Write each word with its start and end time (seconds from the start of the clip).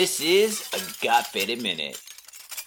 This 0.00 0.18
is 0.18 0.66
a 0.72 1.04
Got 1.04 1.26
Faded 1.26 1.62
Minute. 1.62 2.00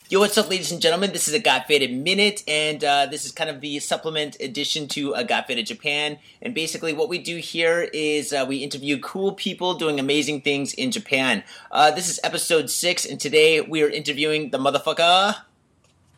Yo, 0.08 0.20
what's 0.20 0.38
up, 0.38 0.52
ladies 0.52 0.72
and 0.72 0.80
gentlemen? 0.80 1.14
This 1.14 1.28
is 1.28 1.34
a 1.34 1.40
Got 1.40 1.66
Faded 1.66 1.92
Minute, 1.92 2.44
and 2.48 2.84
uh, 2.84 3.08
this 3.08 3.26
is 3.26 3.32
kind 3.32 3.50
of 3.50 3.60
the 3.60 3.80
supplement 3.80 4.38
addition 4.40 4.88
to 4.90 5.14
a 5.14 5.24
Got 5.24 5.48
Faded 5.48 5.66
Japan. 5.66 6.20
And 6.44 6.54
basically, 6.54 6.94
what 6.94 7.10
we 7.10 7.18
do 7.18 7.38
here 7.38 7.90
is 7.92 8.34
uh, 8.34 8.46
we 8.48 8.58
interview 8.58 9.00
cool 9.00 9.32
people 9.32 9.74
doing 9.74 10.00
amazing 10.00 10.42
things 10.42 10.76
in 10.76 10.92
Japan. 10.92 11.44
Uh, 11.72 11.90
this 11.90 12.08
is 12.08 12.20
episode 12.24 12.70
six, 12.70 13.04
and 13.04 13.20
today 13.20 13.62
we 13.62 13.82
are 13.82 13.90
interviewing 13.90 14.52
the 14.52 14.60
motherfucker. 14.60 15.36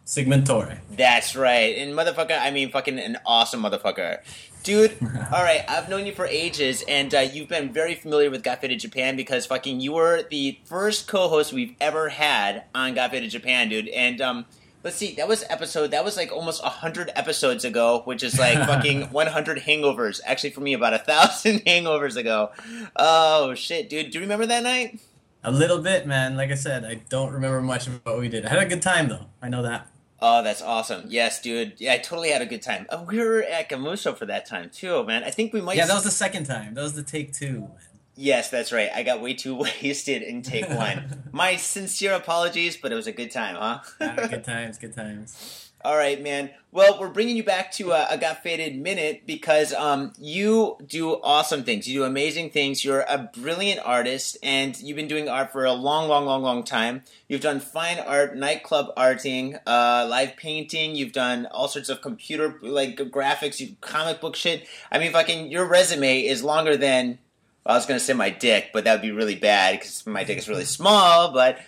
Sigmund 0.06 0.46
Torre. 0.46 0.80
That's 0.92 1.36
right. 1.36 1.76
And 1.78 1.94
motherfucker, 1.94 2.40
I 2.40 2.52
mean 2.52 2.70
fucking 2.72 3.00
an 3.00 3.18
awesome 3.26 3.64
motherfucker. 3.64 4.20
Dude, 4.64 4.96
all 5.32 5.44
right, 5.44 5.64
I've 5.68 5.90
known 5.90 6.06
you 6.06 6.12
for 6.12 6.26
ages, 6.26 6.84
and 6.88 7.14
uh, 7.14 7.20
you've 7.20 7.50
been 7.50 7.72
very 7.72 7.94
familiar 7.94 8.32
with 8.32 8.42
Got 8.44 8.62
Faded 8.62 8.80
Japan 8.80 9.16
because 9.16 9.46
fucking 9.46 9.80
you 9.80 9.94
were 9.94 10.24
the 10.30 10.60
first 10.66 11.08
co-host 11.08 11.54
we've 11.54 11.76
ever 11.80 12.10
had 12.10 12.64
on 12.74 12.96
Got 12.96 13.12
Faded 13.12 13.30
Japan, 13.30 13.70
dude. 13.70 13.88
And 13.90 14.22
um, 14.22 14.46
let's 14.84 14.96
see, 14.96 15.16
that 15.16 15.28
was 15.28 15.44
episode 15.50 15.92
that 15.92 16.06
was 16.06 16.18
like 16.18 16.32
almost 16.32 16.64
hundred 16.64 17.12
episodes 17.16 17.66
ago, 17.66 18.02
which 18.06 18.24
is 18.24 18.40
like 18.40 18.58
fucking 18.68 19.12
one 19.12 19.28
hundred 19.28 19.58
hangovers. 19.60 20.22
Actually, 20.26 20.52
for 20.52 20.62
me, 20.62 20.74
about 20.74 20.94
a 20.94 21.00
thousand 21.00 21.60
hangovers 21.66 22.16
ago. 22.16 22.52
Oh 22.96 23.56
shit, 23.56 23.90
dude, 23.90 24.12
do 24.12 24.20
you 24.20 24.22
remember 24.22 24.46
that 24.46 24.64
night? 24.64 25.00
A 25.44 25.52
little 25.52 25.80
bit, 25.80 26.08
man. 26.08 26.36
Like 26.36 26.52
I 26.52 26.56
said, 26.56 26.86
I 26.86 26.96
don't 27.10 27.34
remember 27.34 27.62
much 27.62 27.86
of 27.86 28.04
what 28.04 28.20
we 28.20 28.30
did. 28.30 28.46
I 28.46 28.50
had 28.50 28.60
a 28.60 28.66
good 28.66 28.82
time 28.82 29.10
though. 29.10 29.28
I 29.42 29.50
know 29.50 29.62
that. 29.64 29.88
Oh, 30.22 30.44
that's 30.44 30.62
awesome. 30.62 31.06
Yes, 31.10 31.42
dude. 31.42 31.74
Yeah, 31.78 31.94
I 31.94 31.98
totally 31.98 32.30
had 32.30 32.42
a 32.42 32.46
good 32.46 32.62
time. 32.62 32.86
Uh, 32.90 33.04
we 33.08 33.20
were 33.20 33.44
at 33.44 33.70
Gamuso 33.70 34.18
for 34.18 34.26
that 34.26 34.46
time 34.46 34.70
too, 34.70 35.04
man. 35.04 35.24
I 35.24 35.30
think 35.30 35.54
we 35.54 35.62
might. 35.62 35.78
Yeah, 35.78 35.86
that 35.86 35.94
was 35.94 36.04
the 36.04 36.12
second 36.12 36.46
time. 36.46 36.74
That 36.74 36.84
was 36.84 36.94
the 36.94 37.04
take 37.04 37.34
two. 37.34 37.70
Yes, 38.18 38.50
that's 38.50 38.72
right. 38.72 38.90
I 38.96 39.04
got 39.04 39.22
way 39.22 39.34
too 39.34 39.56
wasted 39.84 40.22
in 40.22 40.42
take 40.42 40.70
one. 40.70 41.24
My 41.32 41.58
sincere 41.58 42.14
apologies, 42.14 42.78
but 42.78 42.92
it 42.92 42.96
was 42.96 43.08
a 43.08 43.12
good 43.12 43.32
time, 43.32 43.56
huh? 43.56 44.28
good 44.30 44.44
times, 44.46 44.78
good 44.78 44.96
times. 44.96 45.65
All 45.86 45.96
right, 45.96 46.20
man. 46.20 46.50
Well, 46.72 47.00
we're 47.00 47.10
bringing 47.12 47.38
you 47.38 47.44
back 47.44 47.72
to 47.74 47.92
a, 47.92 48.08
a 48.10 48.18
Got 48.18 48.42
Faded 48.42 48.76
minute 48.76 49.22
because 49.28 49.72
um, 49.72 50.14
you 50.20 50.78
do 50.84 51.22
awesome 51.22 51.64
things. 51.64 51.88
You 51.88 52.00
do 52.00 52.06
amazing 52.06 52.50
things. 52.50 52.84
You're 52.84 53.02
a 53.02 53.30
brilliant 53.38 53.82
artist, 53.86 54.36
and 54.42 54.76
you've 54.82 54.96
been 54.96 55.08
doing 55.08 55.30
art 55.30 55.52
for 55.52 55.64
a 55.64 55.74
long, 55.74 56.10
long, 56.10 56.26
long, 56.26 56.42
long 56.42 56.64
time. 56.64 57.04
You've 57.28 57.42
done 57.42 57.60
fine 57.60 58.00
art, 58.00 58.36
nightclub 58.36 58.96
arting, 58.98 59.60
uh, 59.68 60.08
live 60.10 60.36
painting. 60.38 60.96
You've 60.96 61.12
done 61.12 61.46
all 61.52 61.68
sorts 61.68 61.90
of 61.90 62.02
computer 62.02 62.58
like 62.64 62.98
graphics, 62.98 63.60
you 63.60 63.76
comic 63.80 64.20
book 64.20 64.36
shit. 64.36 64.66
I 64.92 64.98
mean, 64.98 65.12
fucking, 65.12 65.52
your 65.52 65.68
resume 65.68 66.22
is 66.22 66.44
longer 66.44 66.76
than. 66.78 67.20
Well, 67.64 67.76
I 67.76 67.78
was 67.78 67.86
gonna 67.86 68.00
say 68.00 68.14
my 68.14 68.32
dick, 68.32 68.72
but 68.74 68.86
that 68.86 68.94
would 68.94 69.02
be 69.04 69.12
really 69.12 69.36
bad 69.36 69.74
because 69.80 70.08
my 70.08 70.24
dick 70.24 70.40
is 70.40 70.50
really 70.50 70.66
small. 70.66 71.32
But 71.32 71.60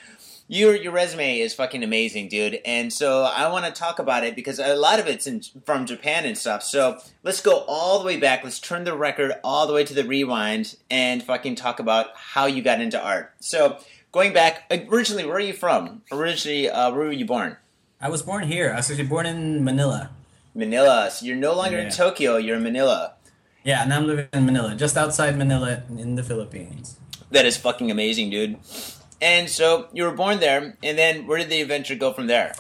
your 0.48 0.76
your 0.76 0.94
resume 0.94 1.40
is 1.40 1.54
fucking 1.54 1.84
amazing, 1.84 2.30
dude. 2.30 2.60
And 2.66 2.92
so 2.92 3.24
I 3.24 3.50
want 3.52 3.66
to 3.66 3.72
talk 3.72 4.00
about 4.00 4.24
it 4.24 4.36
because 4.36 4.60
a 4.60 4.76
lot 4.76 5.00
of 5.00 5.08
it's 5.08 5.28
in, 5.28 5.42
from 5.66 5.86
Japan 5.86 6.26
and 6.26 6.38
stuff. 6.38 6.64
So 6.64 7.00
let's 7.24 7.42
go 7.42 7.66
all 7.68 8.00
the 8.00 8.06
way 8.06 8.18
back. 8.18 8.44
Let's 8.44 8.60
turn 8.60 8.84
the 8.86 8.96
record 8.96 9.34
all 9.44 9.68
the 9.68 9.74
way 9.74 9.84
to 9.84 9.94
the 9.94 10.06
rewind 10.06 10.78
and 10.90 11.22
fucking 11.22 11.56
talk 11.56 11.80
about 11.80 12.08
how 12.16 12.46
you 12.46 12.62
got 12.62 12.80
into 12.80 13.02
art. 13.02 13.34
So 13.40 13.78
going 14.12 14.34
back, 14.34 14.72
originally, 14.90 15.26
where 15.26 15.36
are 15.36 15.42
you 15.42 15.54
from? 15.54 16.02
Originally, 16.12 16.70
uh, 16.70 16.92
where 16.92 17.06
were 17.06 17.12
you 17.12 17.26
born? 17.26 17.58
I 18.00 18.10
was 18.10 18.22
born 18.22 18.44
here. 18.44 18.72
I 18.72 18.78
was 18.78 18.90
actually 18.90 19.08
born 19.08 19.26
in 19.26 19.64
Manila. 19.64 20.12
Manila. 20.56 21.10
So 21.12 21.26
you're 21.26 21.36
no 21.36 21.54
longer 21.54 21.78
yeah. 21.78 21.86
in 21.86 21.92
Tokyo. 21.92 22.38
You're 22.38 22.58
in 22.58 22.64
Manila. 22.64 23.14
Yeah, 23.64 23.84
and 23.84 23.94
I'm 23.94 24.08
living 24.08 24.30
in 24.32 24.46
Manila, 24.46 24.76
just 24.76 24.96
outside 24.96 25.38
Manila 25.38 25.84
in 25.90 26.16
the 26.16 26.24
Philippines. 26.24 26.98
That 27.32 27.46
is 27.46 27.58
fucking 27.58 27.92
amazing, 27.92 28.30
dude. 28.30 28.58
And 29.22 29.50
so 29.50 29.88
you 29.94 30.04
were 30.04 30.12
born 30.12 30.40
there, 30.40 30.78
and 30.84 30.98
then 30.98 31.26
where 31.26 31.40
did 31.40 31.50
the 31.50 31.62
adventure 31.62 31.96
go 31.96 32.14
from 32.14 32.28
there? 32.28 32.54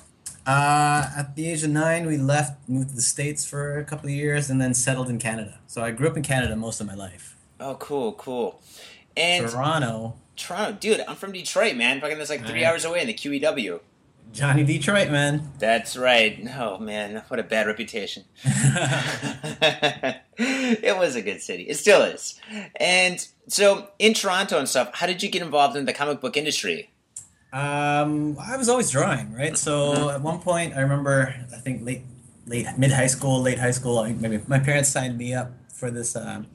Uh, 0.45 1.09
at 1.15 1.35
the 1.35 1.49
age 1.51 1.63
of 1.63 1.69
nine, 1.69 2.07
we 2.07 2.17
left, 2.17 2.67
moved 2.69 2.89
to 2.89 2.95
the 2.95 3.01
States 3.01 3.45
for 3.45 3.77
a 3.77 3.83
couple 3.83 4.07
of 4.07 4.15
years, 4.15 4.49
and 4.49 4.61
then 4.61 4.73
settled 4.73 5.09
in 5.09 5.19
Canada. 5.19 5.59
So 5.67 5.83
I 5.83 5.91
grew 5.91 6.07
up 6.07 6.17
in 6.17 6.23
Canada 6.23 6.55
most 6.55 6.79
of 6.81 6.87
my 6.87 6.95
life. 6.95 7.35
Oh, 7.59 7.75
cool, 7.75 8.13
cool. 8.13 8.61
And 9.15 9.49
Toronto. 9.49 10.15
Toronto, 10.35 10.77
dude, 10.79 11.03
I'm 11.07 11.15
from 11.15 11.31
Detroit, 11.31 11.75
man. 11.75 11.99
Fucking 11.99 12.17
that's 12.17 12.29
like 12.29 12.45
three 12.45 12.63
right. 12.63 12.71
hours 12.71 12.85
away 12.85 13.01
in 13.01 13.07
the 13.07 13.13
QEW. 13.13 13.81
Johnny 14.31 14.63
Detroit, 14.63 15.09
man. 15.09 15.51
That's 15.57 15.97
right. 15.97 16.41
No, 16.43 16.77
man, 16.77 17.23
what 17.27 17.39
a 17.39 17.43
bad 17.43 17.67
reputation. 17.67 18.23
it 20.83 20.97
was 20.97 21.15
a 21.15 21.21
good 21.21 21.41
city. 21.41 21.63
It 21.63 21.75
still 21.75 22.01
is. 22.01 22.39
And 22.75 23.25
so, 23.47 23.89
in 23.99 24.13
Toronto 24.13 24.59
and 24.59 24.67
stuff, 24.67 24.91
how 24.93 25.07
did 25.07 25.23
you 25.23 25.29
get 25.29 25.41
involved 25.41 25.75
in 25.75 25.85
the 25.85 25.93
comic 25.93 26.21
book 26.21 26.37
industry? 26.37 26.89
Um, 27.53 28.37
I 28.39 28.57
was 28.57 28.67
always 28.69 28.91
drawing, 28.91 29.33
right? 29.33 29.57
So 29.57 29.93
mm-hmm. 29.93 30.09
at 30.09 30.21
one 30.21 30.39
point, 30.39 30.75
I 30.75 30.81
remember, 30.81 31.33
I 31.53 31.57
think 31.57 31.85
late, 31.85 32.01
late 32.45 32.67
mid 32.77 32.91
high 32.91 33.07
school, 33.07 33.41
late 33.41 33.57
high 33.57 33.71
school, 33.71 34.03
maybe 34.03 34.41
my 34.47 34.59
parents 34.59 34.89
signed 34.89 35.17
me 35.17 35.33
up 35.33 35.51
for 35.73 35.89
this. 35.89 36.15
Um, 36.15 36.47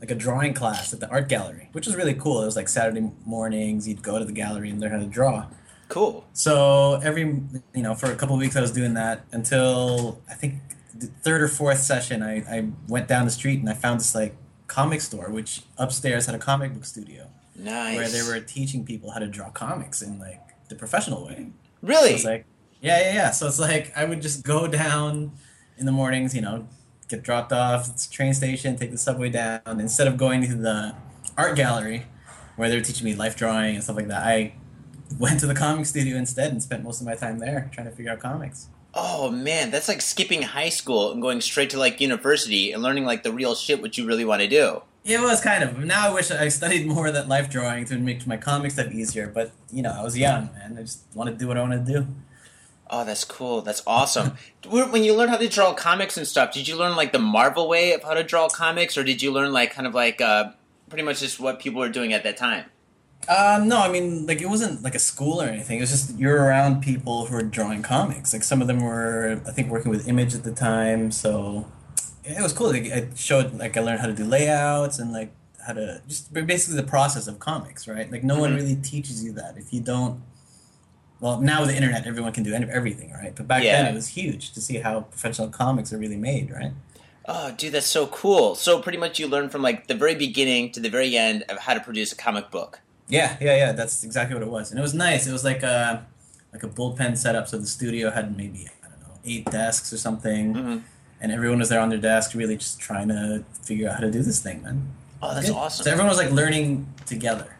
like 0.00 0.10
a 0.10 0.14
drawing 0.14 0.54
class 0.54 0.92
at 0.92 1.00
the 1.00 1.08
art 1.08 1.28
gallery, 1.28 1.68
which 1.72 1.86
was 1.86 1.96
really 1.96 2.14
cool. 2.14 2.42
It 2.42 2.46
was 2.46 2.56
like 2.56 2.68
Saturday 2.68 3.10
mornings. 3.24 3.88
You'd 3.88 4.02
go 4.02 4.18
to 4.18 4.24
the 4.24 4.32
gallery 4.32 4.70
and 4.70 4.80
learn 4.80 4.92
how 4.92 4.98
to 4.98 5.06
draw. 5.06 5.46
Cool. 5.88 6.24
So 6.34 7.00
every 7.02 7.22
you 7.74 7.82
know 7.82 7.94
for 7.94 8.12
a 8.12 8.14
couple 8.14 8.34
of 8.34 8.40
weeks 8.40 8.56
I 8.56 8.60
was 8.60 8.72
doing 8.72 8.94
that 8.94 9.24
until 9.32 10.20
I 10.30 10.34
think 10.34 10.54
third 11.06 11.42
or 11.42 11.48
fourth 11.48 11.78
session 11.78 12.22
I, 12.22 12.38
I 12.48 12.68
went 12.88 13.08
down 13.08 13.24
the 13.24 13.30
street 13.30 13.60
and 13.60 13.68
I 13.68 13.74
found 13.74 14.00
this 14.00 14.14
like 14.14 14.36
comic 14.66 15.00
store 15.00 15.30
which 15.30 15.62
upstairs 15.76 16.26
had 16.26 16.34
a 16.34 16.38
comic 16.38 16.74
book 16.74 16.84
studio. 16.84 17.28
Nice. 17.56 17.96
Where 17.96 18.08
they 18.08 18.22
were 18.22 18.40
teaching 18.44 18.84
people 18.84 19.10
how 19.10 19.18
to 19.18 19.26
draw 19.26 19.50
comics 19.50 20.02
in 20.02 20.18
like 20.18 20.40
the 20.68 20.74
professional 20.74 21.26
way. 21.26 21.48
Really? 21.82 22.10
So 22.10 22.14
it's 22.14 22.24
like 22.24 22.46
yeah 22.80 23.00
yeah 23.00 23.14
yeah. 23.14 23.30
So 23.30 23.46
it's 23.46 23.58
like 23.58 23.92
I 23.96 24.04
would 24.04 24.22
just 24.22 24.44
go 24.44 24.66
down 24.66 25.32
in 25.76 25.86
the 25.86 25.92
mornings, 25.92 26.34
you 26.34 26.40
know, 26.40 26.68
get 27.08 27.22
dropped 27.22 27.52
off 27.52 27.88
at 27.88 27.96
the 27.96 28.08
train 28.10 28.34
station, 28.34 28.76
take 28.76 28.90
the 28.90 28.98
subway 28.98 29.30
down. 29.30 29.60
Instead 29.66 30.06
of 30.06 30.16
going 30.16 30.42
to 30.46 30.54
the 30.54 30.94
art 31.36 31.56
gallery 31.56 32.06
where 32.56 32.68
they 32.68 32.76
were 32.76 32.82
teaching 32.82 33.04
me 33.04 33.14
life 33.14 33.36
drawing 33.36 33.76
and 33.76 33.84
stuff 33.84 33.96
like 33.96 34.08
that, 34.08 34.26
I 34.26 34.54
went 35.18 35.40
to 35.40 35.46
the 35.46 35.54
comic 35.54 35.86
studio 35.86 36.16
instead 36.16 36.52
and 36.52 36.62
spent 36.62 36.84
most 36.84 37.00
of 37.00 37.06
my 37.06 37.14
time 37.14 37.38
there 37.38 37.70
trying 37.72 37.86
to 37.88 37.92
figure 37.92 38.12
out 38.12 38.20
comics. 38.20 38.68
Oh 39.00 39.30
man, 39.30 39.70
that's 39.70 39.86
like 39.86 40.02
skipping 40.02 40.42
high 40.42 40.70
school 40.70 41.12
and 41.12 41.22
going 41.22 41.40
straight 41.40 41.70
to 41.70 41.78
like 41.78 42.00
university 42.00 42.72
and 42.72 42.82
learning 42.82 43.04
like 43.04 43.22
the 43.22 43.32
real 43.32 43.54
shit 43.54 43.80
what 43.80 43.96
you 43.96 44.04
really 44.04 44.24
want 44.24 44.42
to 44.42 44.48
do. 44.48 44.82
It 45.04 45.20
was 45.20 45.40
kind 45.40 45.62
of. 45.62 45.78
Now 45.78 46.08
I 46.08 46.12
wish 46.12 46.32
I 46.32 46.48
studied 46.48 46.84
more 46.84 47.06
of 47.06 47.14
that 47.14 47.28
life 47.28 47.48
drawing 47.48 47.84
to 47.86 47.96
make 47.96 48.26
my 48.26 48.36
comic 48.36 48.72
stuff 48.72 48.90
easier. 48.90 49.28
But 49.28 49.52
you 49.72 49.82
know, 49.82 49.94
I 49.96 50.02
was 50.02 50.18
young, 50.18 50.50
man. 50.52 50.76
I 50.76 50.82
just 50.82 51.04
want 51.14 51.30
to 51.30 51.36
do 51.36 51.46
what 51.46 51.56
I 51.56 51.60
want 51.60 51.86
to 51.86 51.92
do. 51.92 52.08
Oh, 52.90 53.04
that's 53.04 53.24
cool. 53.24 53.60
That's 53.60 53.84
awesome. 53.86 54.36
when 54.68 55.04
you 55.04 55.14
learn 55.14 55.28
how 55.28 55.36
to 55.36 55.48
draw 55.48 55.74
comics 55.74 56.16
and 56.16 56.26
stuff, 56.26 56.52
did 56.52 56.66
you 56.66 56.76
learn 56.76 56.96
like 56.96 57.12
the 57.12 57.20
Marvel 57.20 57.68
way 57.68 57.92
of 57.92 58.02
how 58.02 58.14
to 58.14 58.24
draw 58.24 58.48
comics, 58.48 58.98
or 58.98 59.04
did 59.04 59.22
you 59.22 59.30
learn 59.30 59.52
like 59.52 59.72
kind 59.72 59.86
of 59.86 59.94
like 59.94 60.20
uh, 60.20 60.50
pretty 60.88 61.04
much 61.04 61.20
just 61.20 61.38
what 61.38 61.60
people 61.60 61.78
were 61.78 61.88
doing 61.88 62.12
at 62.12 62.24
that 62.24 62.36
time? 62.36 62.64
Uh, 63.26 63.62
no, 63.64 63.78
I 63.78 63.90
mean, 63.90 64.26
like, 64.26 64.40
it 64.40 64.48
wasn't 64.48 64.82
like 64.82 64.94
a 64.94 64.98
school 64.98 65.42
or 65.42 65.46
anything. 65.46 65.78
It 65.78 65.80
was 65.80 65.90
just 65.90 66.18
you're 66.18 66.42
around 66.42 66.82
people 66.82 67.26
who 67.26 67.36
are 67.36 67.42
drawing 67.42 67.82
comics. 67.82 68.32
Like, 68.32 68.42
some 68.42 68.62
of 68.62 68.68
them 68.68 68.80
were, 68.80 69.40
I 69.46 69.50
think, 69.50 69.70
working 69.70 69.90
with 69.90 70.08
Image 70.08 70.34
at 70.34 70.44
the 70.44 70.52
time. 70.52 71.10
So 71.10 71.66
it 72.24 72.40
was 72.42 72.52
cool. 72.52 72.70
Like, 72.70 72.90
I 72.92 73.08
showed, 73.16 73.54
like, 73.54 73.76
I 73.76 73.80
learned 73.80 74.00
how 74.00 74.06
to 74.06 74.14
do 74.14 74.24
layouts 74.24 74.98
and, 74.98 75.12
like, 75.12 75.32
how 75.66 75.74
to 75.74 76.00
just 76.08 76.32
basically 76.32 76.80
the 76.80 76.86
process 76.86 77.26
of 77.26 77.38
comics, 77.38 77.86
right? 77.86 78.10
Like, 78.10 78.24
no 78.24 78.34
mm-hmm. 78.34 78.40
one 78.40 78.54
really 78.54 78.76
teaches 78.76 79.22
you 79.22 79.32
that. 79.32 79.58
If 79.58 79.72
you 79.72 79.80
don't, 79.80 80.22
well, 81.20 81.40
now 81.40 81.60
with 81.60 81.70
the 81.70 81.76
internet, 81.76 82.06
everyone 82.06 82.32
can 82.32 82.44
do 82.44 82.54
everything, 82.54 83.12
right? 83.12 83.34
But 83.34 83.48
back 83.48 83.62
yeah. 83.62 83.82
then, 83.82 83.92
it 83.92 83.94
was 83.94 84.08
huge 84.08 84.52
to 84.52 84.60
see 84.60 84.78
how 84.78 85.00
professional 85.02 85.48
comics 85.48 85.92
are 85.92 85.98
really 85.98 86.16
made, 86.16 86.50
right? 86.50 86.72
Oh, 87.26 87.50
dude, 87.50 87.72
that's 87.72 87.86
so 87.86 88.06
cool. 88.06 88.54
So 88.54 88.80
pretty 88.80 88.96
much 88.96 89.18
you 89.18 89.26
learn 89.28 89.50
from 89.50 89.60
like 89.60 89.86
the 89.86 89.94
very 89.94 90.14
beginning 90.14 90.72
to 90.72 90.80
the 90.80 90.88
very 90.88 91.14
end 91.14 91.42
of 91.50 91.58
how 91.58 91.74
to 91.74 91.80
produce 91.80 92.10
a 92.12 92.16
comic 92.16 92.50
book. 92.50 92.80
Yeah, 93.08 93.36
yeah, 93.40 93.56
yeah. 93.56 93.72
That's 93.72 94.04
exactly 94.04 94.34
what 94.34 94.42
it 94.42 94.50
was, 94.50 94.70
and 94.70 94.78
it 94.78 94.82
was 94.82 94.94
nice. 94.94 95.26
It 95.26 95.32
was 95.32 95.44
like 95.44 95.62
a 95.62 96.06
like 96.52 96.62
a 96.62 96.68
bullpen 96.68 97.16
setup. 97.16 97.48
So 97.48 97.58
the 97.58 97.66
studio 97.66 98.10
had 98.10 98.36
maybe 98.36 98.68
I 98.84 98.88
don't 98.88 99.00
know 99.00 99.18
eight 99.24 99.46
desks 99.46 99.92
or 99.92 99.98
something, 99.98 100.54
mm-hmm. 100.54 100.78
and 101.20 101.32
everyone 101.32 101.58
was 101.58 101.68
there 101.68 101.80
on 101.80 101.88
their 101.88 101.98
desk, 101.98 102.34
really 102.34 102.56
just 102.56 102.78
trying 102.80 103.08
to 103.08 103.44
figure 103.62 103.88
out 103.88 103.94
how 103.94 104.00
to 104.00 104.10
do 104.10 104.22
this 104.22 104.40
thing, 104.40 104.62
man. 104.62 104.88
Oh, 105.22 105.34
that's 105.34 105.48
Good. 105.48 105.56
awesome. 105.56 105.84
So 105.84 105.90
everyone 105.90 106.08
was 106.08 106.18
like 106.18 106.30
learning 106.30 106.86
together. 107.06 107.54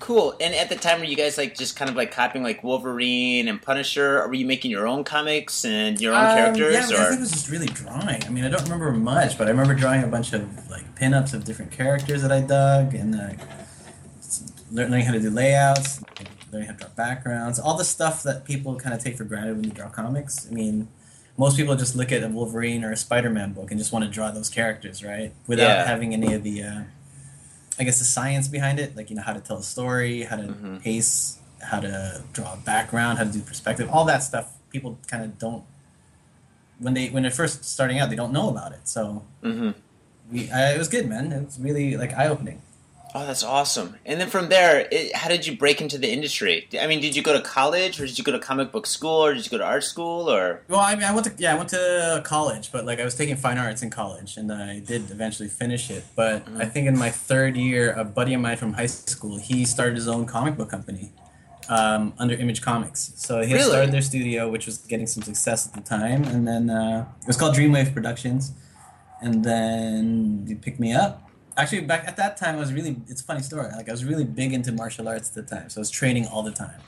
Cool. 0.00 0.34
And 0.40 0.54
at 0.54 0.70
the 0.70 0.76
time, 0.76 0.98
were 1.00 1.04
you 1.04 1.14
guys 1.14 1.36
like 1.36 1.56
just 1.56 1.76
kind 1.76 1.90
of 1.90 1.94
like 1.94 2.10
copying 2.10 2.42
like 2.42 2.64
Wolverine 2.64 3.48
and 3.48 3.60
Punisher, 3.60 4.22
or 4.22 4.28
were 4.28 4.34
you 4.34 4.46
making 4.46 4.70
your 4.70 4.88
own 4.88 5.04
comics 5.04 5.64
and 5.66 6.00
your 6.00 6.14
own 6.14 6.24
um, 6.24 6.36
characters? 6.36 6.72
Yeah, 6.72 6.96
or? 6.96 7.00
I 7.00 7.08
think 7.08 7.18
it 7.18 7.20
was 7.20 7.30
just 7.32 7.50
really 7.50 7.66
drawing. 7.66 8.24
I 8.24 8.30
mean, 8.30 8.44
I 8.44 8.48
don't 8.48 8.62
remember 8.62 8.90
much, 8.92 9.36
but 9.36 9.46
I 9.46 9.50
remember 9.50 9.74
drawing 9.74 10.02
a 10.02 10.06
bunch 10.06 10.32
of 10.32 10.70
like 10.70 10.98
pinups 10.98 11.34
of 11.34 11.44
different 11.44 11.70
characters 11.70 12.22
that 12.22 12.32
I 12.32 12.40
dug, 12.40 12.94
and 12.94 13.14
uh, 13.14 13.34
learning 14.70 15.04
how 15.04 15.12
to 15.12 15.20
do 15.20 15.30
layouts, 15.30 16.02
learning 16.52 16.68
how 16.68 16.74
to 16.74 16.78
draw 16.80 16.88
backgrounds, 16.90 17.58
all 17.58 17.76
the 17.76 17.84
stuff 17.84 18.22
that 18.22 18.44
people 18.44 18.76
kind 18.76 18.94
of 18.94 19.02
take 19.02 19.16
for 19.16 19.24
granted 19.24 19.54
when 19.56 19.62
they 19.62 19.74
draw 19.74 19.88
comics. 19.88 20.46
I 20.48 20.54
mean, 20.54 20.88
most 21.36 21.56
people 21.56 21.74
just 21.76 21.96
look 21.96 22.12
at 22.12 22.22
a 22.22 22.28
Wolverine 22.28 22.84
or 22.84 22.92
a 22.92 22.96
Spider-Man 22.96 23.52
book 23.52 23.70
and 23.70 23.78
just 23.78 23.92
want 23.92 24.04
to 24.04 24.10
draw 24.10 24.30
those 24.30 24.48
characters, 24.48 25.02
right? 25.02 25.32
Without 25.46 25.68
yeah. 25.68 25.86
having 25.86 26.12
any 26.12 26.32
of 26.34 26.42
the 26.42 26.62
uh, 26.62 26.80
I 27.78 27.84
guess 27.84 27.98
the 27.98 28.04
science 28.04 28.46
behind 28.48 28.78
it, 28.78 28.96
like 28.96 29.08
you 29.10 29.16
know 29.16 29.22
how 29.22 29.32
to 29.32 29.40
tell 29.40 29.56
a 29.58 29.62
story, 29.62 30.22
how 30.22 30.36
to 30.36 30.42
Mhm. 30.42 30.82
pace, 30.82 31.38
how 31.62 31.80
to 31.80 32.22
draw 32.32 32.52
a 32.54 32.56
background, 32.58 33.18
how 33.18 33.24
to 33.24 33.30
do 33.32 33.40
perspective, 33.40 33.88
all 33.90 34.04
that 34.04 34.22
stuff. 34.22 34.52
People 34.70 34.98
kind 35.06 35.24
of 35.24 35.38
don't 35.38 35.64
when 36.78 36.94
they 36.94 37.08
when 37.08 37.22
they're 37.22 37.32
first 37.32 37.64
starting 37.64 37.98
out, 37.98 38.10
they 38.10 38.16
don't 38.16 38.32
know 38.32 38.48
about 38.50 38.72
it. 38.72 38.86
So 38.88 39.22
hmm 39.42 39.70
we, 40.30 40.48
I, 40.50 40.74
it 40.74 40.78
was 40.78 40.88
good, 40.88 41.08
man. 41.08 41.32
It 41.32 41.44
was 41.44 41.58
really 41.58 41.96
like 41.96 42.12
eye 42.14 42.28
opening. 42.28 42.62
Oh, 43.12 43.26
that's 43.26 43.42
awesome. 43.42 43.96
And 44.06 44.20
then 44.20 44.28
from 44.30 44.50
there, 44.50 44.86
it, 44.92 45.16
how 45.16 45.28
did 45.28 45.44
you 45.44 45.56
break 45.56 45.80
into 45.80 45.98
the 45.98 46.08
industry? 46.10 46.68
I 46.80 46.86
mean, 46.86 47.00
did 47.00 47.16
you 47.16 47.22
go 47.22 47.32
to 47.32 47.40
college, 47.42 48.00
or 48.00 48.06
did 48.06 48.16
you 48.16 48.22
go 48.22 48.30
to 48.30 48.38
comic 48.38 48.70
book 48.70 48.86
school, 48.86 49.24
or 49.24 49.34
did 49.34 49.44
you 49.44 49.50
go 49.50 49.58
to 49.58 49.64
art 49.64 49.82
school, 49.82 50.30
or? 50.30 50.62
Well, 50.68 50.78
I 50.78 50.94
mean, 50.94 51.02
I 51.04 51.12
went 51.12 51.26
to 51.26 51.32
yeah, 51.36 51.52
I 51.54 51.56
went 51.56 51.70
to 51.70 52.20
college, 52.24 52.70
but 52.70 52.84
like 52.84 53.00
I 53.00 53.04
was 53.04 53.16
taking 53.16 53.34
fine 53.36 53.58
arts 53.58 53.82
in 53.82 53.90
college, 53.90 54.36
and 54.36 54.52
I 54.52 54.78
did 54.78 55.10
eventually 55.10 55.48
finish 55.48 55.90
it. 55.90 56.04
But 56.14 56.46
Mhm. 56.46 56.60
I 56.60 56.66
think 56.66 56.86
in 56.86 56.96
my 56.96 57.10
third 57.10 57.56
year, 57.56 57.92
a 57.92 58.04
buddy 58.04 58.32
of 58.34 58.40
mine 58.40 58.56
from 58.56 58.74
high 58.74 58.86
school, 58.86 59.38
he 59.38 59.64
started 59.64 59.96
his 59.96 60.06
own 60.06 60.24
comic 60.26 60.56
book 60.56 60.70
company 60.70 61.12
um, 61.68 62.12
under 62.18 62.34
Image 62.34 62.62
Comics. 62.62 63.12
So 63.16 63.42
he 63.42 63.54
Really? 63.54 63.64
started 63.68 63.92
their 63.92 64.02
studio, 64.02 64.48
which 64.48 64.66
was 64.66 64.78
getting 64.78 65.06
some 65.06 65.22
success 65.24 65.66
at 65.66 65.72
the 65.74 65.80
time, 65.80 66.24
and 66.24 66.46
then 66.46 66.70
uh, 66.70 67.06
it 67.22 67.26
was 67.26 67.36
called 67.36 67.54
Dreamwave 67.56 67.92
Productions. 67.92 68.52
And 69.22 69.44
then 69.44 70.44
he 70.48 70.54
picked 70.54 70.80
me 70.80 70.92
up. 70.94 71.29
Actually, 71.60 71.82
back 71.82 72.06
at 72.08 72.16
that 72.16 72.36
time, 72.36 72.56
I 72.56 72.58
was 72.58 72.72
really. 72.72 72.96
It's 73.08 73.20
a 73.20 73.24
funny 73.24 73.42
story. 73.42 73.68
Like 73.76 73.88
I 73.88 73.92
was 73.92 74.04
really 74.04 74.24
big 74.24 74.52
into 74.52 74.72
martial 74.72 75.06
arts 75.08 75.28
at 75.28 75.34
the 75.46 75.54
time, 75.56 75.68
so 75.68 75.78
I 75.78 75.82
was 75.82 75.90
training 75.90 76.26
all 76.26 76.42
the 76.42 76.50
time, 76.52 76.80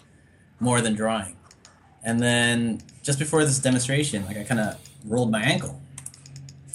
more 0.60 0.80
than 0.80 0.94
drawing. 0.94 1.36
And 2.04 2.20
then 2.20 2.80
just 3.02 3.18
before 3.18 3.44
this 3.44 3.58
demonstration, 3.58 4.24
like 4.24 4.36
I 4.36 4.44
kind 4.44 4.60
of 4.60 4.76
rolled 5.04 5.30
my 5.30 5.42
ankle. 5.42 5.80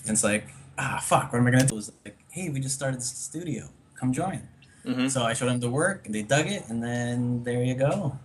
And 0.03 0.11
it's 0.11 0.23
like, 0.23 0.47
ah, 0.77 0.99
fuck, 1.03 1.33
what 1.33 1.39
am 1.39 1.47
I 1.47 1.51
gonna 1.51 1.65
do? 1.65 1.73
It 1.73 1.77
was 1.77 1.91
like, 2.05 2.17
hey, 2.29 2.49
we 2.49 2.59
just 2.59 2.75
started 2.75 2.99
this 2.99 3.09
studio. 3.09 3.67
Come 3.95 4.13
join. 4.13 4.47
Mhm. 4.85 5.09
So 5.11 5.23
I 5.23 5.33
showed 5.33 5.49
them 5.49 5.59
the 5.59 5.69
work, 5.69 6.05
and 6.05 6.15
they 6.15 6.21
dug 6.21 6.47
it, 6.47 6.63
and 6.69 6.81
then 6.83 7.43
there 7.43 7.61
you 7.63 7.73
go. 7.75 8.19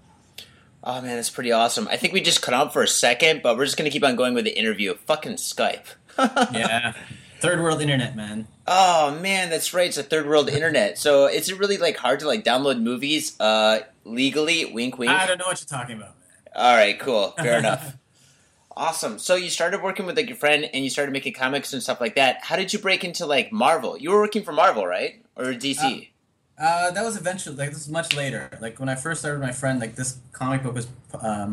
Oh 0.84 1.00
man, 1.00 1.16
that's 1.16 1.30
pretty 1.30 1.50
awesome. 1.52 1.88
I 1.88 1.96
think 1.96 2.12
we 2.12 2.20
just 2.20 2.42
cut 2.42 2.54
out 2.54 2.72
for 2.72 2.82
a 2.82 2.88
second, 2.88 3.40
but 3.42 3.56
we're 3.56 3.64
just 3.64 3.76
gonna 3.76 3.90
keep 3.90 4.04
on 4.04 4.16
going 4.16 4.34
with 4.34 4.44
the 4.44 4.56
interview. 4.56 4.94
Fucking 5.06 5.34
Skype. 5.34 5.86
Yeah, 6.52 6.92
third 7.42 7.60
world 7.60 7.82
internet, 7.82 8.16
man. 8.16 8.46
Oh 8.66 9.18
man, 9.20 9.50
that's 9.50 9.74
right. 9.74 9.88
It's 9.88 9.98
a 9.98 10.02
third 10.02 10.26
world 10.26 10.48
internet. 10.48 10.96
So 10.96 11.26
is 11.26 11.50
it 11.50 11.58
really 11.58 11.76
like 11.76 11.96
hard 11.96 12.20
to 12.20 12.26
like 12.26 12.44
download 12.44 12.80
movies 12.80 13.38
uh 13.40 13.80
legally? 14.04 14.64
Wink, 14.64 14.96
wink. 14.96 15.10
I 15.10 15.26
don't 15.26 15.38
know 15.38 15.46
what 15.46 15.60
you're 15.60 15.78
talking 15.78 15.96
about. 15.96 16.14
Man. 16.14 16.54
All 16.54 16.76
right, 16.76 16.98
cool. 16.98 17.32
Fair 17.32 17.58
enough. 17.64 17.96
Awesome. 18.74 19.18
So 19.18 19.34
you 19.34 19.50
started 19.50 19.82
working 19.82 20.06
with 20.06 20.16
like 20.16 20.28
your 20.28 20.36
friend, 20.36 20.70
and 20.72 20.82
you 20.84 20.88
started 20.88 21.12
making 21.12 21.34
comics 21.34 21.72
and 21.72 21.82
stuff 21.82 22.00
like 22.00 22.14
that. 22.14 22.38
How 22.42 22.56
did 22.56 22.72
you 22.72 22.78
break 22.78 23.04
into 23.04 23.26
like 23.26 23.52
Marvel? 23.52 23.98
You 23.98 24.10
were 24.10 24.20
working 24.20 24.44
for 24.44 24.52
Marvel, 24.52 24.86
right, 24.86 25.22
or 25.36 25.46
DC? 25.46 26.08
Uh, 26.58 26.90
that 26.92 27.04
was 27.04 27.16
eventually 27.16 27.56
like 27.56 27.70
this 27.70 27.80
is 27.80 27.88
much 27.88 28.14
later. 28.14 28.48
Like 28.60 28.78
when 28.78 28.88
I 28.88 28.94
first 28.94 29.20
started 29.20 29.40
with 29.40 29.48
my 29.48 29.52
friend, 29.52 29.80
like 29.80 29.96
this 29.96 30.18
comic 30.32 30.62
book 30.62 30.74
was 30.74 30.86
um, 31.20 31.52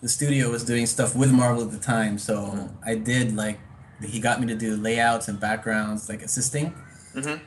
the 0.00 0.08
studio 0.08 0.50
was 0.50 0.64
doing 0.64 0.86
stuff 0.86 1.14
with 1.14 1.30
Marvel 1.32 1.62
at 1.62 1.70
the 1.70 1.78
time, 1.78 2.18
so 2.18 2.70
I 2.84 2.94
did 2.94 3.36
like 3.36 3.58
he 4.04 4.20
got 4.20 4.40
me 4.40 4.46
to 4.48 4.54
do 4.54 4.76
layouts 4.76 5.28
and 5.28 5.38
backgrounds, 5.40 6.08
like 6.08 6.22
assisting, 6.22 6.74
Mhm. 7.14 7.40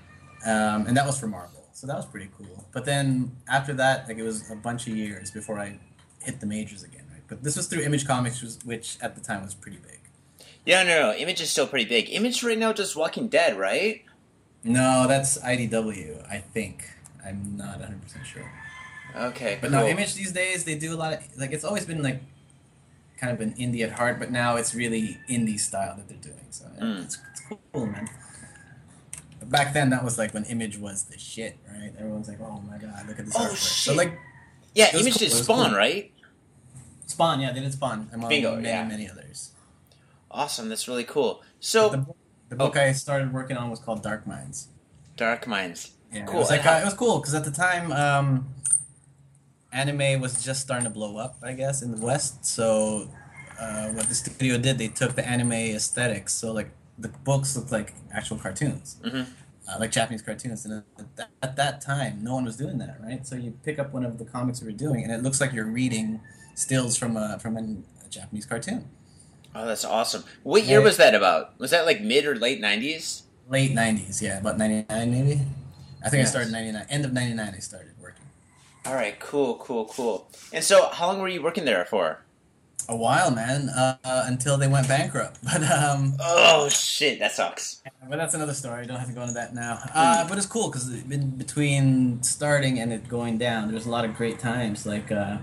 um, 0.46 0.88
and 0.88 0.96
that 0.98 1.06
was 1.06 1.20
for 1.20 1.28
Marvel. 1.28 1.68
So 1.74 1.88
that 1.88 1.96
was 1.96 2.06
pretty 2.06 2.30
cool. 2.38 2.68
But 2.72 2.86
then 2.86 3.32
after 3.48 3.74
that, 3.76 4.08
like 4.08 4.18
it 4.18 4.24
was 4.24 4.50
a 4.52 4.56
bunch 4.56 4.88
of 4.88 4.96
years 4.96 5.32
before 5.32 5.60
I 5.60 5.80
hit 6.22 6.40
the 6.42 6.46
majors 6.46 6.84
again. 6.84 7.06
Right? 7.12 7.22
But 7.28 7.44
this 7.44 7.56
was 7.56 7.68
through 7.68 7.84
Image 7.84 8.06
Comics, 8.06 8.42
which, 8.42 8.54
which 8.66 8.98
at 9.02 9.16
the 9.16 9.22
time 9.22 9.44
was 9.44 9.54
pretty 9.54 9.78
big. 9.78 10.00
Yeah, 10.66 10.84
no, 10.84 11.12
no. 11.12 11.14
Image 11.16 11.40
is 11.42 11.50
still 11.50 11.68
pretty 11.68 11.86
big. 11.86 12.10
Image 12.10 12.44
right 12.44 12.58
now 12.58 12.74
just 12.74 12.96
Walking 12.96 13.28
Dead, 13.30 13.58
right? 13.58 14.04
No, 14.64 15.08
that's 15.08 15.38
IDW, 15.38 16.26
I 16.30 16.40
think. 16.40 16.84
I'm 17.26 17.56
not 17.56 17.80
100 17.80 18.02
percent 18.02 18.26
sure. 18.26 18.52
Okay, 19.16 19.58
But 19.62 19.72
cool. 19.72 19.80
no, 19.80 19.88
Image 19.88 20.16
these 20.16 20.32
days 20.34 20.66
they 20.66 20.76
do 20.76 20.94
a 20.94 20.98
lot 20.98 21.14
of 21.14 21.20
like 21.38 21.52
it's 21.54 21.64
always 21.64 21.86
been 21.86 22.04
like 22.04 22.22
kind 23.20 23.34
of 23.34 23.42
an 23.42 23.54
indie 23.56 23.84
at 23.84 23.92
heart, 23.92 24.18
but 24.20 24.32
now 24.32 24.56
it's 24.56 24.74
really 24.74 25.18
indie 25.30 25.60
style 25.60 25.96
that 25.98 26.08
they're 26.08 26.18
doing. 26.18 26.46
So 26.52 26.66
Mm. 26.82 27.04
it's, 27.04 27.18
it's 27.32 27.42
cool, 27.74 27.86
man. 27.86 28.08
But 29.40 29.50
back 29.50 29.74
then, 29.74 29.90
that 29.92 30.04
was 30.04 30.18
like 30.18 30.34
when 30.34 30.46
Image 30.46 30.78
was 30.78 31.04
the 31.04 31.18
shit, 31.18 31.58
right? 31.72 31.92
Everyone's 31.98 32.28
like, 32.28 32.40
"Oh 32.42 32.62
my 32.70 32.78
god, 32.78 33.08
look 33.08 33.20
at 33.20 33.26
this 33.26 33.36
Oh, 33.38 33.40
artwork." 33.42 33.58
So 33.58 33.92
shit. 33.92 33.98
like 33.98 34.20
yeah, 34.76 34.90
Image 34.96 35.14
cool, 35.14 35.20
did 35.20 35.32
Spawn, 35.32 35.70
cool. 35.70 35.78
right? 35.78 36.12
Spawn, 37.08 37.40
yeah, 37.42 37.52
they 37.52 37.60
did 37.62 37.74
Spawn, 37.74 38.10
among 38.14 38.30
Bingo, 38.30 38.56
many 38.56 38.68
yeah. 38.68 38.86
many 38.86 39.10
others. 39.10 39.52
Awesome. 40.32 40.70
That's 40.70 40.88
really 40.88 41.04
cool. 41.06 41.42
So, 41.60 41.90
book- 41.90 42.16
the 42.50 42.56
book 42.56 42.78
I 42.78 42.92
started 42.94 43.34
working 43.34 43.58
on 43.58 43.70
was 43.70 43.80
called 43.80 44.04
Dark 44.04 44.28
Minds. 44.28 44.68
Dark 45.18 45.48
Minds. 45.48 45.92
Yeah, 46.14 46.26
Cool. 46.26 46.36
It 46.36 46.40
was 46.40 46.50
like 46.50 46.66
uh, 46.66 46.80
it 46.82 46.86
was 46.86 46.94
cool 46.94 47.20
because 47.20 47.34
at 47.36 47.46
the 47.46 47.52
time, 47.52 47.92
um, 47.92 48.50
anime 49.72 50.22
was 50.22 50.44
just 50.44 50.62
starting 50.62 50.86
to 50.86 50.90
blow 50.90 51.18
up, 51.18 51.38
I 51.44 51.54
guess, 51.54 51.82
in 51.82 51.92
the 51.96 52.06
West. 52.06 52.46
So, 52.46 53.10
uh, 53.60 53.90
what 53.90 54.08
the 54.08 54.16
studio 54.16 54.58
did, 54.58 54.78
they 54.78 54.88
took 54.88 55.16
the 55.16 55.28
anime 55.28 55.54
aesthetics. 55.54 56.34
So, 56.34 56.52
like 56.52 56.70
the 56.98 57.10
books 57.10 57.56
looked 57.56 57.72
like 57.72 57.94
actual 58.12 58.38
cartoons, 58.38 58.98
Mhm. 59.04 59.26
uh, 59.68 59.78
like 59.80 59.92
Japanese 59.92 60.22
cartoons. 60.22 60.66
And 60.66 60.84
at 60.98 61.16
that, 61.16 61.30
at 61.42 61.56
that 61.56 61.82
time, 61.82 62.24
no 62.24 62.34
one 62.36 62.46
was 62.46 62.58
doing 62.58 62.78
that, 62.80 62.98
right? 63.02 63.26
So 63.26 63.36
you 63.36 63.52
pick 63.64 63.80
up 63.80 63.94
one 63.94 64.04
of 64.06 64.18
the 64.18 64.26
comics 64.26 64.62
we 64.62 64.66
were 64.68 64.78
doing, 64.78 65.04
and 65.04 65.12
it 65.12 65.24
looks 65.24 65.40
like 65.40 65.54
you're 65.54 65.66
reading 65.66 66.20
stills 66.56 66.98
from 66.98 67.16
a 67.16 67.40
from 67.40 67.56
an, 67.58 67.86
a 68.06 68.10
Japanese 68.10 68.46
cartoon. 68.46 68.90
Oh, 69.56 69.66
that's 69.66 69.86
awesome. 69.86 70.24
What 70.44 70.66
year 70.66 70.82
was 70.82 70.98
that 70.98 71.16
about? 71.16 71.58
Was 71.60 71.72
that 71.72 71.86
like 71.86 72.02
mid 72.02 72.26
or 72.26 72.36
late 72.36 72.62
'90s? 72.62 73.24
Late 73.48 73.72
'90s, 73.72 74.22
yeah, 74.22 74.40
about 74.40 74.58
'99 74.58 75.12
maybe. 75.12 75.42
I 76.04 76.10
think 76.10 76.20
Yes. 76.22 76.28
I 76.28 76.32
started 76.32 76.52
'99. 76.52 76.86
End 76.90 77.06
of 77.06 77.14
'99, 77.14 77.54
I 77.56 77.60
started. 77.60 77.94
All 78.90 78.96
right, 78.96 79.20
cool, 79.20 79.56
cool, 79.58 79.86
cool. 79.86 80.28
And 80.52 80.64
so, 80.64 80.90
how 80.90 81.06
long 81.06 81.20
were 81.20 81.28
you 81.28 81.44
working 81.44 81.64
there 81.64 81.86
for? 81.86 82.22
A 82.88 82.96
while, 82.96 83.30
man, 83.30 83.70
uh, 83.70 83.98
uh, 84.04 84.24
until 84.26 84.58
they 84.58 84.68
went 84.68 84.88
bankrupt. 84.88 85.38
But 85.44 85.62
um, 85.62 86.16
Oh 86.20 86.70
shit, 86.70 87.20
that 87.20 87.32
sucks. 87.32 87.84
but 88.10 88.18
that's 88.18 88.34
another 88.34 88.56
story. 88.56 88.88
Don't 88.88 88.98
have 88.98 89.08
to 89.10 89.14
go 89.14 89.22
into 89.22 89.36
that 89.36 89.54
now. 89.54 89.78
Uh, 89.94 90.28
but 90.28 90.40
it's 90.40 90.48
cool 90.48 90.72
because 90.72 90.92
in 90.92 91.30
between 91.38 92.24
starting 92.24 92.80
and 92.80 92.92
it 92.92 93.08
going 93.08 93.38
down, 93.38 93.70
there's 93.70 93.86
a 93.86 93.92
lot 93.92 94.06
of 94.06 94.16
great 94.16 94.40
times. 94.40 94.88
Like 94.88 95.12
uh, 95.12 95.38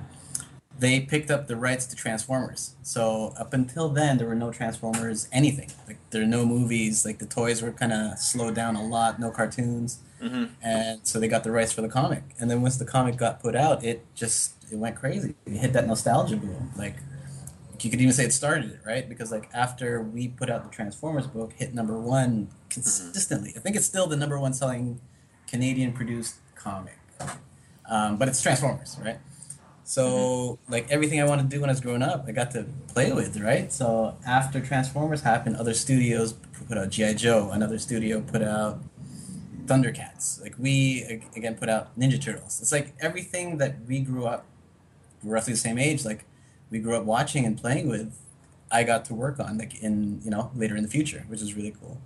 they 0.76 0.98
picked 0.98 1.30
up 1.30 1.46
the 1.46 1.54
rights 1.54 1.86
to 1.86 1.94
Transformers. 1.94 2.74
So 2.82 3.32
up 3.38 3.52
until 3.52 3.90
then, 3.90 4.18
there 4.18 4.26
were 4.26 4.34
no 4.34 4.50
Transformers 4.50 5.28
anything. 5.30 5.70
Like 5.86 5.98
there 6.10 6.22
are 6.22 6.26
no 6.26 6.44
movies. 6.44 7.04
Like 7.06 7.20
the 7.20 7.26
toys 7.26 7.62
were 7.62 7.70
kind 7.70 7.92
of 7.92 8.18
slowed 8.18 8.56
down 8.56 8.74
a 8.74 8.84
lot. 8.84 9.20
No 9.20 9.30
cartoons. 9.30 10.00
Hmm 10.20 10.44
and 10.62 11.06
so 11.06 11.20
they 11.20 11.28
got 11.28 11.44
the 11.44 11.50
rights 11.50 11.72
for 11.72 11.82
the 11.82 11.88
comic. 11.88 12.22
And 12.40 12.50
then 12.50 12.62
once 12.62 12.76
the 12.76 12.84
comic 12.84 13.16
got 13.16 13.40
put 13.40 13.54
out, 13.54 13.84
it 13.84 14.04
just 14.14 14.54
it 14.72 14.76
went 14.76 14.96
crazy. 14.96 15.34
It 15.46 15.52
hit 15.52 15.72
that 15.74 15.86
nostalgia 15.86 16.36
boom. 16.36 16.72
Like 16.76 16.96
you 17.82 17.90
could 17.90 18.00
even 18.00 18.12
say 18.12 18.24
it 18.24 18.32
started 18.32 18.70
it, 18.70 18.80
right? 18.84 19.08
Because 19.08 19.30
like 19.30 19.48
after 19.54 20.02
we 20.02 20.28
put 20.28 20.50
out 20.50 20.64
the 20.64 20.70
Transformers 20.74 21.26
book, 21.26 21.52
hit 21.52 21.74
number 21.74 21.98
one 21.98 22.48
consistently. 22.70 23.52
I 23.56 23.60
think 23.60 23.76
it's 23.76 23.86
still 23.86 24.06
the 24.06 24.16
number 24.16 24.38
one 24.40 24.52
selling 24.52 25.00
Canadian 25.46 25.92
produced 25.92 26.36
comic, 26.56 26.98
um, 27.88 28.16
but 28.16 28.28
it's 28.28 28.42
Transformers, 28.42 28.96
right? 29.04 29.18
So 29.84 30.58
like 30.68 30.90
everything 30.90 31.20
I 31.20 31.24
wanted 31.24 31.44
to 31.44 31.48
do 31.48 31.60
when 31.60 31.70
I 31.70 31.72
was 31.72 31.80
growing 31.80 32.02
up, 32.02 32.24
I 32.26 32.32
got 32.32 32.50
to 32.52 32.66
play 32.88 33.12
with, 33.12 33.38
right? 33.40 33.72
So 33.72 34.16
after 34.26 34.60
Transformers 34.60 35.22
happened, 35.22 35.56
other 35.56 35.74
studios 35.74 36.32
put 36.68 36.76
out 36.76 36.90
GI 36.90 37.14
Joe. 37.14 37.50
Another 37.52 37.78
studio 37.78 38.20
put 38.20 38.42
out 38.42 38.80
Thundercats. 39.66 40.40
Like 40.40 40.54
we 40.58 41.02
again 41.36 41.54
put 41.56 41.68
out 41.68 41.98
Ninja 41.98 42.20
Turtles. 42.22 42.60
It's 42.60 42.72
like 42.72 42.94
everything 43.00 43.58
that 43.58 43.76
we 43.86 44.00
grew 44.00 44.26
up 44.26 44.44
roughly 45.22 45.52
the 45.54 45.58
same 45.58 45.78
age, 45.78 46.04
like 46.04 46.24
we 46.70 46.78
grew 46.78 46.96
up 46.96 47.04
watching 47.04 47.44
and 47.44 47.58
playing 47.60 47.88
with. 47.88 48.18
I 48.70 48.82
got 48.82 49.04
to 49.06 49.14
work 49.14 49.38
on 49.38 49.58
like 49.58 49.80
in 49.82 50.20
you 50.24 50.30
know 50.30 50.50
later 50.54 50.76
in 50.76 50.82
the 50.82 50.88
future, 50.88 51.24
which 51.28 51.40
is 51.40 51.54
really 51.54 51.74
cool. 51.80 52.00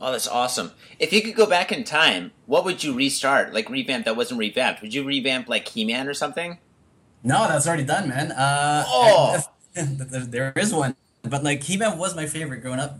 Oh, 0.00 0.10
that's 0.12 0.26
awesome. 0.26 0.72
If 0.98 1.12
you 1.12 1.20
could 1.20 1.34
go 1.34 1.46
back 1.46 1.70
in 1.70 1.84
time, 1.84 2.32
what 2.46 2.64
would 2.64 2.82
you 2.82 2.94
restart? 2.94 3.52
Like 3.52 3.68
revamp 3.68 4.06
that 4.06 4.16
wasn't 4.16 4.40
revamped? 4.40 4.80
Would 4.80 4.94
you 4.94 5.04
revamp 5.04 5.46
like 5.48 5.68
He-Man 5.68 6.08
or 6.08 6.14
something? 6.14 6.58
No, 7.22 7.46
that's 7.46 7.66
already 7.68 7.84
done, 7.84 8.08
man. 8.08 8.32
Uh, 8.32 8.84
Oh. 8.88 9.40
there 9.74 10.24
there 10.24 10.52
is 10.56 10.72
one, 10.74 10.96
but 11.22 11.44
like 11.44 11.62
He-Man 11.64 11.98
was 11.98 12.16
my 12.16 12.26
favorite 12.26 12.62
growing 12.62 12.80
up. 12.80 12.98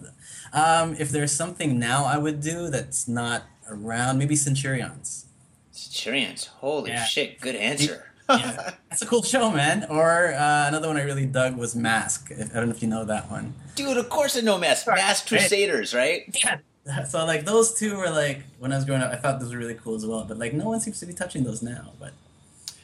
Um, 0.52 0.95
if 0.99 1.11
there's 1.11 1.33
something 1.33 1.79
now 1.79 2.05
I 2.05 2.19
would 2.19 2.40
do 2.40 2.69
that's 2.69 3.09
not 3.09 3.45
around, 3.71 4.19
maybe 4.19 4.37
Centurions. 4.37 5.27
Centurions. 5.73 6.47
Holy 6.47 6.91
Yeah. 6.91 7.05
shit! 7.05 7.41
Good 7.41 7.57
answer. 7.57 8.07
Yeah, 8.31 8.75
that's 8.89 9.03
a 9.03 9.07
cool 9.07 9.25
show, 9.25 9.50
man. 9.50 9.87
Or 9.91 10.33
uh, 10.33 10.69
another 10.69 10.87
one 10.87 10.97
I 10.97 11.03
really 11.03 11.27
dug 11.27 11.57
was 11.57 11.75
Mask. 11.75 12.31
I 12.31 12.45
don't 12.61 12.69
know 12.69 12.75
if 12.77 12.81
you 12.81 12.87
know 12.87 13.05
that 13.05 13.29
one. 13.29 13.55
Dude, 13.75 13.97
of 13.97 14.09
course 14.09 14.37
I 14.37 14.41
know 14.41 14.57
Mask. 14.57 14.87
Mask 14.87 15.27
Crusaders, 15.27 15.93
right? 15.93 16.23
Yeah. 16.45 17.03
So 17.09 17.25
like 17.27 17.45
those 17.45 17.75
two 17.75 17.97
were 17.97 18.09
like 18.09 18.45
when 18.61 18.73
I 18.73 18.77
was 18.77 18.85
growing 18.85 19.03
up, 19.03 19.11
I 19.12 19.17
thought 19.17 19.41
those 19.41 19.50
were 19.53 19.59
really 19.59 19.75
cool 19.75 19.97
as 19.97 20.07
well. 20.07 20.25
But 20.29 20.39
like 20.39 20.53
no 20.55 20.67
one 20.67 20.79
seems 20.81 21.00
to 21.00 21.07
be 21.07 21.12
touching 21.12 21.43
those 21.43 21.61
now. 21.61 21.91
But 21.99 22.12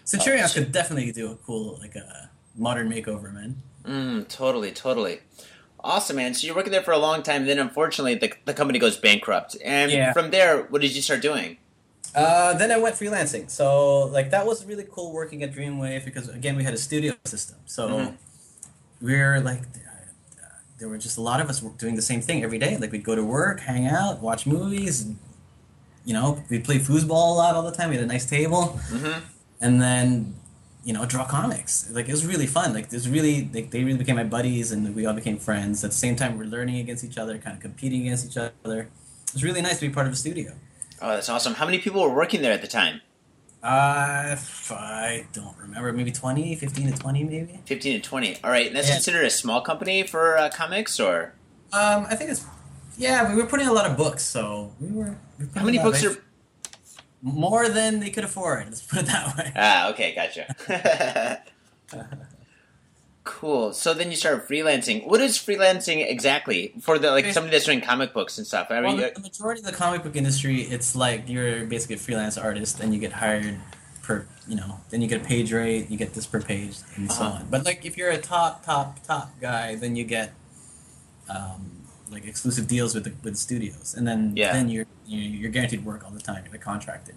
Centurions 0.05 0.51
Oh, 0.51 0.55
could 0.61 0.73
definitely 0.73 1.13
do 1.13 1.31
a 1.31 1.37
cool 1.37 1.79
like 1.81 1.95
a 1.95 2.29
modern 2.57 2.91
makeover, 2.91 3.33
man. 3.33 3.63
Mm, 3.85 4.27
totally, 4.29 4.73
totally. 4.73 5.21
Awesome, 5.87 6.17
man. 6.17 6.35
So 6.35 6.47
you're 6.47 6.57
working 6.57 6.73
there 6.73 6.83
for 6.83 6.91
a 6.93 6.99
long 6.99 7.23
time. 7.23 7.47
Then, 7.47 7.59
unfortunately, 7.61 8.17
the, 8.17 8.33
the 8.45 8.53
company 8.55 8.79
goes 8.81 8.97
bankrupt. 8.97 9.57
And 9.65 9.91
Yeah. 9.93 10.13
from 10.13 10.31
there, 10.33 10.63
what 10.65 10.83
did 10.83 10.95
you 10.97 11.01
start 11.03 11.23
doing? 11.23 11.59
Uh, 12.15 12.55
then 12.55 12.71
I 12.73 12.79
went 12.79 12.97
freelancing. 12.97 13.49
So 13.51 14.07
like 14.07 14.31
that 14.31 14.47
was 14.47 14.65
really 14.65 14.87
cool 14.91 15.13
working 15.13 15.43
at 15.43 15.53
Dreamwave 15.53 16.05
because 16.05 16.29
again 16.29 16.57
we 16.57 16.65
had 16.65 16.73
a 16.75 16.79
studio 16.79 17.13
system. 17.25 17.57
So 17.67 17.89
Mhm. 17.89 18.15
we 19.03 19.15
are 19.17 19.39
like 19.41 19.61
uh, 19.61 20.47
there 20.79 20.89
were 20.89 20.97
just 20.99 21.19
a 21.19 21.21
lot 21.21 21.41
of 21.43 21.51
us 21.51 21.61
doing 21.61 21.95
the 21.95 22.03
same 22.03 22.23
thing 22.23 22.43
every 22.43 22.59
day. 22.59 22.79
Like 22.79 22.91
we'd 22.91 23.05
go 23.05 23.15
to 23.15 23.23
work, 23.25 23.61
hang 23.61 23.87
out, 23.87 24.23
watch 24.23 24.47
movies. 24.47 25.07
You 26.07 26.15
know, 26.15 26.43
we'd 26.49 26.65
play 26.65 26.79
foosball 26.79 27.33
a 27.35 27.37
lot 27.43 27.55
all 27.55 27.63
the 27.71 27.77
time. 27.77 27.91
We 27.91 27.97
had 27.97 28.05
a 28.05 28.09
nice 28.17 28.25
table, 28.25 28.79
Mm-hmm. 28.91 29.21
and 29.61 29.83
then 29.83 30.37
you 30.87 30.93
know 30.95 31.05
draw 31.13 31.25
comics. 31.27 31.73
Like 31.91 32.07
it 32.11 32.13
was 32.19 32.25
really 32.33 32.47
fun. 32.59 32.69
Like 32.77 32.87
it 32.87 32.93
was 33.01 33.09
really 33.17 33.37
like 33.53 33.71
they 33.73 33.83
really 33.85 33.99
became 33.99 34.17
my 34.23 34.29
buddies, 34.37 34.67
and 34.73 34.95
we 34.95 35.05
all 35.07 35.15
became 35.23 35.39
friends. 35.49 35.83
At 35.85 35.91
the 35.91 35.97
same 36.07 36.17
time, 36.21 36.39
we're 36.39 36.45
learning 36.57 36.77
against 36.85 37.03
each 37.09 37.19
other, 37.23 37.35
kind 37.45 37.55
of 37.57 37.61
competing 37.69 38.01
against 38.03 38.25
each 38.31 38.37
other. 38.39 38.81
It 39.29 39.33
was 39.35 39.43
really 39.49 39.63
nice 39.69 39.79
to 39.81 39.89
be 39.89 39.93
part 39.93 40.07
of 40.07 40.13
a 40.13 40.17
studio. 40.25 40.53
Oh, 41.03 41.11
that's 41.17 41.29
awesome. 41.29 41.55
How 41.55 41.67
many 41.67 41.79
people 41.79 42.01
were 42.03 42.15
working 42.23 42.41
there 42.43 42.53
at 42.53 42.63
the 42.63 42.69
time? 42.81 43.01
Uh, 43.63 44.37
I 44.71 45.27
don't 45.33 45.57
remember. 45.59 45.93
Maybe 45.93 46.13
20, 46.13 46.55
15 46.55 46.93
to 46.93 46.99
20, 46.99 47.25
maybe. 47.25 47.61
15 47.67 48.01
to 48.01 48.09
20. 48.09 48.37
All 48.45 48.51
right. 48.51 48.69
And 48.69 48.77
that's 48.77 48.89
Yeah. 48.89 48.95
considered 48.95 49.25
a 49.25 49.31
small 49.31 49.61
company 49.61 50.05
for 50.07 50.39
uh, 50.39 50.49
comics, 50.51 51.01
or 51.01 51.35
Um, 51.73 52.07
I 52.09 52.15
think 52.15 52.31
it's, 52.31 52.45
yeah, 52.97 53.29
we 53.29 53.35
were 53.43 53.49
putting 53.49 53.67
a 53.67 53.73
lot 53.73 53.87
of 53.91 53.97
books, 53.97 54.23
so 54.25 54.73
we 54.81 54.89
were. 54.89 55.19
we 55.39 55.47
how 55.55 55.65
many 55.65 55.79
putting 55.79 55.81
a 55.81 55.83
lot 55.83 55.85
books 55.85 56.05
of- 56.05 56.17
are. 56.17 56.23
More 57.23 57.69
than 57.69 58.01
they 58.01 58.11
could 58.11 58.25
afford, 58.25 58.67
let's 58.67 58.83
put 58.83 59.01
it 59.01 59.07
that 59.07 59.37
way. 59.37 59.53
Ah, 59.57 59.91
okay, 59.91 60.15
gotcha. 60.15 61.43
cool. 63.25 63.73
So 63.73 63.95
then 63.95 64.11
you 64.11 64.17
started 64.17 64.47
freelancing. 64.47 65.07
What 65.07 65.21
is 65.21 65.37
freelancing 65.39 66.09
exactly 66.09 66.73
for 66.81 66.99
the 66.99 67.11
like 67.11 67.27
somebody 67.33 67.53
that's 67.53 67.65
doing 67.65 67.81
comic 67.81 68.13
books 68.13 68.39
and 68.39 68.47
stuff? 68.47 68.69
I 68.71 68.81
Well, 68.81 68.93
mean, 68.93 69.01
the, 69.01 69.13
the 69.15 69.21
majority 69.21 69.61
of 69.61 69.67
the 69.67 69.73
comic 69.73 70.03
book 70.05 70.15
industry, 70.15 70.63
it's 70.63 70.95
like 70.95 71.29
you're 71.29 71.65
basically 71.65 71.97
a 71.97 71.99
freelance 71.99 72.39
artist 72.39 72.81
and 72.81 72.95
you 72.95 73.01
get 73.01 73.13
hired 73.13 73.59
per, 74.03 74.27
you 74.47 74.55
know, 74.55 74.81
then 74.91 75.03
you 75.03 75.09
get 75.09 75.23
a 75.23 75.25
page 75.25 75.53
rate, 75.53 75.91
you 75.91 75.97
get 75.97 76.15
this 76.15 76.27
per 76.27 76.41
page, 76.41 76.77
and 76.95 77.11
so 77.11 77.25
Uh-huh. 77.25 77.39
on. 77.39 77.47
But 77.51 77.65
like 77.65 77.85
if 77.85 77.97
you're 77.97 78.11
a 78.11 78.19
top, 78.21 78.65
top, 78.65 79.03
top 79.05 79.33
guy, 79.41 79.75
then 79.75 79.97
you 79.97 80.05
get 80.05 80.33
um, 81.29 81.76
like 82.11 82.27
exclusive 82.27 82.67
deals 82.69 82.95
with 82.95 83.05
the 83.05 83.13
with 83.23 83.35
the 83.35 83.39
studios, 83.39 83.95
and 83.97 84.07
then 84.07 84.33
Yeah. 84.37 84.53
then 84.53 84.69
you're 84.69 84.87
you're 85.07 85.51
guaranteed 85.51 85.85
work 85.85 86.05
all 86.05 86.11
the 86.11 86.21
time. 86.21 86.43
You're 86.45 86.53
like 86.53 86.61
contracted. 86.63 87.17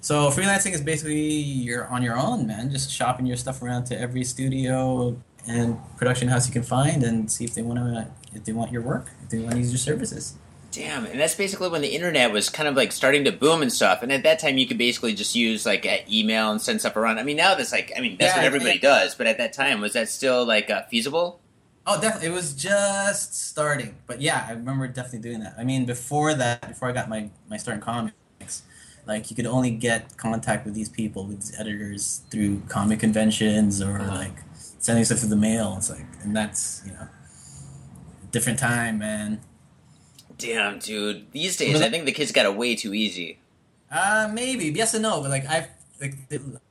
So 0.00 0.30
freelancing 0.30 0.72
is 0.72 0.80
basically 0.80 1.20
you're 1.20 1.86
on 1.88 2.02
your 2.02 2.16
own, 2.18 2.46
man. 2.46 2.70
Just 2.70 2.90
shopping 2.90 3.26
your 3.26 3.36
stuff 3.36 3.62
around 3.62 3.84
to 3.84 3.98
every 3.98 4.24
studio 4.24 5.16
and 5.46 5.78
production 5.96 6.28
house 6.28 6.46
you 6.46 6.52
can 6.52 6.62
find, 6.62 7.02
and 7.02 7.30
see 7.30 7.44
if 7.44 7.54
they 7.54 7.62
want 7.62 7.78
to 7.78 8.08
if 8.34 8.44
they 8.44 8.52
want 8.52 8.72
your 8.72 8.82
work, 8.82 9.08
if 9.22 9.28
they 9.30 9.38
want 9.38 9.52
to 9.52 9.58
use 9.58 9.70
your 9.70 9.78
services. 9.78 10.34
damn. 10.72 11.04
And 11.04 11.20
that's 11.20 11.34
basically 11.34 11.68
when 11.68 11.82
the 11.82 11.88
internet 11.94 12.32
was 12.32 12.48
kind 12.48 12.66
of 12.66 12.74
like 12.74 12.92
starting 12.92 13.24
to 13.24 13.30
boom 13.32 13.60
and 13.60 13.70
stuff. 13.70 14.02
And 14.02 14.10
at 14.10 14.22
that 14.22 14.38
time, 14.38 14.56
you 14.56 14.66
could 14.66 14.78
basically 14.78 15.12
just 15.12 15.34
use 15.36 15.66
like 15.66 15.84
email 16.10 16.50
and 16.50 16.62
send 16.62 16.80
stuff 16.80 16.96
around. 16.96 17.18
I 17.18 17.24
mean, 17.24 17.36
now 17.36 17.54
that's 17.54 17.72
like, 17.72 17.92
I 17.94 18.00
mean, 18.00 18.16
that's 18.18 18.32
Yeah, 18.32 18.38
what 18.38 18.46
everybody 18.46 18.76
yeah. 18.76 18.80
does. 18.80 19.14
But 19.14 19.26
at 19.26 19.36
that 19.36 19.52
time, 19.52 19.82
was 19.82 19.92
that 19.92 20.08
still 20.08 20.46
like 20.46 20.70
uh, 20.70 20.84
feasible? 20.90 21.41
Oh, 21.86 22.00
definitely. 22.00 22.28
It 22.28 22.32
was 22.32 22.54
just 22.54 23.34
starting, 23.48 23.96
but 24.06 24.20
yeah, 24.20 24.46
I 24.48 24.52
remember 24.52 24.86
definitely 24.86 25.18
doing 25.28 25.40
that. 25.40 25.54
I 25.58 25.64
mean, 25.64 25.84
before 25.84 26.32
that, 26.34 26.68
before 26.68 26.88
I 26.88 26.92
got 26.92 27.08
my 27.08 27.30
my 27.50 27.56
start 27.56 27.76
in 27.76 27.80
comics, 27.82 28.62
like 29.06 29.30
you 29.30 29.36
could 29.36 29.46
only 29.46 29.70
get 29.72 30.16
contact 30.16 30.64
with 30.64 30.74
these 30.74 30.88
people, 30.88 31.26
with 31.26 31.40
these 31.40 31.58
editors 31.58 32.22
through 32.30 32.62
comic 32.68 33.00
conventions 33.00 33.82
or 33.82 33.98
Uh-huh. 33.98 34.14
like 34.14 34.36
sending 34.78 35.04
stuff 35.04 35.18
through 35.18 35.30
the 35.30 35.36
mail. 35.36 35.74
It's 35.76 35.90
like, 35.90 36.06
and 36.22 36.36
that's 36.36 36.82
you 36.86 36.92
know, 36.92 37.08
different 38.30 38.58
time, 38.60 38.98
man. 38.98 39.40
Damn, 40.38 40.78
dude. 40.78 41.30
These 41.32 41.56
days? 41.56 41.80
I 41.82 41.90
think 41.90 42.04
the 42.04 42.12
kids 42.12 42.32
got 42.32 42.46
it 42.46 42.56
way 42.56 42.74
too 42.76 42.94
easy. 42.94 43.38
Uh, 43.90 44.30
maybe 44.32 44.66
yes 44.66 44.94
and 44.94 45.02
no, 45.02 45.20
but 45.20 45.30
like 45.30 45.46
I've 45.46 45.68
like 46.00 46.14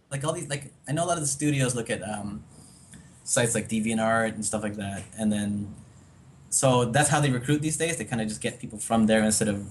like 0.10 0.24
all 0.24 0.34
these 0.34 0.48
like 0.50 0.72
I 0.88 0.94
know 0.94 1.04
a 1.04 1.08
lot 1.08 1.18
of 1.18 1.22
the 1.24 1.28
studios 1.28 1.76
look 1.76 1.90
at 1.90 2.02
um 2.02 2.44
sites 3.24 3.56
like 3.56 3.70
DeviantArt 3.70 4.36
and 4.36 4.46
stuff 4.46 4.64
like 4.64 4.76
that, 4.76 5.04
and 5.18 5.32
then 5.32 5.74
so 6.50 6.86
that's 6.86 7.10
how 7.10 7.20
they 7.20 7.30
recruit 7.32 7.62
these 7.62 7.78
days. 7.78 7.98
They 7.98 8.06
kind 8.06 8.22
of 8.22 8.28
just 8.28 8.42
get 8.42 8.60
people 8.60 8.78
from 8.78 9.06
there 9.08 9.24
instead 9.24 9.48
of 9.48 9.66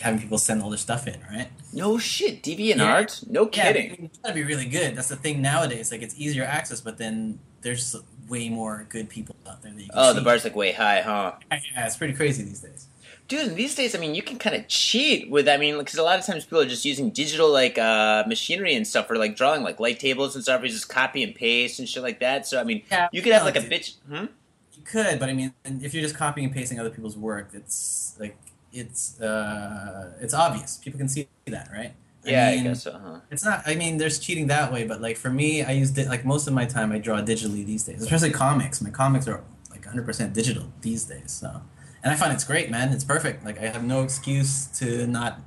having 0.00 0.20
people 0.20 0.38
send 0.38 0.62
all 0.62 0.70
their 0.70 0.78
stuff 0.78 1.06
in, 1.06 1.20
right? 1.30 1.48
No 1.72 1.98
shit. 1.98 2.42
DeviantArt? 2.42 3.22
Yeah. 3.26 3.32
No 3.32 3.42
Yeah, 3.44 3.48
kidding. 3.72 3.86
I 3.86 3.96
mean, 3.96 4.04
it's 4.06 4.18
gotta 4.18 4.34
be 4.34 4.42
really 4.44 4.66
good. 4.66 4.96
That's 4.96 5.08
the 5.08 5.16
thing 5.16 5.40
nowadays. 5.42 5.90
Like 5.92 6.02
it's 6.02 6.18
easier 6.18 6.44
access, 6.44 6.80
but 6.80 6.98
then 6.98 7.38
there's 7.62 7.96
way 8.28 8.48
more 8.48 8.86
good 8.88 9.08
people 9.08 9.36
out 9.48 9.62
there 9.62 9.72
that 9.72 9.80
you 9.82 9.88
Oh, 9.94 10.12
the 10.12 10.20
bar's 10.20 10.44
like 10.44 10.56
way 10.56 10.72
high, 10.72 11.00
huh? 11.02 11.32
Yeah, 11.50 11.86
it's 11.86 11.96
pretty 11.96 12.14
crazy 12.14 12.42
these 12.44 12.60
days. 12.60 12.86
Dude, 13.28 13.56
these 13.56 13.74
days, 13.74 13.94
I 13.94 13.98
mean, 13.98 14.14
you 14.14 14.22
can 14.22 14.38
kind 14.38 14.54
of 14.54 14.68
cheat 14.68 15.30
with. 15.30 15.48
I 15.48 15.56
mean, 15.56 15.78
because 15.78 15.98
a 15.98 16.02
lot 16.02 16.18
of 16.18 16.26
times 16.26 16.44
people 16.44 16.60
are 16.60 16.66
just 16.66 16.84
using 16.84 17.10
digital 17.10 17.50
like 17.50 17.78
uh, 17.78 18.24
machinery 18.26 18.74
and 18.74 18.86
stuff 18.86 19.06
for 19.08 19.16
like 19.16 19.36
drawing, 19.36 19.62
like 19.62 19.80
light 19.80 19.98
tables 19.98 20.34
and 20.34 20.44
stuff. 20.44 20.62
You 20.62 20.68
just 20.68 20.88
copy 20.88 21.22
and 21.22 21.34
paste 21.34 21.78
and 21.78 21.88
shit 21.88 22.02
like 22.02 22.20
that. 22.20 22.46
So 22.46 22.60
I 22.60 22.64
mean, 22.64 22.82
Yeah, 22.90 23.08
you 23.12 23.22
could 23.22 23.32
have 23.32 23.42
no, 23.42 23.46
like 23.46 23.56
a 23.56 23.60
bitch. 23.60 23.96
Hmm? 24.08 24.26
You 24.74 24.82
could, 24.84 25.18
but 25.18 25.28
I 25.28 25.32
mean, 25.32 25.54
if 25.64 25.94
you're 25.94 26.02
just 26.02 26.16
copying 26.16 26.46
and 26.46 26.54
pasting 26.54 26.78
other 26.78 26.90
people's 26.90 27.16
work, 27.16 27.50
it's 27.54 28.16
like 28.18 28.36
it's 28.72 29.20
uh, 29.20 30.12
it's 30.20 30.34
obvious. 30.34 30.76
People 30.78 30.98
can 30.98 31.08
see 31.08 31.28
that, 31.46 31.70
right? 31.72 31.92
Yeah, 32.24 32.48
I, 32.48 32.54
mean, 32.54 32.64
guess 32.64 32.84
so. 32.84 32.92
Huh? 32.92 33.20
It's 33.30 33.44
not. 33.44 33.62
I 33.66 33.74
mean, 33.74 33.98
there's 33.98 34.18
cheating 34.18 34.46
that 34.46 34.72
way, 34.72 34.86
but 34.86 35.00
like 35.00 35.16
for 35.16 35.30
me, 35.30 35.62
I 35.62 35.72
use 35.72 35.96
it. 35.98 36.08
Like 36.08 36.24
most 36.24 36.46
of 36.46 36.54
my 36.54 36.64
time, 36.64 36.92
I 36.92 36.98
draw 36.98 37.20
digitally 37.20 37.64
these 37.66 37.84
days. 37.84 38.02
Especially 38.02 38.30
comics. 38.30 38.80
My 38.80 38.90
comics 38.90 39.26
are 39.26 39.42
like 39.70 39.84
100% 39.84 40.32
digital 40.32 40.64
these 40.82 41.04
days. 41.04 41.32
So, 41.32 41.62
and 42.02 42.12
I 42.12 42.16
find 42.16 42.32
it's 42.32 42.44
great, 42.44 42.70
man. 42.70 42.92
It's 42.92 43.04
perfect. 43.04 43.44
Like 43.44 43.58
I 43.60 43.66
have 43.66 43.84
no 43.84 44.02
excuse 44.02 44.66
to 44.78 45.06
not 45.06 45.40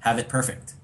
have 0.00 0.18
it 0.18 0.28
perfect. 0.28 0.74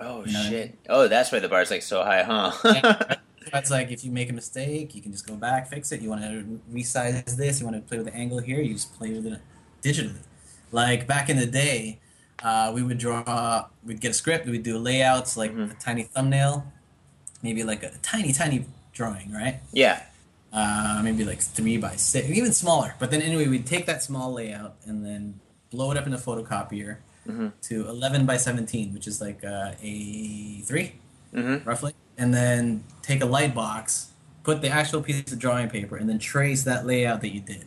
Oh 0.00 0.24
You 0.26 0.32
know 0.32 0.40
I 0.40 0.48
shit. 0.48 0.78
Oh, 0.88 1.08
that's 1.08 1.32
why 1.32 1.38
the 1.38 1.48
bar's 1.48 1.70
like 1.70 1.82
so 1.82 2.02
high, 2.04 2.22
huh? 2.22 2.52
Yeah. 2.64 3.16
It's 3.54 3.70
like 3.70 3.92
if 3.92 4.04
you 4.04 4.10
make 4.10 4.28
a 4.28 4.32
mistake, 4.32 4.92
you 4.96 5.00
can 5.00 5.12
just 5.12 5.24
go 5.24 5.36
back, 5.36 5.68
fix 5.70 5.92
it. 5.92 6.00
You 6.00 6.08
want 6.10 6.22
to 6.22 6.60
resize 6.74 7.36
this, 7.36 7.60
you 7.60 7.66
want 7.66 7.76
to 7.76 7.88
play 7.88 7.96
with 7.96 8.06
the 8.08 8.14
angle 8.14 8.38
here, 8.40 8.60
you 8.60 8.74
just 8.74 8.92
play 8.98 9.12
with 9.12 9.24
it 9.24 9.38
digitally. 9.82 10.16
Like 10.72 11.06
back 11.06 11.30
in 11.30 11.36
the 11.36 11.46
day, 11.46 12.00
uh, 12.42 12.72
we 12.74 12.82
would 12.82 12.98
draw, 12.98 13.66
we'd 13.84 14.00
get 14.00 14.10
a 14.10 14.14
script, 14.14 14.46
we'd 14.46 14.64
do 14.64 14.76
layouts, 14.78 15.36
like 15.36 15.52
Mhm. 15.54 15.70
a 15.70 15.74
tiny 15.74 16.02
thumbnail, 16.02 16.66
maybe 17.40 17.62
like 17.62 17.84
a 17.84 17.92
tiny, 18.02 18.32
tiny 18.32 18.66
drawing, 18.92 19.30
right? 19.32 19.60
yeah. 19.72 20.02
Uh, 20.56 21.00
maybe 21.04 21.22
like 21.22 21.40
three 21.40 21.76
by 21.76 21.94
six, 21.96 22.30
even 22.30 22.50
smaller. 22.52 22.94
But 22.98 23.10
then 23.10 23.20
anyway, 23.20 23.46
we'd 23.46 23.66
take 23.66 23.84
that 23.86 24.02
small 24.02 24.32
layout 24.32 24.76
and 24.86 25.04
then 25.04 25.38
blow 25.70 25.90
it 25.90 25.98
up 25.98 26.06
in 26.06 26.14
a 26.14 26.18
photocopier 26.18 26.96
Mhm. 27.28 27.52
to 27.68 27.86
11 27.88 28.24
by 28.24 28.38
17, 28.38 28.94
which 28.94 29.06
is 29.06 29.20
like 29.20 29.44
uh, 29.44 29.72
a 29.82 30.62
three 30.62 30.94
Mm-hmm. 31.34 31.68
roughly, 31.68 31.92
and 32.16 32.32
then 32.32 32.84
take 33.02 33.20
a 33.20 33.26
light 33.26 33.54
box, 33.54 34.12
put 34.44 34.62
the 34.62 34.70
actual 34.70 35.02
piece 35.02 35.30
of 35.30 35.38
drawing 35.38 35.68
paper, 35.68 35.96
and 35.96 36.08
then 36.08 36.18
trace 36.18 36.62
that 36.64 36.86
layout 36.86 37.20
that 37.20 37.34
you 37.34 37.40
did, 37.42 37.66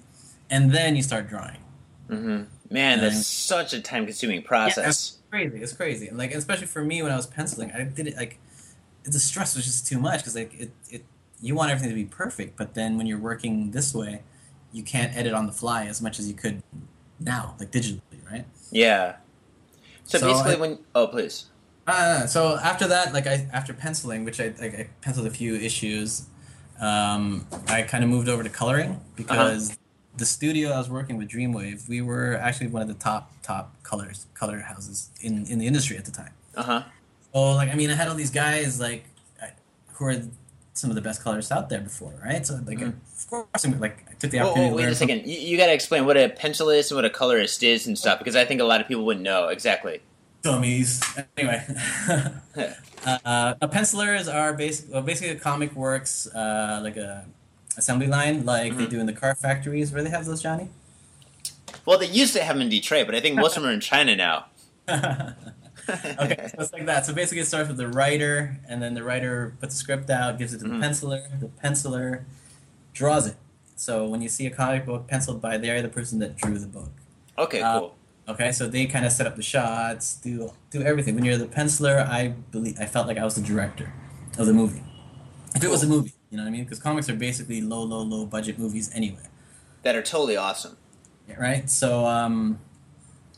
and 0.49 0.71
then 0.71 0.95
you 0.95 1.03
start 1.03 1.29
drawing. 1.29 1.57
Mm-hmm. 2.09 2.43
Man, 2.73 2.97
Yeah. 2.97 3.09
that's 3.09 3.27
such 3.27 3.73
a 3.73 3.81
time-consuming 3.81 4.41
Yeah, 4.41 4.47
process. 4.47 4.87
it's 4.87 5.17
crazy. 5.29 5.61
It's 5.61 5.73
crazy, 5.73 6.07
and 6.07 6.17
like 6.17 6.33
especially 6.33 6.65
for 6.67 6.83
me 6.83 7.03
when 7.03 7.11
I 7.11 7.15
was 7.17 7.27
penciling, 7.27 7.71
I 7.71 7.83
did 7.83 8.07
it 8.07 8.15
like 8.17 8.39
the 9.03 9.19
stress 9.19 9.55
was 9.55 9.65
just 9.65 9.85
too 9.85 9.99
much 9.99 10.21
because 10.21 10.35
like 10.35 10.53
it, 10.59 10.71
it 10.89 11.03
you 11.41 11.55
want 11.55 11.71
everything 11.71 11.89
to 11.89 11.95
be 11.95 12.05
perfect, 12.05 12.57
but 12.57 12.73
then 12.73 12.97
when 12.97 13.07
you're 13.07 13.19
working 13.19 13.71
this 13.71 13.93
way, 13.93 14.23
you 14.71 14.83
can't 14.83 15.15
edit 15.15 15.33
on 15.33 15.45
the 15.47 15.51
fly 15.53 15.85
as 15.85 16.01
much 16.01 16.19
as 16.19 16.27
you 16.27 16.33
could 16.33 16.61
now, 17.19 17.55
like 17.59 17.71
digitally, 17.71 18.01
right? 18.29 18.45
yeah. 18.71 19.15
So, 20.05 20.17
So 20.17 20.27
basically, 20.27 20.53
I- 20.55 20.59
when 20.59 20.79
oh 20.95 21.07
please. 21.07 21.45
Uh, 21.87 22.27
so 22.27 22.55
after 22.57 22.87
that, 22.87 23.13
like 23.13 23.25
I 23.25 23.47
after 23.51 23.73
penciling, 23.73 24.23
which 24.23 24.39
I 24.39 24.53
like, 24.59 24.75
I 24.75 24.89
penciled 25.01 25.25
a 25.27 25.31
few 25.31 25.55
issues, 25.55 26.27
um, 26.79 27.47
I 27.67 27.81
kind 27.81 28.03
of 28.03 28.09
moved 28.11 28.29
over 28.29 28.43
to 28.43 28.49
coloring 28.49 28.99
because 29.15 29.77
the 30.17 30.25
studio 30.25 30.69
I 30.71 30.77
was 30.77 30.89
working 30.89 31.17
with, 31.17 31.29
Dreamwave, 31.29 31.87
we 31.89 32.01
were 32.01 32.35
actually 32.35 32.67
one 32.67 32.81
of 32.83 32.87
the 32.87 32.93
top 32.93 33.31
top 33.41 33.81
colors 33.83 34.27
color 34.35 34.59
houses 34.59 35.09
in 35.21 35.45
in 35.47 35.57
the 35.57 35.65
industry 35.67 35.97
at 35.97 36.05
the 36.05 36.11
time. 36.11 36.33
Uh 36.55 36.63
huh. 36.63 36.83
So 37.33 37.51
like 37.53 37.69
I 37.69 37.75
mean, 37.75 37.89
I 37.89 37.95
had 37.95 38.07
all 38.07 38.15
these 38.15 38.31
guys 38.31 38.79
like 38.79 39.05
who 39.93 40.05
are 40.05 40.21
some 40.73 40.89
of 40.89 40.95
the 40.95 41.01
best 41.01 41.21
colorists 41.23 41.51
out 41.51 41.69
there 41.69 41.81
before, 41.81 42.13
right? 42.23 42.45
So 42.45 42.59
like 42.65 42.77
Mhm. 42.79 42.93
of 43.17 43.27
course, 43.29 43.65
I'm, 43.65 43.79
like 43.79 44.05
I 44.09 44.13
took 44.13 44.31
the 44.31 44.39
opportunity. 44.39 44.69
to 44.69 44.75
wait 44.75 44.83
a 44.83 44.87
from- 44.87 44.95
second. 44.95 45.27
You, 45.27 45.37
you 45.39 45.57
got 45.57 45.65
to 45.67 45.73
explain 45.73 46.05
what 46.05 46.15
a 46.17 46.29
pencil 46.29 46.69
is 46.69 46.89
and 46.91 46.95
what 46.95 47.05
a 47.05 47.09
colorist 47.09 47.63
is 47.63 47.85
and 47.87 47.97
stuff 47.97 48.19
because 48.19 48.35
I 48.35 48.45
think 48.45 48.61
a 48.61 48.63
lot 48.63 48.79
of 48.81 48.87
people 48.87 49.05
wouldn't 49.05 49.23
know 49.23 49.47
exactly. 49.49 50.01
dummies. 50.41 51.01
Anyway, 51.37 51.61
uh, 53.05 53.53
a 53.61 53.67
pencilers 53.67 54.27
are 54.29 54.53
basic, 54.53 54.89
well, 54.91 55.01
basically 55.01 55.31
a 55.31 55.35
comic 55.39 55.75
works 55.75 56.27
uh, 56.33 56.79
like 56.81 56.95
a 56.95 57.25
assembly 57.77 58.07
line, 58.07 58.45
like 58.45 58.77
they 58.77 58.85
Mhm. 58.85 58.89
do 58.89 58.99
in 59.01 59.05
the 59.05 59.13
car 59.13 59.35
factories. 59.35 59.91
Where 59.91 60.01
they 60.01 60.09
have 60.09 60.25
those, 60.25 60.41
Johnny? 60.41 60.69
Well, 61.85 61.97
they 61.99 62.07
used 62.07 62.33
to 62.33 62.43
have 62.43 62.55
them 62.55 62.61
in 62.61 62.69
Detroit, 62.69 63.05
but 63.05 63.15
I 63.15 63.19
think 63.19 63.35
most 63.35 63.57
of 63.57 63.63
them 63.63 63.71
are 63.71 63.73
in 63.73 63.79
China 63.81 64.15
now. 64.15 64.45
okay, 66.19 66.47
so 66.47 66.55
it's 66.59 66.73
like 66.73 66.85
that. 66.85 67.05
So 67.05 67.13
basically, 67.13 67.41
it 67.41 67.47
starts 67.47 67.67
with 67.67 67.77
the 67.77 67.87
writer, 67.87 68.57
and 68.67 68.81
then 68.81 68.93
the 68.93 69.03
writer 69.03 69.55
puts 69.59 69.75
the 69.75 69.79
script 69.79 70.09
out, 70.09 70.37
gives 70.37 70.53
it 70.53 70.59
to 70.59 70.65
the 70.65 70.75
penciler. 70.75 71.39
The 71.39 71.47
penciler 71.63 72.23
draws 72.93 73.27
it. 73.27 73.35
So 73.75 74.05
when 74.05 74.21
you 74.21 74.29
see 74.29 74.45
a 74.45 74.49
comic 74.49 74.85
book 74.85 75.07
penciled 75.07 75.41
by, 75.41 75.57
they're 75.57 75.81
the 75.81 75.89
person 75.89 76.19
that 76.19 76.35
drew 76.35 76.57
the 76.59 76.67
book. 76.67 76.91
Okay, 77.37 77.61
Uh, 77.61 77.79
cool. 77.79 77.95
Okay, 78.27 78.51
so 78.51 78.67
they 78.67 78.85
kind 78.85 79.05
of 79.05 79.11
set 79.11 79.25
up 79.25 79.35
the 79.35 79.41
shots, 79.41 80.15
do 80.15 80.51
do 80.69 80.83
everything. 80.83 81.15
When 81.15 81.25
you're 81.25 81.37
the 81.37 81.47
penciler, 81.47 82.07
I 82.07 82.27
believe 82.27 82.77
I 82.79 82.85
felt 82.85 83.07
like 83.07 83.17
I 83.17 83.23
was 83.23 83.35
the 83.35 83.41
director 83.41 83.91
of 84.37 84.45
the 84.45 84.53
movie. 84.53 84.83
If 85.55 85.63
it 85.63 85.69
was 85.69 85.81
a 85.81 85.87
movie, 85.87 86.13
you 86.29 86.37
know 86.37 86.43
what 86.43 86.49
I 86.49 86.51
mean? 86.51 86.63
Because 86.63 86.79
comics 86.79 87.09
are 87.09 87.15
basically 87.15 87.59
low, 87.61 87.81
low, 87.81 88.01
low 88.01 88.25
budget 88.27 88.59
movies 88.59 88.91
anyway. 88.93 89.23
That 89.81 89.95
are 89.95 90.03
totally 90.03 90.37
awesome. 90.37 90.77
Yeah, 91.27 91.39
right? 91.39 91.69
So, 91.69 92.05
um, 92.05 92.59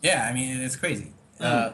yeah, 0.01 0.27
I 0.29 0.33
mean, 0.33 0.59
it's 0.59 0.75
crazy. 0.75 1.13
Mm. 1.39 1.45
Uh, 1.45 1.71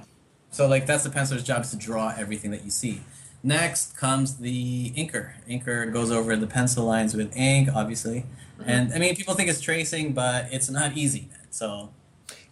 so, 0.57 0.67
like, 0.67 0.85
that's 0.87 1.03
the 1.03 1.09
penciler's 1.11 1.43
job 1.43 1.61
is 1.63 1.69
to 1.71 1.77
draw 1.77 2.13
everything 2.17 2.51
that 2.51 2.63
you 2.65 2.71
see. 2.71 3.01
Next 3.43 3.95
comes 3.95 4.37
the 4.37 4.91
inker. 4.97 5.33
Inker 5.47 5.93
goes 5.93 6.11
over 6.11 6.35
the 6.35 6.47
pencil 6.47 6.85
lines 6.85 7.15
with 7.15 7.35
ink, 7.37 7.69
obviously. 7.73 8.25
Mm-hmm. 8.59 8.69
And, 8.69 8.93
I 8.93 8.97
mean, 8.97 9.15
people 9.15 9.35
think 9.35 9.49
it's 9.49 9.61
tracing, 9.61 10.13
but 10.13 10.47
it's 10.51 10.69
not 10.69 10.97
easy. 10.97 11.29
So, 11.51 11.91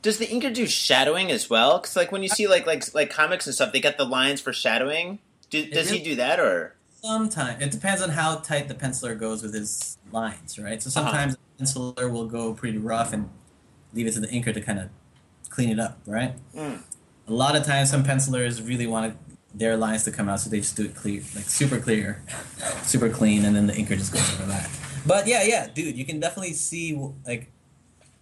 Does 0.04 0.20
the 0.20 0.28
inker 0.28 0.54
do 0.54 0.68
shadowing 0.68 1.32
as 1.32 1.50
well? 1.50 1.80
Because 1.80 1.96
like 1.96 2.12
when 2.12 2.22
you 2.22 2.30
see 2.30 2.48
like 2.48 2.68
like 2.68 2.94
like 2.94 3.10
comics 3.10 3.48
and 3.48 3.56
stuff, 3.56 3.74
they 3.74 3.80
got 3.82 3.98
the 3.98 4.06
lines 4.06 4.40
for 4.40 4.54
shadowing. 4.54 5.18
Do, 5.50 5.66
does 5.66 5.90
he 5.90 6.00
do 6.00 6.16
that 6.16 6.40
or? 6.40 6.76
sometimes 7.02 7.62
it 7.62 7.70
depends 7.70 8.02
on 8.02 8.10
how 8.10 8.38
tight 8.38 8.68
the 8.68 8.74
penciler 8.74 9.20
goes 9.20 9.44
with 9.44 9.54
his 9.54 9.98
lines, 10.12 10.58
right? 10.58 10.82
So 10.82 10.88
Uh-huh. 10.90 11.12
sometimes 11.12 11.36
the 11.36 11.64
penciler 11.64 12.12
will 12.12 12.26
go 12.28 12.54
pretty 12.54 12.80
rough 12.80 13.14
and 13.14 13.30
leave 13.94 14.08
it 14.08 14.14
to 14.14 14.20
the 14.20 14.28
inker 14.28 14.52
to 14.54 14.62
kind 14.62 14.80
of 14.80 14.90
clean 15.50 15.70
it 15.70 15.80
up, 15.80 16.00
right? 16.08 16.34
Mm. 16.56 16.82
A 17.28 17.34
lot 17.34 17.56
of 17.56 17.64
times, 17.64 17.90
some 17.90 18.04
pencilers 18.04 18.62
really 18.62 18.88
want 18.88 19.18
their 19.54 19.78
lines 19.78 20.04
to 20.04 20.12
come 20.12 20.30
out, 20.30 20.40
so 20.40 20.50
they 20.50 20.60
just 20.60 20.76
do 20.76 20.86
it 20.86 20.96
clear, 20.96 21.22
like 21.34 21.46
super 21.46 21.80
clear, 21.80 22.22
super 22.84 23.10
clean, 23.10 23.46
and 23.46 23.56
then 23.56 23.68
the 23.68 23.74
inker 23.74 23.98
just 23.98 24.14
goes 24.14 24.34
over 24.34 24.46
that. 24.46 24.70
But 25.06 25.28
yeah, 25.28 25.44
yeah, 25.44 25.68
dude, 25.74 25.96
you 25.96 26.06
can 26.06 26.20
definitely 26.20 26.54
see 26.54 27.00
like 27.26 27.52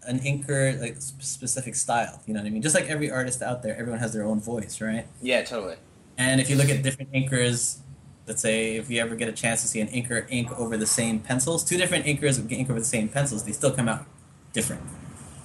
an 0.06 0.20
inker 0.20 0.80
like 0.80 0.98
specific 1.00 1.76
style. 1.76 2.22
You 2.26 2.34
know 2.34 2.42
what 2.42 2.48
I 2.48 2.50
mean? 2.50 2.62
Just 2.62 2.76
like 2.76 2.90
every 2.90 3.10
artist 3.10 3.42
out 3.42 3.64
there, 3.64 3.76
everyone 3.76 4.00
has 4.00 4.14
their 4.14 4.24
own 4.24 4.40
voice, 4.40 4.82
right? 4.82 5.08
Yeah, 5.22 5.44
totally. 5.44 5.78
And 6.18 6.40
if 6.40 6.50
you 6.50 6.56
look 6.56 6.70
at 6.70 6.84
different 6.84 7.12
inkers, 7.12 7.80
let's 8.28 8.42
say 8.42 8.76
if 8.76 8.90
you 8.90 9.02
ever 9.02 9.16
get 9.16 9.28
a 9.28 9.32
chance 9.32 9.62
to 9.62 9.68
see 9.68 9.80
an 9.80 9.88
inker 9.88 10.26
ink 10.30 10.58
over 10.60 10.78
the 10.78 10.86
same 10.86 11.20
pencils, 11.20 11.64
two 11.64 11.78
different 11.78 12.06
inkers 12.06 12.40
ink 12.52 12.70
over 12.70 12.80
the 12.80 12.86
same 12.86 13.10
pencils, 13.10 13.44
they 13.44 13.52
still 13.52 13.72
come 13.72 13.90
out 13.90 14.06
different. 14.52 14.84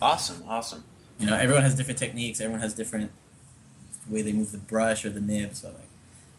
Awesome, 0.03 0.43
awesome. 0.47 0.85
You 1.19 1.27
know, 1.27 1.37
everyone 1.37 1.63
has 1.63 1.75
different 1.75 1.99
techniques. 1.99 2.41
Everyone 2.41 2.61
has 2.61 2.75
different 2.75 3.11
way 4.11 4.23
they 4.23 4.33
move 4.33 4.53
the 4.53 4.59
brush 4.59 5.05
or 5.05 5.11
the 5.11 5.21
nib. 5.21 5.55
So 5.55 5.69
like, 5.69 5.77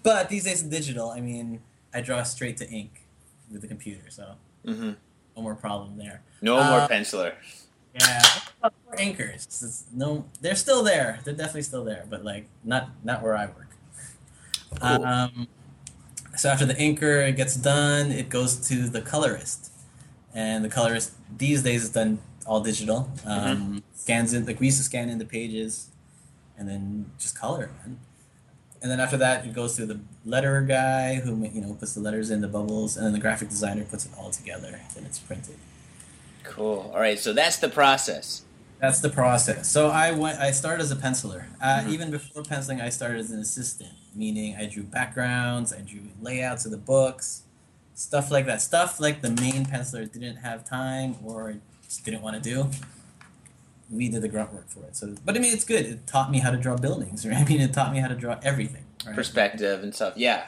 but 0.04 0.30
these 0.30 0.44
days 0.46 0.62
in 0.64 0.70
digital, 0.70 1.10
I 1.10 1.22
mean, 1.22 1.62
I 1.94 2.02
draw 2.02 2.24
straight 2.24 2.58
to 2.58 2.70
ink 2.70 3.02
with 3.52 3.62
the 3.62 3.68
computer, 3.68 4.10
so 4.10 4.34
hmm 4.66 4.92
no 5.36 5.44
more 5.44 5.56
problem 5.56 5.98
there. 5.98 6.22
No 6.42 6.58
Uh, 6.58 6.70
more 6.70 6.88
penciler. 6.88 7.34
Yeah. 7.94 8.22
It's 9.00 9.86
no, 9.94 10.26
they're 10.42 10.56
still 10.56 10.84
there. 10.84 11.20
They're 11.24 11.34
definitely 11.34 11.64
still 11.64 11.84
there, 11.84 12.06
but 12.10 12.24
like 12.26 12.48
not 12.64 12.90
not 13.04 13.22
where 13.24 13.36
I 13.36 13.46
work. 13.46 13.68
Cool. 14.80 15.06
Um, 15.06 15.48
so 16.36 16.50
after 16.50 16.66
the 16.66 16.76
inker 16.76 17.36
gets 17.36 17.56
done, 17.56 18.12
it 18.12 18.30
goes 18.30 18.56
to 18.68 18.88
the 18.90 19.02
colorist, 19.02 19.72
and 20.34 20.64
the 20.64 20.70
colorist 20.70 21.14
these 21.38 21.64
days 21.64 21.84
is 21.84 21.90
done 21.90 22.20
all 22.46 22.62
digital. 22.62 23.10
Um, 23.26 23.84
Scans 23.96 24.34
in 24.34 24.46
like 24.46 24.60
we 24.60 24.68
used 24.68 24.78
to 24.78 24.84
scan 24.84 25.10
in 25.10 25.18
the 25.18 25.26
pages, 25.26 25.88
and 26.60 26.68
then 26.70 27.10
just 27.18 27.40
color 27.40 27.64
it, 27.64 27.72
man. 27.88 28.00
And 28.82 28.90
then 28.92 29.00
after 29.00 29.18
that, 29.18 29.46
it 29.46 29.54
goes 29.54 29.76
to 29.78 29.86
the 29.86 30.00
letterer 30.26 30.66
guy 30.68 31.16
who 31.16 31.44
you 31.54 31.62
know 31.62 31.74
puts 31.74 31.94
the 31.96 32.02
letters 32.02 32.30
in 32.30 32.42
the 32.42 32.48
bubbles, 32.48 32.96
and 32.98 33.06
then 33.06 33.14
the 33.14 33.20
graphic 33.20 33.50
designer 33.50 33.84
puts 33.86 34.06
it 34.06 34.12
all 34.18 34.30
together, 34.32 34.80
and 34.96 35.06
it's 35.06 35.20
printed. 35.20 35.56
Cool. 36.44 36.92
All 36.94 37.00
right, 37.00 37.20
so 37.20 37.34
that's 37.34 37.58
the 37.58 37.70
process. 37.70 38.44
That's 38.80 39.02
the 39.02 39.10
process. 39.10 39.70
So 39.70 39.90
I 39.90 40.12
went. 40.12 40.40
I 40.40 40.52
started 40.52 40.82
as 40.84 40.92
a 40.92 40.96
penciler. 40.96 41.46
Uh, 41.62 41.82
Mhm. 41.82 41.90
Even 41.90 42.12
before 42.12 42.44
penciling, 42.44 42.80
I 42.80 42.90
started 42.90 43.20
as 43.20 43.32
an 43.32 43.40
assistant, 43.40 43.92
meaning 44.16 44.56
I 44.56 44.66
drew 44.66 44.84
backgrounds, 44.84 45.74
I 45.74 45.82
drew 45.82 46.02
layouts 46.22 46.64
of 46.66 46.72
the 46.72 46.78
books, 46.78 47.42
stuff 47.94 48.32
like 48.32 48.46
that. 48.46 48.62
Stuff 48.62 49.00
like 49.02 49.22
the 49.22 49.32
main 49.32 49.66
penciler 49.66 50.10
didn't 50.10 50.38
have 50.38 50.64
time 50.64 51.18
or 51.26 51.56
just 51.84 52.06
didn't 52.06 52.22
want 52.22 52.42
to 52.42 52.50
do. 52.50 52.70
We 53.92 54.08
did 54.10 54.22
the 54.22 54.28
grunt 54.28 54.54
work 54.54 54.70
for 54.70 54.84
it. 54.86 54.96
So, 54.96 55.16
but 55.26 55.36
I 55.36 55.40
mean, 55.40 55.52
it's 55.54 55.64
good. 55.64 55.86
It 55.86 56.06
taught 56.08 56.30
me 56.32 56.40
how 56.40 56.52
to 56.52 56.58
draw 56.58 56.76
buildings. 56.78 57.26
Right? 57.30 57.38
I 57.38 57.44
mean, 57.46 57.62
it 57.62 57.74
taught 57.74 57.92
me 57.92 58.00
how 58.00 58.08
to 58.08 58.16
draw 58.16 58.38
everything. 58.44 58.86
Right? 59.06 59.16
Perspective 59.16 59.82
and 59.84 59.94
stuff. 59.96 60.14
Yeah. 60.16 60.46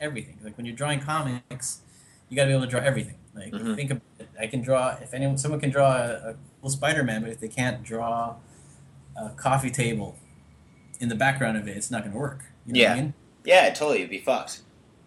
everything. 0.00 0.38
Like 0.42 0.56
when 0.56 0.64
you're 0.66 0.74
drawing 0.76 1.00
comics, 1.00 1.80
you 2.28 2.36
got 2.36 2.44
to 2.44 2.48
be 2.48 2.52
able 2.54 2.64
to 2.64 2.70
draw 2.70 2.80
everything. 2.80 3.16
Like 3.34 3.52
Mhm. 3.52 3.76
think 3.76 3.90
about 3.90 4.02
it. 4.18 4.28
I 4.40 4.46
can 4.46 4.62
draw 4.62 4.96
if 5.02 5.12
anyone 5.12 5.36
someone 5.36 5.60
can 5.60 5.70
draw 5.70 5.92
a, 5.96 6.30
a 6.30 6.34
cool 6.60 6.70
Spider-Man, 6.70 7.20
but 7.22 7.30
if 7.30 7.40
they 7.40 7.48
can't 7.48 7.82
draw 7.82 8.36
a 9.16 9.28
coffee 9.30 9.70
table 9.70 10.16
in 11.00 11.08
the 11.08 11.14
background 11.14 11.56
of 11.58 11.68
it, 11.68 11.76
it's 11.76 11.90
not 11.90 12.00
going 12.02 12.12
to 12.12 12.18
work. 12.18 12.44
You 12.66 12.72
know 12.74 12.80
what 12.80 12.90
I 12.90 12.94
Yeah. 12.94 13.02
mean? 13.02 13.14
Yeah, 13.44 13.70
totally. 13.70 13.98
It'd 13.98 14.10
be 14.10 14.18
fucked. 14.18 14.60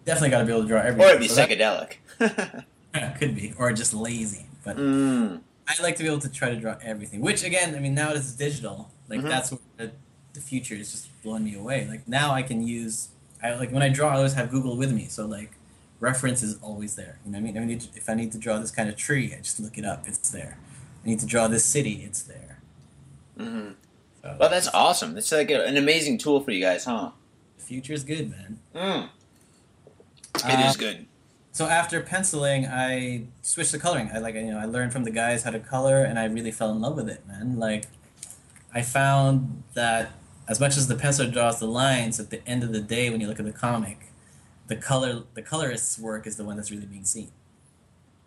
Definitely 0.06 0.30
got 0.32 0.40
to 0.40 0.46
be 0.46 0.52
able 0.52 0.62
to 0.64 0.68
draw 0.68 0.82
everything. 0.82 1.02
Or 1.02 1.08
it'd 1.10 1.22
be 1.22 1.28
So 1.28 1.36
that- 1.36 1.50
psychedelic. 1.50 1.94
could 3.20 3.36
be, 3.36 3.54
or 3.58 3.72
just 3.74 3.94
lazy. 3.94 4.46
But 4.64 4.78
mm. 4.78 5.42
I 5.68 5.82
like 5.82 5.96
to 5.98 6.04
be 6.04 6.10
able 6.10 6.20
to 6.20 6.30
try 6.30 6.50
to 6.50 6.56
draw 6.56 6.76
everything. 6.82 7.22
Which 7.22 7.44
again, 7.44 7.74
I 7.76 7.80
mean, 7.80 7.96
now 7.96 8.12
it's 8.12 8.34
digital, 8.34 8.92
like 9.08 9.22
Mhm. 9.22 9.30
that's 9.30 9.52
what 9.52 9.62
the, 9.78 9.92
the 10.34 10.42
future 10.42 10.76
is 10.76 10.92
just 10.92 11.24
blowing 11.24 11.46
me 11.46 11.56
away. 11.56 11.88
Like 11.88 12.08
now 12.08 12.34
I 12.34 12.42
can 12.44 12.66
use, 12.68 13.10
I 13.42 13.54
like 13.56 13.72
when 13.72 13.82
I 13.84 13.90
draw, 13.90 14.10
I 14.10 14.16
always 14.18 14.34
have 14.34 14.52
Google 14.52 14.76
with 14.76 14.92
me, 14.92 15.08
so 15.08 15.26
like 15.26 15.52
reference 16.00 16.44
is 16.44 16.58
always 16.62 16.96
there. 16.96 17.20
You 17.26 17.32
know 17.32 17.38
what 17.40 17.50
I 17.50 17.52
mean? 17.54 17.58
I 17.64 17.66
need 17.66 17.88
if 17.96 18.10
I 18.10 18.14
need 18.14 18.32
to 18.34 18.38
draw 18.38 18.60
this 18.60 18.72
kind 18.72 18.90
of 18.90 18.96
tree, 18.98 19.34
I 19.34 19.38
just 19.42 19.60
look 19.60 19.78
it 19.78 19.86
up. 19.86 20.06
It's 20.08 20.30
there. 20.30 20.58
I 21.04 21.08
need 21.08 21.20
to 21.20 21.26
draw 21.26 21.48
this 21.48 21.64
city. 21.66 22.04
It's 22.06 22.22
there. 22.24 22.60
Mm-hmm. 23.40 23.72
So 24.22 24.38
Well, 24.40 24.50
that's 24.50 24.68
awesome. 24.74 25.14
That's 25.14 25.32
like 25.32 25.50
a, 25.50 25.66
an 25.66 25.78
amazing 25.78 26.18
tool 26.18 26.42
for 26.42 26.52
you 26.52 26.62
guys, 26.62 26.86
huh? 26.86 27.12
the 27.58 27.64
future 27.64 27.94
is 27.94 28.04
good, 28.04 28.30
man. 28.30 28.60
Mm. 28.76 29.10
It 30.36 30.44
Uh, 30.46 30.70
is 30.70 30.76
good. 30.78 31.06
So 31.54 31.68
after 31.68 32.02
penciling, 32.02 32.66
I 32.66 33.26
switched 33.44 33.72
to 33.72 33.80
coloring. 33.80 34.10
I 34.12 34.18
like 34.18 34.34
you 34.34 34.52
know 34.52 34.58
I 34.58 34.66
learned 34.66 34.92
from 34.92 35.04
the 35.04 35.12
guys 35.12 35.44
how 35.44 35.52
to 35.52 35.60
color, 35.60 36.04
and 36.04 36.18
I 36.18 36.26
really 36.26 36.52
fell 36.52 36.72
in 36.72 36.82
love 36.82 36.96
with 36.96 37.08
it, 37.08 37.26
man. 37.28 37.60
Like, 37.60 37.86
I 38.74 38.82
found 38.82 39.62
that 39.76 40.14
as 40.48 40.60
much 40.60 40.78
as 40.78 40.88
the 40.88 40.96
penciler 40.96 41.32
draws 41.32 41.60
the 41.60 41.68
lines, 41.68 42.20
at 42.20 42.32
the 42.32 42.46
end 42.48 42.64
of 42.64 42.74
the 42.74 42.82
day, 42.82 43.12
when 43.12 43.22
you 43.22 43.28
look 43.28 43.40
at 43.40 43.46
the 43.46 43.52
comic, 43.52 44.08
the 44.66 44.76
color 44.76 45.26
the 45.36 45.44
colorist's 45.44 46.00
work 46.00 46.26
is 46.26 46.38
the 46.38 46.44
one 46.44 46.56
that's 46.58 46.72
really 46.72 46.88
being 46.88 47.06
seen. 47.06 47.30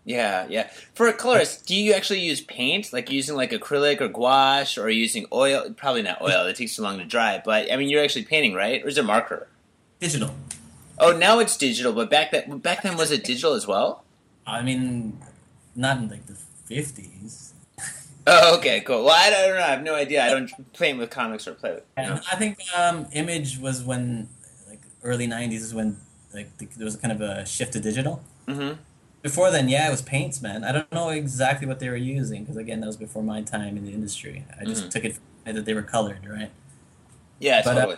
Yeah, 0.04 0.46
yeah. 0.48 0.70
For 0.94 1.08
a 1.08 1.12
colorist, 1.12 1.66
do 1.66 1.74
you 1.74 1.94
actually 1.94 2.20
use 2.20 2.40
paint, 2.40 2.92
like 2.92 3.10
using 3.10 3.34
like 3.34 3.50
acrylic 3.50 4.00
or 4.00 4.06
gouache, 4.06 4.80
or 4.80 4.88
using 4.88 5.26
oil? 5.32 5.74
Probably 5.76 6.02
not 6.02 6.22
oil. 6.22 6.46
It 6.46 6.54
takes 6.54 6.76
too 6.76 6.82
long 6.82 6.98
to 6.98 7.04
dry. 7.04 7.42
But 7.44 7.72
I 7.72 7.76
mean, 7.76 7.88
you're 7.88 8.04
actually 8.04 8.24
painting, 8.24 8.54
right? 8.54 8.84
Or 8.84 8.86
is 8.86 8.98
it 8.98 9.04
marker? 9.04 9.48
Digital. 9.98 10.32
Oh, 10.98 11.16
now 11.16 11.38
it's 11.38 11.56
digital. 11.56 11.92
But 11.92 12.11
back 12.11 12.30
that 12.32 12.62
back 12.62 12.82
then, 12.82 12.96
was 12.96 13.11
it 13.11 13.24
digital 13.24 13.54
as 13.54 13.66
well? 13.66 14.04
I 14.46 14.62
mean, 14.62 15.18
not 15.74 15.98
in 15.98 16.09
like 16.09 16.26
the 16.26 16.35
fifties. 16.64 17.52
Oh, 18.28 18.56
okay, 18.59 18.80
cool. 18.80 19.04
Well, 19.04 19.14
I 19.14 19.30
don't, 19.30 19.40
I 19.40 19.46
don't 19.46 19.56
know. 19.56 19.62
I 19.62 19.70
have 19.70 19.82
no 19.82 19.94
idea. 19.94 20.24
I 20.24 20.30
don't 20.30 20.72
play 20.72 20.92
with 20.94 21.11
comics 21.11 21.46
or 21.46 21.54
play 21.54 21.74
with. 21.74 21.85
You 21.96 22.04
know? 22.06 22.20
I 22.32 22.37
think 22.37 22.59
um, 22.76 23.06
Image 23.12 23.59
was 23.59 23.85
when 23.85 24.28
like 24.68 24.80
early 25.04 25.28
'90s 25.28 25.52
is 25.61 25.74
when 25.74 25.98
like 26.35 26.56
the, 26.59 26.66
there 26.76 26.85
was 26.85 26.96
kind 26.96 27.12
of 27.12 27.20
a 27.20 27.46
shift 27.46 27.74
to 27.74 27.80
digital. 27.80 28.22
Mm-hmm. 28.48 28.80
Before 29.22 29.50
then, 29.50 29.68
yeah, 29.68 29.88
it 29.88 29.90
was 29.90 30.02
paints, 30.02 30.40
man. 30.42 30.64
I 30.64 30.72
don't 30.72 30.90
know 30.92 31.09
exactly 31.11 31.66
what 31.66 31.78
they 31.80 31.88
were 31.88 31.96
using 31.96 32.42
because 32.42 32.56
again, 32.56 32.80
that 32.80 32.87
was 32.87 32.96
before 32.96 33.22
my 33.22 33.42
time 33.42 33.76
in 33.76 33.85
the 33.85 33.92
industry. 33.92 34.44
I 34.61 34.64
just 34.64 34.85
Mhm. 34.87 34.90
took 34.90 35.04
it 35.04 35.14
for 35.44 35.52
that 35.52 35.64
they 35.64 35.74
were 35.74 35.82
colored, 35.82 36.26
right? 36.28 36.50
Yeah, 37.38 37.62
But, 37.64 37.76
uh, 37.76 37.80
totally. 37.80 37.96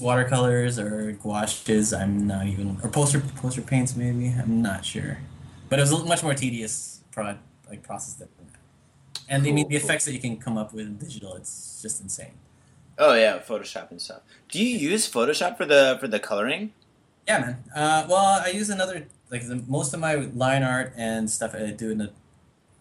Watercolors 0.00 0.78
or 0.78 1.12
gouaches, 1.12 1.92
I'm 1.92 2.26
not 2.26 2.46
even 2.46 2.78
or 2.82 2.88
poster 2.88 3.20
poster 3.36 3.62
paints 3.62 3.96
maybe. 3.96 4.34
I'm 4.38 4.62
not 4.62 4.84
sure, 4.84 5.18
but 5.68 5.78
it 5.78 5.82
was 5.82 5.92
a 5.92 6.04
much 6.04 6.22
more 6.22 6.34
tedious 6.34 7.00
prod 7.10 7.38
like 7.68 7.82
process 7.82 8.14
than 8.14 8.28
that. 8.38 8.58
And 9.28 9.44
the, 9.44 9.50
I 9.50 9.52
mean, 9.52 9.64
Cool, 9.64 9.70
the 9.70 9.78
cool. 9.78 9.84
effects 9.84 10.04
that 10.06 10.12
you 10.12 10.20
can 10.20 10.36
come 10.38 10.56
up 10.56 10.72
with 10.72 10.86
in 10.86 10.96
digital, 10.96 11.34
it's 11.34 11.80
just 11.82 12.00
insane. 12.00 12.32
oh 12.98 13.14
yeah, 13.14 13.38
Photoshop 13.38 13.90
and 13.90 14.00
stuff. 14.00 14.20
Do 14.48 14.62
you 14.62 14.76
use 14.90 15.10
Photoshop 15.10 15.56
for 15.56 15.66
the 15.66 15.96
for 16.00 16.08
the 16.08 16.18
coloring? 16.18 16.72
Yeah, 17.26 17.38
man. 17.40 17.64
Uh, 17.74 18.06
well, 18.08 18.42
I 18.44 18.48
use 18.50 18.70
another 18.70 19.06
like 19.30 19.46
the, 19.46 19.62
most 19.68 19.92
of 19.94 20.00
my 20.00 20.14
line 20.14 20.62
art 20.62 20.92
and 20.96 21.30
stuff 21.30 21.54
I 21.54 21.70
do 21.70 21.90
in 21.90 21.98
the 21.98 22.10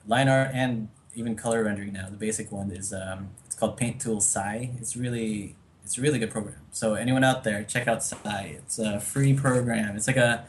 line 0.08 0.30
art 0.30 0.52
and 0.54 0.88
even 1.16 1.36
color 1.36 1.64
rendering 1.64 1.92
now. 1.94 2.08
The 2.10 2.16
basic 2.16 2.52
one 2.52 2.72
is 2.72 2.94
um, 2.94 3.30
it's 3.46 3.56
called 3.56 3.76
Paint 3.76 4.00
Tool 4.00 4.22
Sai. 4.22 4.70
It's 4.80 4.96
really 4.96 5.56
it's 5.88 5.98
a 5.98 6.02
really 6.02 6.20
good 6.20 6.30
program. 6.32 6.58
So 6.72 6.96
anyone 6.96 7.24
out 7.24 7.46
there, 7.46 7.64
check 7.64 7.88
out 7.88 8.04
Sai. 8.04 8.58
It's 8.58 8.78
a 8.78 9.00
free 9.00 9.34
program. 9.34 9.96
It's 9.96 10.06
like 10.06 10.18
a 10.18 10.46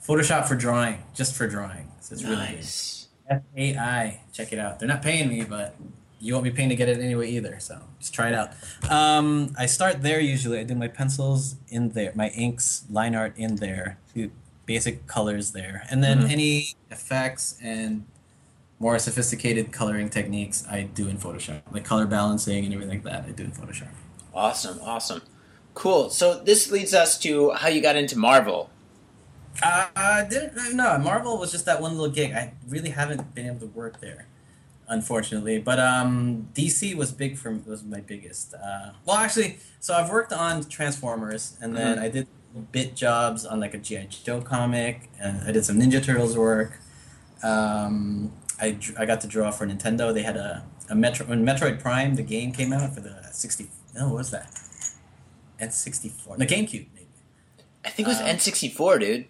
Photoshop 0.00 0.46
for 0.46 0.54
drawing, 0.54 1.02
just 1.14 1.34
for 1.34 1.48
drawing. 1.48 1.90
So 2.00 2.12
it's 2.14 2.22
really 2.22 2.36
good. 2.36 2.54
nice. 2.54 3.08
S 3.28 3.42
A 3.56 3.76
I. 3.76 4.20
Check 4.32 4.52
it 4.52 4.60
out. 4.60 4.78
They're 4.78 4.86
not 4.88 5.02
paying 5.02 5.28
me, 5.28 5.42
but 5.42 5.74
you 6.20 6.32
won't 6.32 6.44
be 6.44 6.52
paying 6.52 6.68
to 6.68 6.76
get 6.76 6.88
it 6.88 7.00
anyway 7.00 7.28
either. 7.30 7.58
So 7.58 7.80
just 7.98 8.14
try 8.14 8.28
it 8.28 8.34
out. 8.34 8.50
Um, 8.88 9.52
I 9.58 9.66
start 9.66 10.02
there 10.02 10.20
usually. 10.20 10.60
I 10.60 10.62
do 10.62 10.76
my 10.76 10.86
pencils 10.88 11.56
in 11.68 11.88
there, 11.90 12.12
my 12.14 12.28
inks, 12.28 12.84
line 12.88 13.16
art 13.16 13.36
in 13.36 13.56
there, 13.56 13.98
basic 14.64 15.08
colors 15.08 15.50
there, 15.50 15.82
and 15.90 16.04
then 16.04 16.20
Mhm. 16.22 16.30
any 16.30 16.68
effects 16.88 17.58
and 17.60 18.04
more 18.78 18.96
sophisticated 19.00 19.72
coloring 19.72 20.08
techniques, 20.08 20.64
I 20.70 20.82
do 20.82 21.08
in 21.08 21.18
Photoshop, 21.18 21.62
like 21.72 21.84
color 21.84 22.06
balancing 22.06 22.64
and 22.64 22.72
everything 22.72 22.94
like 23.02 23.04
that. 23.12 23.24
I 23.28 23.32
do 23.32 23.42
in 23.42 23.50
Photoshop. 23.50 23.88
Awesome, 24.38 24.78
awesome, 24.84 25.22
cool. 25.74 26.10
So 26.10 26.38
this 26.38 26.70
leads 26.70 26.94
us 26.94 27.18
to 27.20 27.50
how 27.50 27.68
you 27.68 27.80
got 27.82 27.96
into 27.96 28.16
Marvel. 28.16 28.70
Uh, 29.60 29.88
I 29.96 30.24
didn't 30.30 30.76
no. 30.76 30.96
Marvel 30.98 31.36
was 31.38 31.50
just 31.50 31.66
that 31.66 31.80
one 31.82 31.92
little 31.98 32.14
gig. 32.14 32.32
I 32.32 32.52
really 32.68 32.90
haven't 32.90 33.34
been 33.34 33.46
able 33.46 33.60
to 33.60 33.66
work 33.66 34.00
there, 34.00 34.26
unfortunately. 34.86 35.58
But 35.58 35.80
um, 35.80 36.48
DC 36.54 36.94
was 36.94 37.10
big 37.10 37.36
for 37.36 37.50
me. 37.50 37.62
was 37.66 37.82
my 37.82 38.00
biggest. 38.00 38.54
Uh, 38.54 38.90
well, 39.04 39.16
actually, 39.16 39.58
so 39.80 39.94
I've 39.94 40.10
worked 40.10 40.32
on 40.32 40.62
Transformers, 40.64 41.56
and 41.60 41.76
then 41.76 41.96
Mhm. 41.98 42.02
I 42.02 42.08
did 42.08 42.26
bit 42.72 42.94
jobs 42.94 43.44
on 43.44 43.58
like 43.60 43.74
a 43.74 43.78
GI 43.78 44.06
Joe 44.24 44.40
comic, 44.40 45.10
and 45.20 45.40
I 45.46 45.50
did 45.52 45.64
some 45.64 45.78
Ninja 45.80 46.00
Turtles 46.02 46.36
work. 46.36 46.78
Um, 47.42 48.32
I 48.60 48.78
I 48.96 49.04
got 49.04 49.20
to 49.22 49.26
draw 49.26 49.50
for 49.50 49.66
Nintendo. 49.66 50.14
They 50.14 50.22
had 50.22 50.36
a 50.36 50.62
a 50.88 50.94
Metro 50.94 51.26
when 51.26 51.44
Metroid 51.44 51.80
Prime 51.80 52.14
the 52.14 52.22
game 52.22 52.52
came 52.52 52.72
out 52.72 52.94
for 52.94 53.00
the 53.00 53.14
sixty. 53.32 53.68
No, 53.98 54.06
what 54.06 54.16
was 54.16 54.30
that? 54.30 54.48
N 55.60 55.70
sixty 55.70 56.08
four. 56.08 56.36
The 56.36 56.46
GameCube. 56.46 56.86
Maybe. 56.94 57.08
I 57.84 57.90
think 57.90 58.06
it 58.06 58.10
was 58.10 58.20
Um, 58.20 58.26
N64, 58.26 59.00
dude. 59.00 59.26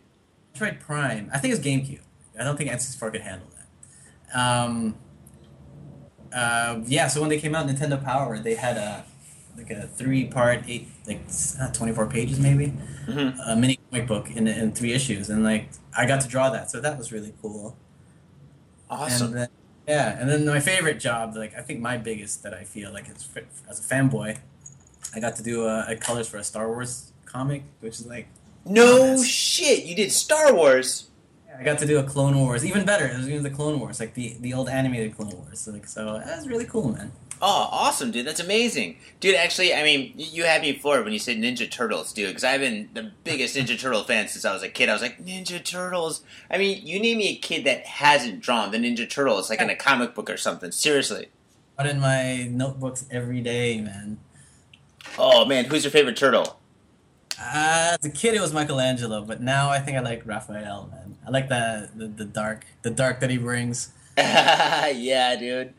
Metroid 0.54 0.80
Prime. 0.80 1.30
I 1.32 1.38
think 1.38 1.54
it's 1.54 1.64
GameCube. 1.64 2.00
I 2.38 2.44
don't 2.44 2.56
think 2.56 2.70
N64 2.70 3.12
could 3.12 3.20
handle 3.22 3.48
that. 3.56 4.38
Um, 4.38 4.96
uh, 6.32 6.80
yeah, 6.86 7.08
so 7.08 7.20
when 7.20 7.30
they 7.30 7.38
came 7.38 7.54
out, 7.54 7.66
Nintendo 7.66 8.02
Power, 8.02 8.38
they 8.38 8.54
had 8.54 8.76
a 8.76 9.04
like 9.56 9.70
a 9.70 9.88
three 9.88 10.26
part, 10.26 10.62
eight 10.68 10.86
like 11.06 11.22
uh, 11.60 11.72
twenty 11.72 11.92
four 11.92 12.06
pages 12.06 12.38
maybe, 12.38 12.66
hmm 13.06 13.30
a 13.46 13.56
mini 13.56 13.78
comic 13.90 14.06
book 14.06 14.30
in 14.30 14.46
in 14.46 14.72
three 14.72 14.92
issues, 14.92 15.30
and 15.30 15.42
like 15.42 15.70
I 15.96 16.06
got 16.06 16.20
to 16.20 16.28
draw 16.28 16.50
that, 16.50 16.70
so 16.70 16.80
that 16.80 16.98
was 16.98 17.10
really 17.10 17.32
cool. 17.42 17.76
Awesome. 18.90 19.28
And 19.28 19.36
then, 19.36 19.48
yeah, 19.88 20.20
and 20.20 20.28
then 20.28 20.46
my 20.46 20.60
favorite 20.60 21.00
job, 21.00 21.34
like 21.34 21.56
I 21.56 21.62
think 21.62 21.80
my 21.80 21.96
biggest 21.96 22.42
that 22.44 22.54
I 22.54 22.64
feel 22.64 22.92
like 22.92 23.08
as 23.10 23.26
a 23.80 23.82
fanboy, 23.94 24.38
I 25.18 25.20
got 25.20 25.36
to 25.36 25.42
do 25.42 25.66
a, 25.66 25.84
a 25.88 25.96
colors 25.96 26.28
for 26.28 26.36
a 26.36 26.44
Star 26.44 26.68
Wars 26.68 27.12
comic, 27.24 27.64
which 27.80 27.98
is 28.00 28.06
like 28.06 28.28
no 28.64 28.98
that's- 28.98 29.26
shit, 29.26 29.84
you 29.84 29.94
did 29.94 30.12
Star 30.12 30.54
Wars. 30.54 31.04
I 31.58 31.64
got 31.64 31.78
to 31.80 31.86
do 31.86 31.98
a 31.98 32.04
Clone 32.04 32.38
Wars, 32.38 32.64
even 32.64 32.84
better. 32.84 33.06
It 33.06 33.16
was 33.16 33.28
even 33.28 33.42
the 33.42 33.50
Clone 33.50 33.80
Wars, 33.80 33.98
like 33.98 34.14
the 34.14 34.36
the 34.40 34.54
old 34.54 34.68
animated 34.68 35.16
Clone 35.16 35.30
Wars. 35.36 35.58
So, 35.58 35.72
like, 35.72 35.88
so 35.88 36.22
that 36.24 36.36
was 36.36 36.46
really 36.46 36.66
cool, 36.66 36.92
man. 36.92 37.10
Oh, 37.42 37.68
awesome, 37.70 38.12
dude. 38.12 38.26
That's 38.26 38.38
amazing. 38.40 38.96
Dude, 39.18 39.34
actually, 39.34 39.74
I 39.74 39.82
mean, 39.82 40.12
you 40.16 40.44
had 40.44 40.62
me 40.62 40.72
floored 40.78 41.02
when 41.04 41.12
you 41.12 41.18
said 41.18 41.36
Ninja 41.36 41.68
Turtles, 41.70 42.12
dude, 42.12 42.28
because 42.28 42.44
I've 42.44 42.60
been 42.60 42.90
the 42.94 43.10
biggest 43.24 43.56
Ninja 43.56 43.78
Turtle 43.78 44.04
fan 44.04 44.28
since 44.28 44.44
I 44.44 44.52
was 44.52 44.62
a 44.62 44.68
kid. 44.68 44.88
I 44.88 44.92
was 44.92 45.02
like, 45.02 45.24
Ninja 45.24 45.64
Turtles. 45.64 46.22
I 46.50 46.58
mean, 46.58 46.84
you 46.84 47.00
name 47.00 47.18
me 47.18 47.28
a 47.30 47.36
kid 47.36 47.64
that 47.64 47.86
hasn't 47.86 48.40
drawn 48.40 48.70
the 48.70 48.78
Ninja 48.78 49.08
Turtles, 49.08 49.50
like 49.50 49.60
in 49.60 49.70
a 49.70 49.76
comic 49.76 50.14
book 50.14 50.30
or 50.30 50.36
something. 50.36 50.70
Seriously. 50.72 51.28
Put 51.76 51.86
in 51.86 52.00
my 52.00 52.48
notebooks 52.50 53.04
every 53.10 53.40
day, 53.40 53.80
man. 53.80 54.18
Oh, 55.16 55.44
man, 55.44 55.64
who's 55.66 55.84
your 55.84 55.90
favorite 55.90 56.16
turtle? 56.16 56.58
Uh, 57.40 57.96
as 58.00 58.04
a 58.04 58.10
kid, 58.10 58.34
it 58.34 58.40
was 58.40 58.52
Michelangelo, 58.52 59.24
but 59.24 59.40
now 59.40 59.70
I 59.70 59.78
think 59.78 59.96
I 59.96 60.00
like 60.00 60.22
Raphael, 60.26 60.88
man. 60.90 61.16
I 61.26 61.30
like 61.30 61.48
the 61.48 61.88
the, 61.94 62.08
the 62.08 62.24
dark, 62.24 62.66
the 62.82 62.90
dark 62.90 63.20
that 63.20 63.30
he 63.30 63.38
brings. 63.38 63.90
yeah, 64.18 65.36
dude. 65.38 65.72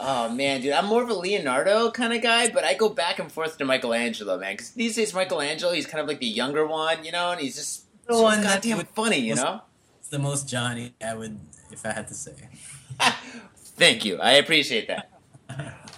Oh 0.00 0.30
man, 0.30 0.62
dude, 0.62 0.72
I'm 0.72 0.86
more 0.86 1.02
of 1.02 1.10
a 1.10 1.14
Leonardo 1.14 1.90
kind 1.90 2.14
of 2.14 2.22
guy, 2.22 2.48
but 2.48 2.64
I 2.64 2.72
go 2.74 2.88
back 2.88 3.18
and 3.18 3.30
forth 3.30 3.58
to 3.58 3.64
Michelangelo, 3.66 4.38
man. 4.38 4.54
Because 4.54 4.70
these 4.70 4.96
days, 4.96 5.12
Michelangelo, 5.12 5.72
he's 5.72 5.86
kind 5.86 6.00
of 6.00 6.08
like 6.08 6.18
the 6.18 6.26
younger 6.26 6.66
one, 6.66 7.04
you 7.04 7.12
know, 7.12 7.30
and 7.32 7.40
he's 7.40 7.56
just 7.56 7.84
The 8.06 8.14
so 8.14 8.22
one 8.22 8.42
goddamn 8.42 8.78
would- 8.78 8.88
funny, 8.88 9.18
you 9.18 9.32
was- 9.32 9.42
know. 9.42 9.60
It's 9.98 10.08
the 10.08 10.18
most 10.18 10.48
Johnny 10.48 10.94
I 11.06 11.12
would, 11.14 11.38
if 11.70 11.84
I 11.84 11.92
had 11.92 12.08
to 12.08 12.14
say. 12.14 12.32
Thank 13.76 14.04
you, 14.06 14.18
I 14.18 14.32
appreciate 14.32 14.88
that. 14.88 15.10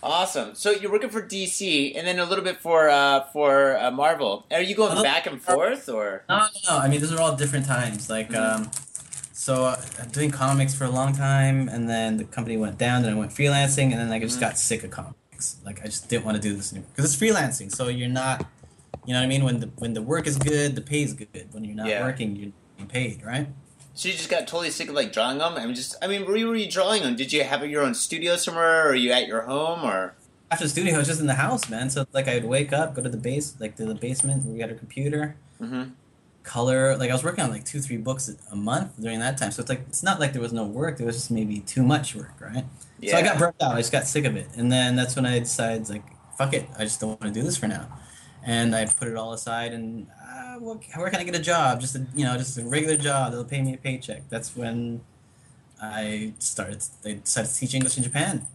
Awesome. 0.05 0.55
So 0.55 0.71
you're 0.71 0.93
working 0.93 1.09
for 1.09 1.23
DC, 1.23 1.97
and 1.97 2.07
then 2.07 2.19
a 2.19 2.27
little 2.27 2.45
bit 2.45 2.59
for 2.61 2.91
uh, 2.91 3.25
for 3.33 3.77
uh, 3.79 3.91
Marvel. 3.91 4.45
Are 4.51 4.61
you 4.61 4.75
going 4.75 5.03
back 5.03 5.27
and 5.27 5.41
forth, 5.41 5.89
or? 5.89 6.25
No, 6.29 6.37
no, 6.39 6.47
no. 6.69 6.79
I 6.79 6.89
mean, 6.89 7.01
those 7.01 7.11
are 7.13 7.21
all 7.21 7.35
different 7.37 7.65
times. 7.67 8.11
Like, 8.11 8.29
Mhm. 8.31 8.37
um, 8.57 8.71
so 9.33 9.65
uh, 9.65 9.81
I'm 10.01 10.11
doing 10.11 10.31
comics 10.31 10.75
for 10.75 10.85
a 10.85 10.91
long 10.91 11.15
time, 11.17 11.69
and 11.71 11.89
then 11.89 12.19
the 12.19 12.25
company 12.25 12.59
went 12.59 12.77
down. 12.77 13.03
Then 13.03 13.15
I 13.15 13.19
went 13.19 13.33
freelancing, 13.33 13.93
and 13.93 13.99
then 14.01 14.13
I 14.13 14.19
just 14.19 14.37
Mhm. 14.37 14.41
got 14.41 14.59
sick 14.59 14.85
of 14.85 14.91
comics. 14.91 15.57
Like, 15.65 15.81
I 15.83 15.87
just 15.87 16.09
didn't 16.11 16.25
want 16.27 16.37
to 16.37 16.43
do 16.43 16.55
this 16.55 16.71
anymore 16.73 16.91
because 16.95 17.11
it's 17.13 17.21
freelancing. 17.23 17.75
So 17.75 17.89
you're 17.89 18.09
not, 18.09 18.45
you 19.07 19.15
know 19.15 19.21
what 19.21 19.25
I 19.25 19.29
mean. 19.29 19.43
When 19.43 19.61
the 19.61 19.71
when 19.79 19.95
the 19.95 20.03
work 20.03 20.27
is 20.27 20.37
good, 20.37 20.77
the 20.77 20.83
pay 20.83 21.03
is 21.03 21.15
good. 21.15 21.49
When 21.53 21.65
you're 21.65 21.75
not 21.77 21.87
Yeah. 21.89 22.05
working, 22.05 22.37
you're 22.79 22.89
paid, 22.89 23.25
right? 23.25 23.49
So 23.95 24.09
you 24.09 24.15
just 24.15 24.29
got 24.29 24.41
totally 24.49 24.71
sick 24.71 24.89
of 24.89 24.95
like 24.95 25.13
drawing 25.13 25.39
them? 25.39 25.55
I 25.55 25.65
mean, 25.67 25.75
just 25.75 25.95
I 26.03 26.07
mean, 26.09 26.27
where 26.27 26.47
were 26.47 26.57
you 26.57 26.71
drawing 26.71 27.03
them? 27.03 27.15
Did 27.17 27.33
you 27.33 27.45
have 27.45 27.65
your 27.69 27.83
own 27.83 27.95
studio 27.95 28.37
somewhere, 28.37 28.87
or 28.87 28.91
are 28.91 28.95
you 28.95 29.13
at 29.13 29.27
your 29.29 29.43
home, 29.43 29.85
or? 29.85 30.15
After 30.51 30.65
the 30.65 30.71
studio, 30.71 30.95
I 30.95 30.99
was 30.99 31.09
just 31.09 31.21
in 31.21 31.27
the 31.27 31.35
house, 31.35 31.69
man. 31.71 31.91
So 31.91 32.07
like, 32.13 32.29
I'd 32.29 32.45
wake 32.45 32.73
up, 32.73 32.95
go 32.95 33.03
to 33.03 33.09
the 33.09 33.17
base, 33.17 33.55
like 33.61 33.77
to 33.77 33.85
the 33.87 33.95
basement. 33.95 34.45
We 34.47 34.59
got 34.59 34.71
a 34.71 34.75
computer. 34.75 35.37
Mm-hmm. 35.63 35.91
color 36.43 36.95
like 36.97 37.09
i 37.09 37.13
was 37.15 37.25
working 37.25 37.43
on 37.43 37.49
like 37.51 37.65
two 37.65 37.81
three 37.81 37.97
books 37.97 38.29
a 38.51 38.57
month 38.57 39.01
during 39.01 39.19
that 39.21 39.39
time 39.39 39.51
so 39.51 39.61
it's 39.63 39.71
like 39.71 39.81
it's 39.89 40.03
not 40.03 40.21
like 40.21 40.33
there 40.35 40.43
was 40.43 40.53
no 40.53 40.65
work 40.67 40.99
there 40.99 41.07
was 41.07 41.17
just 41.17 41.31
maybe 41.31 41.61
too 41.61 41.83
much 41.83 42.15
work 42.15 42.35
right 42.41 42.65
Yeah. 43.01 43.13
so 43.13 43.19
i 43.19 43.23
got 43.23 43.39
burnt 43.39 43.55
out 43.63 43.75
i 43.75 43.79
just 43.79 43.93
got 43.93 44.05
sick 44.07 44.27
of 44.27 44.37
it 44.37 44.49
and 44.59 44.71
then 44.71 44.95
that's 44.95 45.17
when 45.17 45.25
i 45.25 45.39
decided 45.39 45.89
like 45.89 46.03
fuck 46.37 46.53
it 46.53 46.69
i 46.77 46.83
just 46.83 47.01
don't 47.01 47.11
want 47.19 47.23
to 47.23 47.41
do 47.41 47.43
this 47.43 47.57
for 47.57 47.67
now 47.69 47.87
and 48.45 48.75
i 48.75 48.85
put 48.87 49.09
it 49.09 49.17
all 49.17 49.33
aside 49.33 49.73
and 49.73 50.07
uh, 50.23 50.57
well, 50.61 50.81
where 50.97 51.11
can 51.11 51.21
i 51.21 51.25
get 51.25 51.35
a 51.35 51.39
job 51.41 51.81
just 51.81 51.95
a 51.97 52.07
you 52.15 52.25
know 52.25 52.37
just 52.37 52.59
a 52.59 52.65
regular 52.65 52.97
job 52.97 53.31
that'll 53.33 53.45
pay 53.45 53.63
me 53.63 53.75
a 53.75 53.77
paycheck 53.77 54.23
that's 54.29 54.57
when 54.57 55.01
i 55.83 56.33
started 56.39 56.83
i 57.05 57.13
decided 57.15 57.49
to 57.51 57.57
teach 57.59 57.75
english 57.75 57.97
in 57.97 58.03
japan 58.05 58.47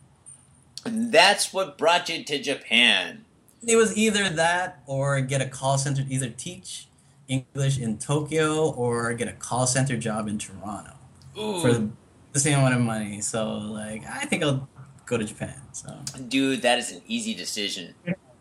And 0.86 1.12
that's 1.12 1.52
what 1.54 1.78
brought 1.78 2.08
you 2.10 2.23
to 2.23 2.39
Japan. 2.41 3.25
it 3.67 3.75
was 3.75 3.95
either 3.97 4.30
that 4.30 4.82
or 4.86 5.19
get 5.21 5.41
a 5.41 5.47
call 5.47 5.78
center 5.78 6.04
either 6.10 6.30
teach 6.30 6.88
english 7.28 7.78
in 7.80 7.97
tokyo 7.97 8.69
or 8.71 9.13
get 9.13 9.28
a 9.28 9.34
call 9.34 9.65
center 9.67 9.97
job 9.97 10.28
in 10.28 10.38
toronto 10.38 10.93
Ooh, 11.38 11.60
for 11.62 11.71
the, 11.73 11.89
the 12.34 12.39
same 12.39 12.58
amount 12.60 12.75
of 12.75 12.82
money. 12.82 13.21
So 13.21 13.39
like 13.58 14.04
I 14.06 14.25
think 14.25 14.43
I'll 14.43 14.67
go 15.06 15.17
to 15.17 15.23
Japan. 15.23 15.56
So 15.71 15.89
dude, 16.28 16.62
that 16.63 16.78
is 16.80 16.91
an 16.91 17.02
easy 17.08 17.34
decision. 17.34 17.93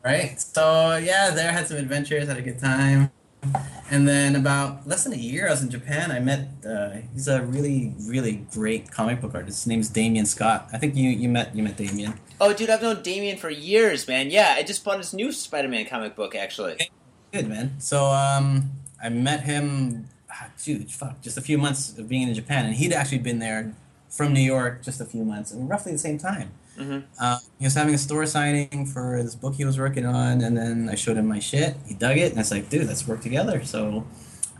Right. 0.04 0.40
So 0.40 0.96
yeah, 0.96 1.30
there 1.30 1.48
I 1.48 1.52
had 1.52 1.68
some 1.68 1.76
adventures, 1.76 2.28
had 2.28 2.36
a 2.36 2.42
good 2.42 2.58
time. 2.58 3.10
And 3.90 4.06
then 4.06 4.36
about 4.36 4.86
less 4.86 5.04
than 5.04 5.12
a 5.12 5.16
year, 5.16 5.46
I 5.48 5.50
was 5.52 5.62
in 5.62 5.70
Japan. 5.70 6.10
I 6.10 6.18
met 6.20 6.48
uh, 6.68 6.90
he's 7.14 7.28
a 7.28 7.42
really 7.42 7.94
really 8.00 8.44
great 8.52 8.90
comic 8.90 9.20
book 9.20 9.34
artist. 9.34 9.60
His 9.60 9.66
name's 9.66 9.88
Damien 9.88 10.26
Scott. 10.26 10.68
I 10.72 10.78
think 10.78 10.96
you 10.96 11.08
you 11.08 11.28
met 11.28 11.54
you 11.54 11.62
met 11.62 11.76
Damien. 11.76 12.14
Oh, 12.40 12.52
dude, 12.52 12.70
I've 12.70 12.82
known 12.82 13.02
Damien 13.02 13.36
for 13.36 13.50
years, 13.50 14.06
man. 14.06 14.30
Yeah, 14.30 14.54
I 14.56 14.62
just 14.62 14.84
bought 14.84 14.98
his 14.98 15.12
new 15.12 15.32
Spider-Man 15.32 15.86
comic 15.86 16.14
book, 16.14 16.36
actually. 16.36 16.76
Good 17.32 17.48
man. 17.48 17.80
So 17.80 18.06
um, 18.06 18.70
I 19.02 19.08
met 19.08 19.40
him. 19.42 20.06
ah, 20.30 20.46
Dude, 20.62 20.88
fuck, 20.88 21.20
just 21.20 21.36
a 21.36 21.40
few 21.40 21.58
months 21.58 21.98
of 21.98 22.08
being 22.08 22.28
in 22.28 22.34
Japan, 22.34 22.64
and 22.66 22.74
he'd 22.76 22.92
actually 22.92 23.18
been 23.18 23.40
there 23.40 23.74
from 24.08 24.32
New 24.32 24.40
York 24.40 24.84
just 24.84 25.00
a 25.00 25.04
few 25.04 25.24
months, 25.24 25.50
and 25.50 25.68
roughly 25.68 25.90
the 25.90 25.98
same 25.98 26.16
time. 26.18 26.52
Hmm 26.78 27.00
Uh, 27.20 27.38
he 27.58 27.64
was 27.66 27.74
having 27.74 27.94
a 27.94 27.98
store 27.98 28.26
signing 28.26 28.86
for 28.86 29.20
this 29.22 29.34
book 29.34 29.54
he 29.54 29.64
was 29.64 29.78
working 29.78 30.06
on, 30.06 30.40
and 30.40 30.56
then 30.56 30.88
I 30.88 30.94
showed 30.94 31.16
him 31.16 31.26
my 31.26 31.40
shit. 31.40 31.76
He 31.86 31.94
dug 31.94 32.16
it, 32.16 32.30
and 32.30 32.38
I 32.38 32.42
was 32.42 32.50
like, 32.50 32.70
"Dude, 32.70 32.86
let's 32.86 33.06
work 33.06 33.20
together." 33.20 33.64
So 33.64 34.06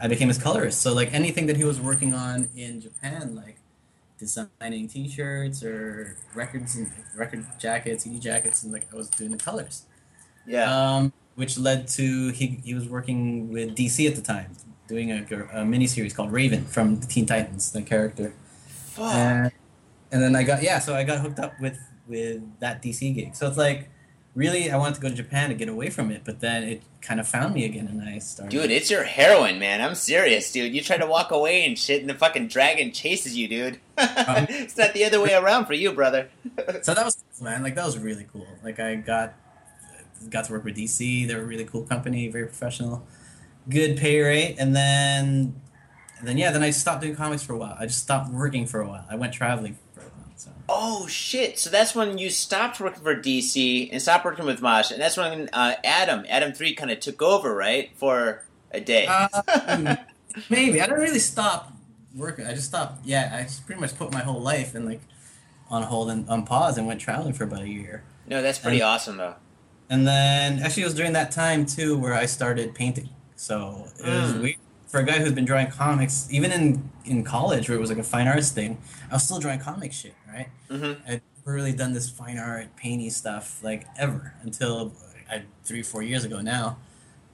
I 0.00 0.09
became 0.09 0.28
his 0.28 0.38
colorist. 0.38 0.81
So 0.81 0.92
like 0.94 1.12
anything 1.14 1.46
that 1.46 1.57
he 1.57 1.64
was 1.64 1.81
working 1.81 2.14
on 2.14 2.48
in 2.57 2.81
Japan, 2.81 3.35
like 3.35 3.59
designing 4.18 4.88
T-shirts 4.88 5.62
or 5.62 6.16
records 6.35 6.76
and 6.76 6.90
record 7.16 7.46
jackets, 7.59 8.04
CD 8.04 8.18
jackets, 8.18 8.62
and 8.62 8.72
like 8.72 8.87
I 8.92 8.96
was 8.96 9.09
doing 9.09 9.31
the 9.31 9.38
colors. 9.38 9.85
Yeah. 10.46 10.96
Um, 10.96 11.12
which 11.37 11.59
led 11.59 11.87
to 11.88 12.31
he 12.31 12.61
he 12.64 12.74
was 12.74 12.88
working 12.88 13.50
with 13.52 13.76
DC 13.76 14.09
at 14.09 14.16
the 14.16 14.22
time, 14.22 14.52
doing 14.88 15.12
a, 15.12 15.24
a 15.52 15.64
mini 15.64 15.87
series 15.87 16.12
called 16.12 16.33
Raven 16.33 16.64
from 16.64 17.00
the 17.00 17.07
Teen 17.07 17.26
Titans, 17.26 17.70
the 17.72 17.83
character. 17.83 18.35
Fuck. 18.66 19.14
And, 19.14 19.52
and 20.11 20.22
then 20.22 20.35
I 20.35 20.42
got 20.42 20.62
yeah, 20.62 20.81
so 20.81 20.94
I 20.94 21.04
got 21.04 21.20
hooked 21.20 21.38
up 21.38 21.61
with 21.61 21.78
with 22.08 22.42
that 22.60 22.82
DC 22.82 23.14
gig. 23.14 23.34
So 23.34 23.46
it's 23.46 23.56
like 23.56 23.90
really 24.34 24.70
I 24.70 24.76
wanted 24.76 24.94
to 24.94 25.00
go 25.00 25.08
to 25.08 25.14
Japan 25.14 25.48
to 25.48 25.54
get 25.54 25.68
away 25.68 25.90
from 25.90 26.10
it, 26.10 26.22
but 26.24 26.40
then 26.40 26.62
it 26.62 26.82
kind 27.00 27.20
of 27.20 27.28
found 27.28 27.54
me 27.54 27.64
again, 27.64 27.86
and 27.88 28.02
I 28.02 28.18
started. 28.18 28.50
Dude, 28.50 28.70
it's 28.70 28.90
your 28.90 29.04
heroin, 29.04 29.58
man. 29.58 29.80
I'm 29.80 29.94
serious, 29.94 30.50
dude. 30.52 30.74
You 30.74 30.80
try 30.80 30.96
to 30.96 31.06
walk 31.06 31.30
away 31.30 31.64
and 31.66 31.78
shit, 31.78 32.00
and 32.00 32.08
the 32.08 32.14
fucking 32.14 32.48
dragon 32.48 32.92
chases 32.92 33.36
you, 33.36 33.48
dude. 33.48 33.80
Uh-huh. 33.96 34.46
it's 34.48 34.76
not 34.76 34.94
the 34.94 35.04
other 35.04 35.20
way 35.20 35.34
around 35.34 35.66
for 35.66 35.74
you, 35.74 35.92
brother. 35.92 36.28
so 36.82 36.94
that 36.94 37.04
was 37.04 37.22
cool, 37.36 37.44
man. 37.46 37.62
Like 37.62 37.74
that 37.74 37.84
was 37.84 37.98
really 37.98 38.26
cool. 38.32 38.46
Like 38.62 38.78
I 38.78 38.94
got 38.94 39.34
got 40.30 40.44
to 40.46 40.52
work 40.52 40.64
with 40.64 40.76
DC. 40.76 41.26
They're 41.26 41.42
a 41.42 41.46
really 41.46 41.64
cool 41.64 41.82
company, 41.82 42.28
very 42.28 42.46
professional, 42.46 43.06
good 43.68 43.96
pay 43.96 44.20
rate, 44.20 44.56
and 44.58 44.74
then 44.74 45.60
and 46.18 46.26
then 46.26 46.38
yeah, 46.38 46.50
then 46.50 46.62
I 46.62 46.70
stopped 46.70 47.02
doing 47.02 47.16
comics 47.16 47.42
for 47.42 47.54
a 47.54 47.58
while. 47.58 47.76
I 47.78 47.86
just 47.86 48.02
stopped 48.02 48.30
working 48.32 48.66
for 48.66 48.80
a 48.80 48.88
while. 48.88 49.04
I 49.10 49.16
went 49.16 49.32
traveling 49.32 49.78
for 49.94 50.00
a 50.00 50.04
while. 50.04 50.32
So 50.36 50.50
Oh 50.80 51.08
shit! 51.08 51.58
So 51.58 51.70
that's 51.70 51.92
when 51.94 52.18
you 52.18 52.30
stopped 52.30 52.78
working 52.78 53.02
for 53.02 53.16
DC 53.16 53.88
and 53.90 54.00
stopped 54.00 54.24
working 54.24 54.44
with 54.46 54.62
Mosh, 54.62 54.92
and 54.92 55.00
that's 55.02 55.16
when 55.16 55.48
uh, 55.52 55.74
Adam, 55.82 56.24
Adam 56.28 56.52
Three, 56.52 56.72
kind 56.74 56.90
of 56.92 57.00
took 57.00 57.20
over, 57.20 57.52
right, 57.54 57.90
for 57.96 58.44
a 58.70 58.80
day. 58.80 59.06
Uh, 59.08 59.28
maybe 60.48 60.80
I 60.80 60.86
didn't 60.86 61.00
really 61.00 61.18
stop 61.18 61.72
working. 62.14 62.46
I 62.46 62.54
just 62.54 62.68
stopped. 62.68 63.04
Yeah, 63.04 63.34
I 63.36 63.42
just 63.42 63.66
pretty 63.66 63.80
much 63.80 63.96
put 63.96 64.12
my 64.12 64.20
whole 64.20 64.40
life 64.40 64.76
in 64.76 64.86
like 64.86 65.00
on 65.68 65.82
hold 65.82 66.10
and 66.10 66.28
on 66.28 66.44
pause 66.46 66.78
and 66.78 66.86
went 66.86 67.00
traveling 67.00 67.32
for 67.32 67.42
about 67.44 67.62
a 67.62 67.68
year. 67.68 68.04
No, 68.28 68.40
that's 68.40 68.58
pretty 68.60 68.78
And- 68.80 68.84
awesome 68.86 69.16
though. 69.16 69.34
And 69.90 70.06
then 70.06 70.60
actually, 70.62 70.82
it 70.82 70.86
was 70.86 70.94
during 70.94 71.14
that 71.14 71.32
time 71.32 71.66
too 71.66 71.98
where 71.98 72.14
I 72.14 72.26
started 72.26 72.74
painting. 72.74 73.08
So 73.36 73.86
it 73.98 74.06
was 74.06 74.32
Mm. 74.34 74.42
weird 74.42 74.56
for 74.86 75.00
a 75.00 75.04
guy 75.04 75.18
who's 75.18 75.32
been 75.32 75.44
drawing 75.44 75.68
comics, 75.68 76.28
even 76.30 76.52
in 76.52 76.90
in 77.04 77.24
college 77.24 77.68
where 77.68 77.76
it 77.78 77.80
was 77.80 77.88
like 77.90 77.98
a 77.98 78.02
fine 78.04 78.28
arts 78.28 78.50
thing. 78.50 78.78
I 79.10 79.14
was 79.14 79.22
still 79.24 79.38
drawing 79.38 79.60
comic 79.60 79.92
shit, 79.94 80.14
right? 80.32 80.48
Mm-hmm. 80.70 81.00
I'd 81.10 81.22
never 81.38 81.54
really 81.56 81.72
done 81.72 81.92
this 81.92 82.08
fine 82.08 82.38
art 82.38 82.76
painty 82.76 83.10
stuff 83.10 83.62
like 83.62 83.86
ever 83.98 84.34
until 84.42 84.92
I, 85.30 85.42
three 85.64 85.82
four 85.82 86.02
years 86.02 86.24
ago 86.24 86.40
now. 86.40 86.78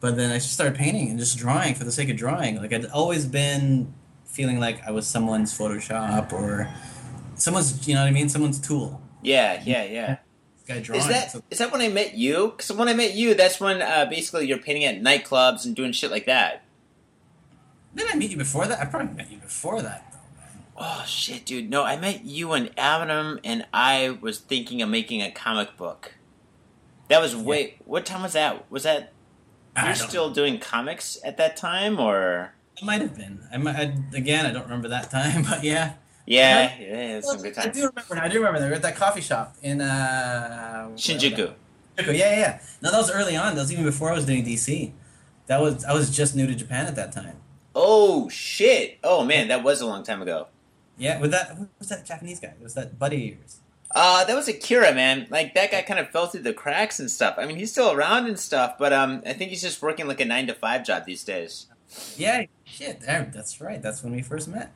But 0.00 0.16
then 0.16 0.30
I 0.30 0.34
just 0.34 0.52
started 0.52 0.76
painting 0.76 1.08
and 1.10 1.18
just 1.18 1.38
drawing 1.38 1.74
for 1.74 1.84
the 1.84 1.92
sake 1.92 2.08
of 2.10 2.16
drawing. 2.16 2.56
Like 2.56 2.72
I'd 2.72 2.86
always 2.86 3.24
been 3.26 3.94
feeling 4.26 4.58
like 4.60 4.86
I 4.86 4.90
was 4.90 5.06
someone's 5.06 5.56
Photoshop 5.56 6.32
or 6.32 6.68
someone's, 7.36 7.86
you 7.88 7.94
know 7.94 8.02
what 8.02 8.08
I 8.08 8.10
mean, 8.10 8.28
someone's 8.28 8.58
tool. 8.60 9.00
Yeah, 9.22 9.62
yeah, 9.64 9.84
yeah. 9.84 10.16
Guy 10.68 10.80
drawing. 10.80 11.00
Is 11.02 11.08
that 11.08 11.30
So- 11.30 11.42
is 11.50 11.58
that 11.58 11.72
when 11.72 11.80
I 11.80 11.88
met 11.88 12.14
you? 12.14 12.48
Because 12.56 12.72
when 12.72 12.88
I 12.88 12.94
met 12.94 13.14
you, 13.14 13.34
that's 13.34 13.60
when 13.60 13.80
uh, 13.82 14.06
basically 14.10 14.46
you're 14.46 14.58
painting 14.58 14.84
at 14.84 15.00
nightclubs 15.00 15.64
and 15.64 15.74
doing 15.74 15.92
shit 15.92 16.10
like 16.10 16.26
that. 16.26 16.62
Did 17.94 18.08
I 18.12 18.16
meet 18.16 18.30
you 18.32 18.36
before 18.36 18.66
that? 18.66 18.80
I 18.80 18.86
probably 18.86 19.14
met 19.14 19.30
you 19.30 19.38
before 19.38 19.80
that. 19.82 20.13
Oh 20.76 21.04
shit, 21.06 21.46
dude! 21.46 21.70
No, 21.70 21.84
I 21.84 21.96
met 21.96 22.24
you 22.24 22.52
and 22.52 22.70
Adam 22.76 23.38
and 23.44 23.64
I 23.72 24.18
was 24.20 24.38
thinking 24.40 24.82
of 24.82 24.88
making 24.88 25.22
a 25.22 25.30
comic 25.30 25.76
book. 25.76 26.14
That 27.08 27.20
was 27.20 27.36
way. 27.36 27.76
What 27.84 28.04
time 28.06 28.22
was 28.22 28.32
that? 28.32 28.70
Was 28.70 28.82
that 28.82 29.12
you're 29.76 29.84
don't- 29.86 29.96
still 29.96 30.30
doing 30.30 30.58
comics 30.58 31.18
at 31.24 31.36
that 31.36 31.56
time, 31.56 32.00
or 32.00 32.54
It 32.76 32.84
might 32.84 33.00
have 33.00 33.16
been. 33.16 33.40
I 33.52 33.56
might 33.58 33.76
I, 33.76 33.94
again. 34.14 34.46
I 34.46 34.50
don't 34.50 34.64
remember 34.64 34.88
that 34.88 35.10
time, 35.10 35.42
but 35.48 35.62
yeah. 35.62 35.94
yeah, 36.26 36.72
yeah, 36.80 37.16
it's 37.18 37.28
some 37.28 37.40
good 37.42 37.56
I 37.56 37.68
do 37.68 37.88
remember. 37.88 38.18
I 38.18 38.28
do 38.28 38.38
remember. 38.38 38.60
They 38.60 38.68
were 38.68 38.74
at 38.74 38.82
that 38.82 38.96
coffee 38.96 39.20
shop 39.20 39.56
in 39.62 39.80
uh, 39.80 40.88
Shinjuku. 40.94 41.52
Shinjuku. 41.96 42.06
Yeah, 42.06 42.12
yeah, 42.12 42.38
yeah. 42.38 42.60
No, 42.82 42.90
that 42.90 42.98
was 42.98 43.10
early 43.12 43.36
on. 43.36 43.54
That 43.54 43.60
was 43.60 43.72
even 43.72 43.84
before 43.84 44.10
I 44.10 44.14
was 44.14 44.26
doing 44.26 44.44
DC. 44.44 44.92
That 45.46 45.60
was 45.60 45.84
I 45.84 45.92
was 45.92 46.10
just 46.14 46.34
new 46.34 46.46
to 46.48 46.54
Japan 46.54 46.86
at 46.86 46.96
that 46.96 47.12
time. 47.12 47.36
Oh 47.76 48.28
shit! 48.28 48.98
Oh 49.04 49.24
man, 49.24 49.48
that 49.48 49.62
was 49.62 49.80
a 49.80 49.86
long 49.86 50.02
time 50.02 50.22
ago. 50.22 50.48
Yeah, 50.96 51.20
with 51.20 51.30
that 51.32 51.56
who 51.56 51.68
was 51.78 51.88
that 51.88 52.06
Japanese 52.06 52.40
guy? 52.40 52.54
Was 52.62 52.74
that 52.74 52.98
buddy 52.98 53.32
of 53.32 53.38
yours? 53.38 53.60
Uh, 53.90 54.24
that 54.24 54.34
was 54.34 54.48
Akira, 54.48 54.92
man. 54.92 55.26
Like 55.30 55.54
that 55.54 55.70
guy 55.70 55.82
kind 55.82 56.00
of 56.00 56.10
fell 56.10 56.26
through 56.26 56.42
the 56.42 56.52
cracks 56.52 56.98
and 56.98 57.10
stuff. 57.10 57.36
I 57.38 57.46
mean, 57.46 57.56
he's 57.56 57.70
still 57.70 57.92
around 57.92 58.26
and 58.26 58.38
stuff, 58.38 58.76
but 58.78 58.92
um, 58.92 59.22
I 59.24 59.32
think 59.32 59.50
he's 59.50 59.62
just 59.62 59.80
working 59.82 60.08
like 60.08 60.20
a 60.20 60.24
nine 60.24 60.46
to 60.48 60.54
five 60.54 60.84
job 60.84 61.04
these 61.04 61.22
days. 61.22 61.66
Yeah, 62.16 62.46
shit. 62.64 63.00
That's 63.00 63.60
right. 63.60 63.80
That's 63.80 64.02
when 64.02 64.12
we 64.12 64.22
first 64.22 64.48
met. 64.48 64.72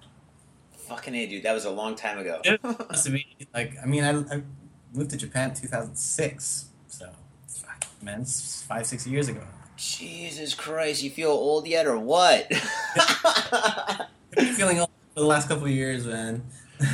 Fucking 0.87 1.15
a, 1.15 1.27
dude. 1.27 1.43
That 1.43 1.53
was 1.53 1.65
a 1.65 1.71
long 1.71 1.97
time 1.97 2.19
ago. 2.19 2.41
It 2.45 2.63
must 2.63 3.07
have 3.07 3.15
been 3.15 3.25
like 3.53 3.75
I 3.83 3.87
mean 3.87 4.05
I, 4.05 4.11
I 4.37 4.43
moved 4.95 5.11
to 5.11 5.17
Japan 5.17 5.51
in 5.51 5.57
2006, 5.57 6.67
so 6.89 7.11
fuck, 7.49 7.87
man, 8.03 8.23
it's 8.23 8.63
five 8.63 8.87
six 8.87 9.07
years 9.07 9.29
ago. 9.29 9.43
Jesus 9.77 10.55
Christ, 10.55 11.03
you 11.03 11.11
feel 11.11 11.31
old 11.31 11.67
yet 11.67 11.87
or 11.87 11.99
what? 11.99 12.51
I've 14.37 14.49
feeling 14.57 14.81
old 14.81 14.91
for 15.19 15.23
the 15.25 15.29
last 15.29 15.49
couple 15.49 15.65
of 15.65 15.71
years, 15.73 16.07
man. 16.07 16.45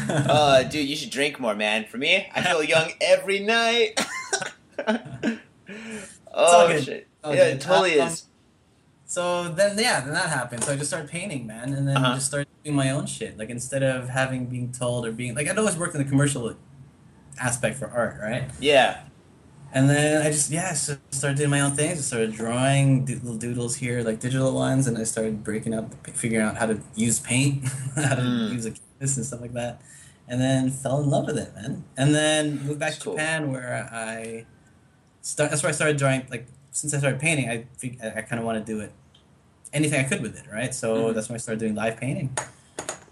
uh, 0.08 0.62
dude, 0.70 0.88
you 0.88 0.96
should 0.96 1.10
drink 1.10 1.38
more, 1.38 1.54
man. 1.54 1.84
For 1.84 1.98
me, 1.98 2.26
I 2.34 2.40
feel 2.40 2.62
young 2.64 2.90
every 3.02 3.40
night. 3.40 4.00
oh 6.32 6.80
shit! 6.80 7.06
all 7.22 7.34
yeah, 7.34 7.44
it 7.44 7.60
totally 7.60 8.00
Um, 8.00 8.08
is. 8.08 8.24
So 9.06 9.48
then, 9.50 9.78
yeah, 9.78 10.00
then 10.00 10.14
that 10.14 10.30
happened. 10.30 10.64
So 10.64 10.72
I 10.72 10.76
just 10.76 10.88
started 10.90 11.10
painting, 11.10 11.46
man, 11.46 11.74
and 11.74 11.86
then 11.86 11.98
Uh-huh. 11.98 12.14
just 12.14 12.26
started 12.26 12.48
doing 12.64 12.74
my 12.74 12.90
own 12.90 13.04
shit. 13.06 13.36
Like 13.38 13.50
instead 13.50 13.82
of 13.82 14.08
having 14.08 14.46
being 14.46 14.72
told 14.72 15.06
or 15.06 15.12
being 15.12 15.34
like, 15.34 15.46
I'd 15.48 15.58
always 15.58 15.76
worked 15.76 15.94
in 15.94 16.02
the 16.02 16.08
commercial 16.08 16.56
aspect 17.38 17.76
for 17.78 17.88
art, 17.88 18.18
right? 18.22 18.44
Yeah, 18.58 19.00
And 19.76 19.90
then 19.90 20.24
I 20.24 20.30
just 20.30 20.50
yeah, 20.50 20.66
I 20.68 20.70
just 20.70 20.98
started 21.12 21.36
doing 21.36 21.50
my 21.50 21.60
own 21.60 21.72
things. 21.72 21.98
I 21.98 22.02
started 22.02 22.32
drawing 22.32 23.06
little 23.06 23.34
doodles 23.36 23.74
here, 23.76 24.02
like 24.02 24.20
digital 24.20 24.54
ones, 24.54 24.86
and 24.86 24.96
I 24.96 25.02
started 25.02 25.42
breaking 25.42 25.74
up, 25.74 25.92
figuring 26.16 26.46
out 26.46 26.56
how 26.56 26.66
to 26.66 26.80
use 26.94 27.18
paint, 27.18 27.64
how 27.96 28.14
to 28.14 28.22
Mm. 28.22 28.52
use 28.52 28.66
a 28.66 28.70
canvas 28.70 29.16
and 29.16 29.26
stuff 29.26 29.40
like 29.40 29.52
that. 29.54 29.80
And 30.28 30.40
then 30.40 30.70
fell 30.70 31.00
in 31.02 31.10
love 31.10 31.26
with 31.26 31.36
it, 31.38 31.52
man. 31.56 31.84
And 31.96 32.14
then 32.14 32.64
moved 32.64 32.78
back 32.78 32.90
That's 32.90 32.98
to 32.98 33.04
cool. 33.04 33.12
Japan, 33.14 33.50
where 33.52 33.88
I 33.92 34.46
start. 35.22 35.50
That's 35.50 35.62
where 35.64 35.70
I 35.70 35.74
started 35.74 35.96
drawing. 35.96 36.24
Like 36.30 36.46
since 36.70 36.94
I 36.94 36.98
started 36.98 37.18
painting, 37.20 37.50
I 37.50 37.66
I, 38.16 38.22
kind 38.22 38.38
of 38.38 38.44
want 38.46 38.64
to 38.64 38.72
do 38.72 38.78
it 38.80 38.92
anything 39.72 39.98
I 40.04 40.08
could 40.08 40.22
with 40.22 40.38
it, 40.38 40.44
right? 40.52 40.72
So 40.72 40.86
Mhm. 41.10 41.14
that's 41.14 41.28
when 41.28 41.34
I 41.34 41.38
started 41.38 41.58
doing 41.58 41.74
live 41.74 41.96
painting. 41.96 42.30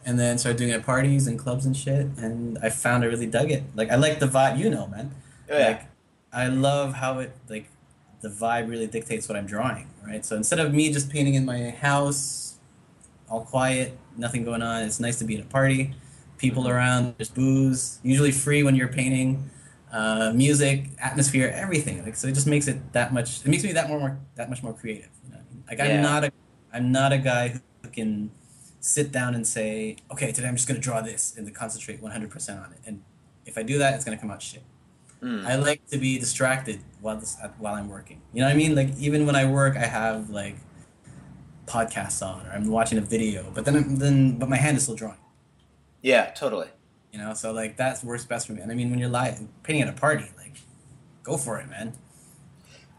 And 0.05 0.19
then 0.19 0.39
started 0.39 0.59
doing 0.59 0.71
it 0.71 0.75
at 0.75 0.85
parties 0.87 1.27
and 1.27 1.39
clubs 1.39 1.65
and 1.67 1.77
shit, 1.77 2.07
and 2.19 2.57
I 2.63 2.71
found 2.71 3.03
I 3.05 3.09
really 3.09 3.27
dug 3.27 3.51
it. 3.51 3.65
Like 3.75 3.91
I 3.91 3.97
like 3.97 4.21
the 4.21 4.27
vibe, 4.27 4.59
you 4.59 4.71
know, 4.71 4.87
man. 4.87 5.11
oh, 5.51 5.59
yeah. 5.59 5.67
Like, 5.67 5.83
I 6.33 6.49
love 6.49 6.95
how 6.95 7.19
it 7.19 7.37
like 7.49 7.69
the 8.23 8.29
vibe 8.29 8.71
really 8.71 8.87
dictates 8.87 9.29
what 9.29 9.37
I'm 9.37 9.47
drawing, 9.47 9.89
right? 10.07 10.25
So 10.25 10.37
instead 10.37 10.61
of 10.61 10.73
me 10.73 10.93
just 10.93 11.11
painting 11.11 11.35
in 11.35 11.45
my 11.45 11.71
house, 11.71 12.59
all 13.29 13.43
quiet, 13.43 13.99
nothing 14.17 14.45
going 14.45 14.63
on, 14.63 14.83
it's 14.83 15.01
nice 15.01 15.19
to 15.19 15.25
be 15.25 15.37
at 15.37 15.45
a 15.45 15.49
party, 15.49 15.95
people 16.39 16.69
around, 16.69 17.15
there's 17.19 17.29
booze, 17.29 17.99
usually 18.03 18.33
free 18.33 18.63
when 18.63 18.75
you're 18.75 18.89
painting, 18.89 19.51
uh, 19.93 20.33
music, 20.35 20.87
atmosphere, 20.99 21.53
everything. 21.55 22.03
Like 22.05 22.17
so, 22.17 22.29
it 22.29 22.35
just 22.35 22.47
makes 22.47 22.69
it 22.69 22.93
that 22.93 23.13
much. 23.13 23.41
It 23.45 23.49
makes 23.49 23.65
me 23.65 23.73
that 23.73 23.89
more, 23.89 23.99
more 23.99 24.19
that 24.37 24.49
much 24.49 24.63
more 24.63 24.73
creative. 24.73 25.11
You 25.25 25.33
know 25.33 25.39
what 25.39 25.47
I 25.51 25.55
mean? 25.55 25.65
Like 25.69 25.79
Yeah. 25.79 25.97
I'm 25.97 26.03
not 26.03 26.25
a, 26.25 26.33
I'm 26.73 26.93
not 26.93 27.13
a 27.13 27.19
guy 27.19 27.61
who 27.83 27.89
can 27.91 28.31
sit 28.81 29.13
down 29.13 29.35
and 29.35 29.47
say, 29.47 29.97
okay, 30.11 30.33
today 30.33 30.49
I'm 30.49 30.57
just 30.57 30.69
gonna 30.69 30.81
draw 30.81 31.03
this 31.03 31.35
and 31.37 31.47
to 31.47 31.53
concentrate 31.53 32.01
100% 32.03 32.65
on 32.65 32.73
it. 32.73 32.79
And 32.87 33.03
if 33.45 33.59
I 33.59 33.63
do 33.63 33.79
that, 33.79 33.95
it's 33.95 34.05
gonna 34.05 34.17
come 34.17 34.31
out 34.31 34.41
shit. 34.41 34.63
Mm. 35.23 35.47
I 35.47 35.55
like 35.57 35.87
to 35.89 35.99
be 35.99 36.19
distracted 36.19 36.81
while 37.01 37.19
while 37.59 37.75
I'm 37.75 37.89
working. 37.89 38.21
You 38.33 38.41
know 38.41 38.47
what 38.49 38.55
I 38.55 38.57
mean? 38.57 38.75
Like 38.75 38.97
even 38.99 39.25
when 39.27 39.37
I 39.37 39.45
work, 39.45 39.77
I 39.77 39.87
have 39.87 40.31
like 40.31 40.57
podcasts 41.67 42.27
on 42.27 42.47
or 42.47 42.51
I'm 42.51 42.67
watching 42.69 42.99
a 42.99 43.03
video, 43.03 43.51
but 43.55 43.65
then 43.65 43.77
I'm, 43.77 43.97
then 43.97 44.39
but 44.39 44.49
my 44.49 44.57
hand 44.57 44.77
is 44.77 44.83
still 44.85 44.97
drawing. 44.97 45.19
yeah, 46.03 46.31
totally. 46.31 46.69
You 47.13 47.19
know, 47.19 47.35
so 47.35 47.53
like 47.53 47.77
that 47.77 48.03
works 48.03 48.25
best 48.25 48.47
for 48.47 48.55
me. 48.55 48.63
And 48.63 48.73
I 48.73 48.75
mean, 48.75 48.91
when 48.91 48.99
you're 48.99 49.09
live 49.09 49.41
painting 49.63 49.83
at 49.83 49.89
a 49.89 49.93
party, 49.93 50.31
like 50.37 50.57
go 51.23 51.37
for 51.37 51.59
it, 51.61 51.69
man. 51.69 51.93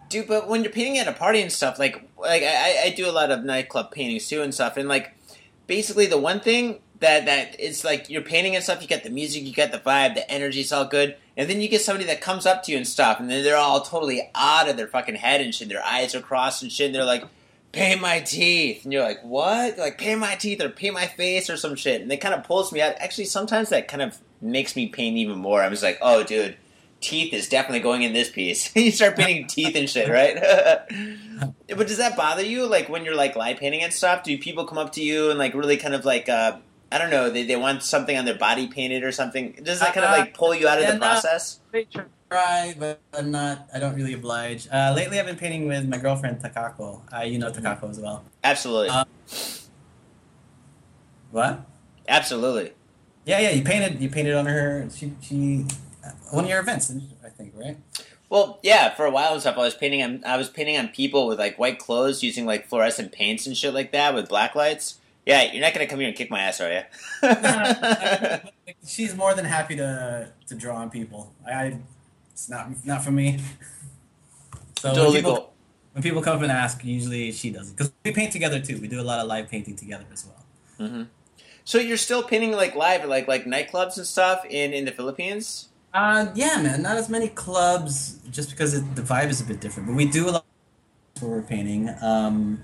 Dude, 0.10 0.28
but 0.28 0.48
when 0.48 0.64
you're 0.64 0.72
painting 0.72 1.00
at 1.00 1.08
a 1.08 1.14
party 1.14 1.42
and 1.42 1.52
stuff, 1.52 1.80
like 1.80 2.08
like 2.18 2.44
I, 2.44 2.84
I 2.86 2.94
do 2.96 3.10
a 3.10 3.12
lot 3.12 3.32
of 3.32 3.44
nightclub 3.44 3.92
paintings 3.92 4.28
too 4.28 4.42
and 4.44 4.54
stuff, 4.54 4.78
and 4.78 4.88
like 4.88 5.16
basically 5.68 6.06
the 6.06 6.18
one 6.18 6.40
thing 6.40 6.80
that 7.04 7.26
that 7.26 7.56
it's 7.60 7.84
like 7.84 8.10
you're 8.10 8.22
painting 8.22 8.56
and 8.56 8.64
stuff, 8.64 8.82
you 8.82 8.88
get 8.88 9.04
the 9.04 9.10
music, 9.10 9.44
you 9.44 9.54
get 9.54 9.72
the 9.72 9.78
vibe, 9.78 10.16
the 10.16 10.30
energy's 10.30 10.72
all 10.72 10.86
good, 10.86 11.16
and 11.38 11.50
then 11.50 11.62
you 11.62 11.70
get 11.70 11.82
somebody 11.82 12.06
that 12.06 12.22
comes 12.22 12.46
up 12.46 12.64
to 12.64 12.72
you 12.72 12.78
and 12.78 12.88
stuff, 12.88 13.20
and 13.20 13.30
then 13.30 13.44
they're 13.44 13.58
all 13.58 13.82
totally 13.82 14.30
out 14.36 14.68
of 14.68 14.78
their 14.78 14.88
fucking 14.88 15.16
head 15.16 15.42
and 15.42 15.54
shit, 15.54 15.70
their 15.70 15.86
eyes 15.86 16.16
are 16.16 16.22
crossed 16.22 16.64
and 16.64 16.72
shit, 16.72 16.88
and 16.88 16.96
they're 16.96 17.06
like, 17.06 17.24
paint 17.72 18.02
my 18.02 18.20
teeth, 18.20 18.84
and 18.84 18.92
you're 18.92 19.04
like, 19.04 19.22
what? 19.24 19.76
They're 19.76 19.86
like 19.86 19.98
paint 19.98 20.20
my 20.20 20.36
teeth 20.36 20.62
or 20.62 20.70
paint 20.70 20.94
my 20.94 21.08
face 21.08 21.50
or 21.50 21.58
some 21.58 21.76
shit, 21.76 22.02
and 22.02 22.12
it 22.12 22.18
kind 22.18 22.34
of 22.34 22.44
pulls 22.44 22.72
me 22.72 22.82
out. 22.82 22.96
Actually, 23.00 23.26
sometimes 23.26 23.70
that 23.70 23.88
kind 23.88 24.02
of 24.02 24.18
makes 24.42 24.76
me 24.76 24.88
paint 24.88 25.18
even 25.18 25.38
more. 25.38 25.62
I'm 25.62 25.72
just 25.72 25.84
like, 25.84 26.00
oh, 26.02 26.24
dude 26.24 26.58
teeth 27.04 27.34
is 27.34 27.50
definitely 27.50 27.82
going 27.82 28.02
in 28.02 28.14
this 28.14 28.32
piece. 28.32 28.76
you 28.76 28.92
start 28.92 29.16
painting 29.16 29.46
teeth 29.48 29.76
and 29.76 29.90
shit, 29.90 30.10
right? 30.10 30.36
but 31.68 31.88
does 31.88 31.98
that 31.98 32.18
bother 32.18 32.44
you? 32.44 32.66
Like 32.66 32.90
when 32.90 33.06
you're 33.06 33.16
like 33.16 33.36
live 33.36 33.58
painting 33.58 33.84
and 33.84 33.94
stuff, 33.94 34.24
do 34.24 34.38
people 34.38 34.66
come 34.66 34.78
up 34.78 34.94
to 34.94 35.04
you 35.04 35.30
and 35.30 35.38
like 35.38 35.54
really 35.54 35.78
kind 35.78 35.94
of 35.94 36.06
like 36.06 36.30
uh 36.30 36.58
I 36.94 37.00
don't 37.00 37.10
know, 37.10 37.30
they, 37.30 37.44
they 37.44 37.56
want 37.56 37.82
something 37.82 38.16
on 38.16 38.26
their 38.26 38.38
body 38.38 38.68
painted 38.68 39.04
or 39.04 39.12
something? 39.12 39.60
Does 39.64 39.80
that 39.80 39.94
kind 39.94 40.06
of 40.06 40.12
like 40.12 40.34
pull 40.36 40.54
you 40.54 40.68
out 40.68 40.80
of 40.80 40.88
the 40.88 40.94
no. 40.94 41.00
process? 41.00 41.60
Try, 42.30 42.76
but 42.78 43.00
I'm 43.14 43.32
not. 43.32 43.68
I 43.74 43.80
don't 43.80 43.96
really 43.96 44.14
oblige. 44.14 44.68
Uh, 44.72 44.94
lately, 44.96 45.20
I've 45.20 45.26
been 45.26 45.36
painting 45.36 45.68
with 45.68 45.88
my 45.88 45.98
girlfriend 45.98 46.40
Takako. 46.42 47.02
Uh, 47.14 47.22
you 47.22 47.38
know 47.38 47.52
Takako 47.52 47.90
as 47.90 48.00
well. 48.00 48.24
Absolutely. 48.44 48.90
Uh, 48.90 49.06
What? 51.30 51.66
Absolutely. 52.08 52.74
Yeah, 53.26 53.40
yeah. 53.40 53.52
You 53.52 53.64
painted. 53.64 54.02
You 54.02 54.10
painted 54.10 54.36
on 54.36 54.46
her. 54.46 54.88
She, 54.96 55.14
she. 55.22 55.66
One 56.32 56.46
of 56.46 56.50
your 56.50 56.60
events, 56.60 56.92
I 57.24 57.30
think, 57.30 57.54
right? 57.56 57.78
Well, 58.30 58.60
yeah, 58.64 58.94
for 58.96 59.06
a 59.06 59.12
while 59.12 59.34
and 59.34 59.42
stuff, 59.42 59.58
I 59.58 59.62
was 59.62 59.76
painting 59.76 60.02
on 60.02 60.24
I 60.26 60.38
was 60.38 60.50
painting 60.50 60.78
on 60.78 60.88
people 60.88 61.28
with 61.28 61.38
like 61.38 61.60
white 61.60 61.78
clothes 61.78 62.24
using 62.24 62.48
like 62.48 62.68
fluorescent 62.68 63.12
paints 63.12 63.46
and 63.46 63.56
shit 63.56 63.76
like 63.76 63.92
that 63.92 64.16
with 64.16 64.28
black 64.28 64.56
lights. 64.56 65.00
Yeah, 65.26 65.52
you're 65.52 65.62
not 65.62 65.74
gonna 65.74 65.88
come 65.88 66.00
here 66.00 66.10
and 66.10 66.18
kick 66.18 66.30
my 66.30 66.42
ass, 66.42 66.60
are 66.60 66.72
you? 66.72 68.50
She's 68.88 69.16
more 69.16 69.34
than 69.34 69.46
happy 69.46 69.76
to 69.78 70.30
to 70.48 70.56
draw 70.56 70.76
on 70.78 70.90
people. 70.90 71.34
I, 71.48 71.80
it's 72.32 72.50
not 72.50 72.86
not 72.86 73.04
for 73.04 73.12
me. 73.12 73.40
So 74.80 74.94
when 74.94 75.14
people, 75.14 75.36
cool. 75.36 75.54
when 75.94 76.04
people 76.04 76.22
come 76.22 76.38
up 76.38 76.44
and 76.44 76.52
ask, 76.52 76.84
usually 76.84 77.32
she 77.32 77.52
does 77.52 77.70
it 77.70 77.78
because 77.78 77.94
we 78.04 78.12
paint 78.12 78.34
together 78.34 78.60
too. 78.60 78.80
We 78.82 78.90
do 78.90 79.00
a 79.00 79.04
lot 79.04 79.20
of 79.20 79.28
live 79.28 79.48
painting 79.48 79.78
together 79.78 80.06
as 80.12 80.26
well. 80.26 80.90
hmm 80.90 81.04
So 81.64 81.78
you're 81.78 81.96
still 81.96 82.24
painting 82.24 82.52
like 82.52 82.76
live 82.76 83.02
at 83.02 83.10
like 83.10 83.30
like 83.30 83.46
nightclubs 83.46 83.96
and 83.96 84.06
stuff 84.06 84.44
in 84.50 84.74
in 84.74 84.84
the 84.84 84.92
Philippines? 84.92 85.70
Uh, 85.94 86.28
yeah, 86.34 86.60
man. 86.62 86.82
Not 86.82 86.98
as 86.98 87.08
many 87.08 87.30
clubs, 87.30 88.20
just 88.32 88.50
because 88.50 88.74
it, 88.74 88.96
the 88.96 89.04
vibe 89.04 89.30
is 89.30 89.40
a 89.40 89.46
bit 89.46 89.62
different. 89.62 89.88
But 89.88 89.96
we 89.96 90.06
do 90.06 90.28
a 90.28 90.32
lot 90.32 90.46
where 91.20 91.32
we're 91.32 91.42
painting. 91.44 91.90
Um, 92.02 92.60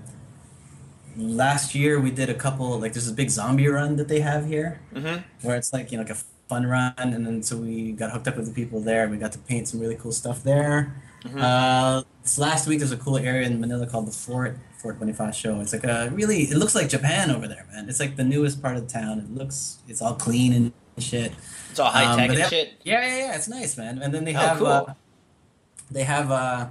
last 1.16 1.74
year 1.74 2.00
we 2.00 2.10
did 2.10 2.28
a 2.30 2.34
couple. 2.34 2.78
Like, 2.78 2.92
there's 2.92 3.08
a 3.08 3.12
big 3.12 3.30
zombie 3.30 3.68
run 3.68 3.96
that 3.96 4.08
they 4.08 4.20
have 4.20 4.46
here, 4.46 4.80
Mm-hmm. 4.94 5.22
where 5.46 5.56
it's 5.56 5.72
like 5.72 5.90
you 5.92 5.98
know 5.98 6.02
like 6.04 6.12
a 6.12 6.18
fun 6.48 6.66
run, 6.66 6.92
and 6.98 7.24
then 7.26 7.42
so 7.42 7.56
we 7.56 7.92
got 7.92 8.10
hooked 8.10 8.28
up 8.28 8.36
with 8.36 8.46
the 8.46 8.52
people 8.52 8.80
there. 8.80 9.02
and 9.04 9.12
We 9.12 9.18
got 9.18 9.32
to 9.32 9.38
paint 9.38 9.68
some 9.68 9.80
really 9.80 9.96
cool 9.96 10.12
stuff 10.12 10.42
there. 10.42 10.94
Mhm. 11.24 11.40
Uh, 11.40 12.02
this 12.22 12.38
last 12.38 12.66
week 12.66 12.78
there's 12.78 12.92
a 12.92 12.96
cool 12.96 13.18
area 13.18 13.46
in 13.46 13.60
Manila 13.60 13.86
called 13.86 14.06
the 14.06 14.12
Fort 14.12 14.56
Fort 14.78 14.98
Bonifacio. 14.98 15.60
It's 15.60 15.72
like 15.72 15.84
a 15.84 16.08
really 16.12 16.44
it 16.44 16.56
looks 16.56 16.74
like 16.74 16.88
Japan 16.88 17.30
over 17.30 17.46
there, 17.46 17.66
man. 17.72 17.88
It's 17.90 18.00
like 18.00 18.16
the 18.16 18.24
newest 18.24 18.62
part 18.62 18.76
of 18.76 18.86
the 18.86 18.92
town. 18.92 19.18
It 19.18 19.30
looks 19.34 19.78
it's 19.86 20.00
all 20.00 20.14
clean 20.14 20.52
and 20.54 20.72
shit. 20.98 21.32
It's 21.70 21.78
all 21.78 21.90
high 21.90 22.04
Um, 22.06 22.16
tech 22.18 22.28
but 22.28 22.34
and 22.36 22.40
have- 22.40 22.50
shit. 22.50 22.72
Yeah, 22.84 23.06
yeah, 23.06 23.16
yeah. 23.26 23.36
It's 23.36 23.48
nice, 23.48 23.76
man. 23.76 24.00
And 24.02 24.14
then 24.14 24.24
they 24.24 24.34
Oh, 24.34 24.38
have 24.38 24.58
cool. 24.58 24.66
uh, 24.66 24.94
they 25.90 26.04
have 26.04 26.30
uh, 26.30 26.68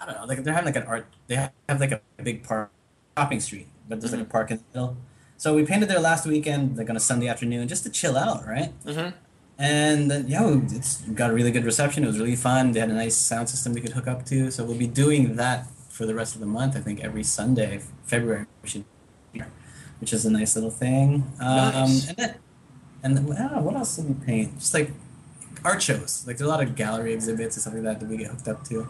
I 0.00 0.06
don't 0.06 0.16
know, 0.16 0.24
like 0.26 0.42
they're 0.42 0.52
having 0.54 0.66
like 0.74 0.82
an 0.82 0.88
art. 0.88 1.06
They 1.28 1.36
have, 1.36 1.52
have 1.68 1.80
like 1.80 1.92
a 1.92 2.00
big 2.22 2.42
park 2.42 2.70
shopping 3.16 3.40
street, 3.40 3.68
but 3.88 4.00
there's 4.00 4.12
like 4.12 4.22
a 4.22 4.24
park 4.24 4.50
in 4.50 4.58
the 4.58 4.64
middle. 4.80 4.96
So 5.36 5.54
we 5.54 5.64
painted 5.64 5.88
there 5.88 6.00
last 6.00 6.26
weekend, 6.26 6.76
like 6.78 6.88
on 6.88 6.96
a 6.96 7.00
Sunday 7.00 7.28
afternoon, 7.28 7.66
just 7.68 7.82
to 7.84 7.90
chill 7.90 8.16
out, 8.16 8.46
right? 8.46 8.72
hmm 8.86 9.08
And 9.58 10.10
then, 10.10 10.28
yeah, 10.28 10.46
we- 10.46 10.76
it's 10.76 11.02
got 11.20 11.30
a 11.30 11.34
really 11.34 11.50
good 11.50 11.64
reception. 11.64 12.04
It 12.04 12.06
was 12.06 12.18
really 12.18 12.36
fun. 12.36 12.72
They 12.72 12.80
had 12.80 12.90
a 12.90 12.94
nice 12.94 13.16
sound 13.16 13.48
system 13.48 13.72
we 13.74 13.80
could 13.80 13.92
hook 13.92 14.06
up 14.08 14.24
to. 14.26 14.50
So 14.50 14.64
we'll 14.64 14.78
be 14.78 14.86
doing 14.86 15.36
that 15.36 15.66
for 15.88 16.06
the 16.06 16.14
rest 16.14 16.34
of 16.34 16.40
the 16.40 16.46
month. 16.46 16.76
I 16.76 16.80
think 16.80 17.00
every 17.00 17.22
Sunday, 17.24 17.80
February, 18.04 18.46
we 18.62 18.68
should, 18.68 18.84
which 20.00 20.12
is 20.12 20.24
a 20.24 20.30
nice 20.30 20.54
little 20.56 20.70
thing. 20.70 21.24
Um, 21.40 21.56
Nice. 21.56 22.08
And 22.08 22.16
then, 22.16 22.34
and 23.04 23.16
then, 23.16 23.36
ah, 23.38 23.60
what 23.60 23.74
else 23.76 23.96
did 23.96 24.06
we 24.08 24.14
paint? 24.24 24.58
Just 24.58 24.74
like 24.74 24.90
art 25.64 25.82
shows. 25.82 26.24
Like 26.26 26.38
there's 26.38 26.48
a 26.48 26.52
lot 26.54 26.62
of 26.62 26.74
gallery 26.76 27.12
exhibits 27.12 27.56
and 27.56 27.62
stuff 27.62 27.74
like 27.74 27.82
that 27.84 28.00
that 28.00 28.08
we 28.08 28.16
get 28.16 28.28
hooked 28.28 28.48
up 28.48 28.64
to. 28.68 28.88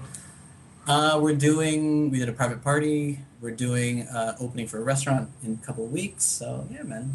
Uh, 0.86 1.18
we're 1.22 1.34
doing. 1.36 2.10
We 2.10 2.18
did 2.18 2.28
a 2.28 2.32
private 2.32 2.62
party. 2.62 3.20
We're 3.42 3.50
doing 3.50 4.08
uh, 4.08 4.36
opening 4.40 4.66
for 4.68 4.78
a 4.78 4.82
restaurant 4.82 5.28
in 5.44 5.58
a 5.62 5.66
couple 5.66 5.84
of 5.84 5.92
weeks. 5.92 6.24
So 6.24 6.66
yeah, 6.72 6.84
man. 6.84 7.12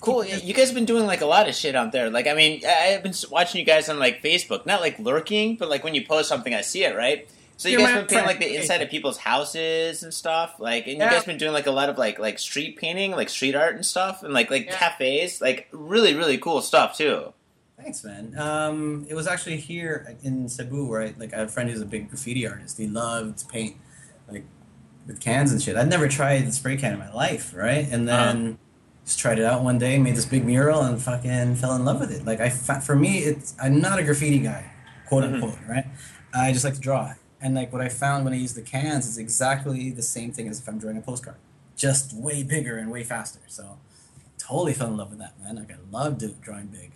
Cool. 0.00 0.24
Yeah, 0.24 0.36
You 0.36 0.54
guys 0.54 0.68
have 0.68 0.74
been 0.74 0.84
doing 0.84 1.04
like 1.06 1.20
a 1.20 1.26
lot 1.26 1.48
of 1.48 1.54
shit 1.54 1.74
out 1.74 1.90
there. 1.92 2.08
Like, 2.08 2.26
I 2.26 2.34
mean, 2.34 2.62
I- 2.64 2.94
I've 2.94 3.02
been 3.02 3.14
watching 3.30 3.58
you 3.58 3.64
guys 3.66 3.88
on 3.88 3.98
like 3.98 4.22
Facebook, 4.22 4.64
not 4.64 4.80
like 4.80 4.98
lurking, 4.98 5.56
but 5.56 5.68
like 5.68 5.82
when 5.84 5.94
you 5.94 6.06
post 6.06 6.28
something, 6.28 6.54
I 6.54 6.60
see 6.60 6.84
it, 6.84 6.94
right? 6.96 7.28
So 7.58 7.68
you 7.70 7.78
You're 7.78 7.86
guys 7.88 7.94
my 7.94 8.00
been 8.02 8.08
painting 8.08 8.26
like 8.26 8.38
the 8.38 8.54
inside 8.54 8.82
of 8.82 8.90
people's 8.90 9.16
houses 9.16 10.02
and 10.02 10.12
stuff, 10.12 10.56
like, 10.60 10.84
and 10.86 10.98
you 10.98 11.02
Yeah. 11.02 11.10
guys 11.10 11.24
been 11.24 11.38
doing 11.38 11.52
like 11.52 11.66
a 11.66 11.70
lot 11.70 11.88
of 11.88 11.96
like 11.98 12.18
like 12.18 12.38
street 12.38 12.76
painting, 12.76 13.12
like 13.12 13.28
street 13.30 13.56
art 13.56 13.74
and 13.74 13.84
stuff, 13.84 14.22
and 14.22 14.32
like 14.34 14.50
like 14.50 14.66
Yeah. 14.66 14.76
cafes, 14.76 15.40
like 15.40 15.66
really 15.72 16.14
really 16.14 16.36
cool 16.38 16.60
stuff 16.60 16.96
too. 16.96 17.32
Thanks, 17.78 18.04
man. 18.04 18.38
Um, 18.38 19.06
it 19.08 19.14
was 19.14 19.26
actually 19.26 19.56
here 19.56 20.16
in 20.22 20.48
Cebu 20.48 20.86
where 20.86 21.02
I 21.02 21.14
like 21.18 21.32
I 21.34 21.38
have 21.38 21.48
a 21.48 21.50
friend 21.50 21.70
who's 21.70 21.80
a 21.80 21.86
big 21.86 22.08
graffiti 22.10 22.46
artist. 22.46 22.76
He 22.78 22.86
loved 22.86 23.38
to 23.38 23.46
paint 23.46 23.76
like 24.30 24.44
with 25.06 25.20
cans 25.20 25.52
and 25.52 25.62
shit. 25.62 25.76
I'd 25.76 25.88
never 25.88 26.08
tried 26.08 26.46
the 26.46 26.52
spray 26.52 26.76
can 26.76 26.92
in 26.92 26.98
my 26.98 27.12
life, 27.12 27.54
right? 27.54 27.86
And 27.90 28.08
then 28.08 28.58
just 29.04 29.18
tried 29.18 29.38
it 29.38 29.44
out 29.44 29.62
one 29.62 29.78
day, 29.78 29.98
made 29.98 30.16
this 30.16 30.24
big 30.26 30.44
mural, 30.44 30.82
and 30.82 31.00
fucking 31.00 31.56
fell 31.56 31.74
in 31.76 31.84
love 31.84 32.00
with 32.00 32.10
it. 32.12 32.24
Like 32.24 32.40
I, 32.40 32.48
for 32.50 32.96
me, 32.96 33.18
it's 33.18 33.54
I'm 33.62 33.80
not 33.80 33.98
a 33.98 34.02
graffiti 34.02 34.38
guy, 34.40 34.70
quote 35.06 35.24
Mhm. 35.24 35.34
unquote, 35.34 35.58
right? 35.68 35.86
I 36.34 36.52
just 36.52 36.64
like 36.64 36.74
to 36.74 36.80
draw. 36.80 37.14
And 37.40 37.54
like 37.54 37.72
what 37.72 37.82
I 37.82 37.88
found 37.88 38.24
when 38.24 38.32
I 38.34 38.36
use 38.36 38.54
the 38.54 38.62
cans 38.62 39.06
is 39.06 39.18
exactly 39.18 39.90
the 39.90 40.02
same 40.02 40.32
thing 40.32 40.48
as 40.48 40.58
if 40.60 40.68
I'm 40.68 40.78
drawing 40.78 40.96
a 40.96 41.00
postcard, 41.02 41.36
just 41.76 42.12
way 42.14 42.42
bigger 42.42 42.76
and 42.78 42.90
way 42.90 43.04
faster. 43.04 43.40
So 43.46 43.78
totally 44.38 44.72
fell 44.72 44.88
in 44.88 44.96
love 44.96 45.10
with 45.10 45.18
that, 45.20 45.34
man. 45.42 45.56
Like 45.56 45.70
I 45.70 45.76
love 45.90 46.18
do, 46.18 46.34
drawing 46.42 46.66
big. 46.66 46.92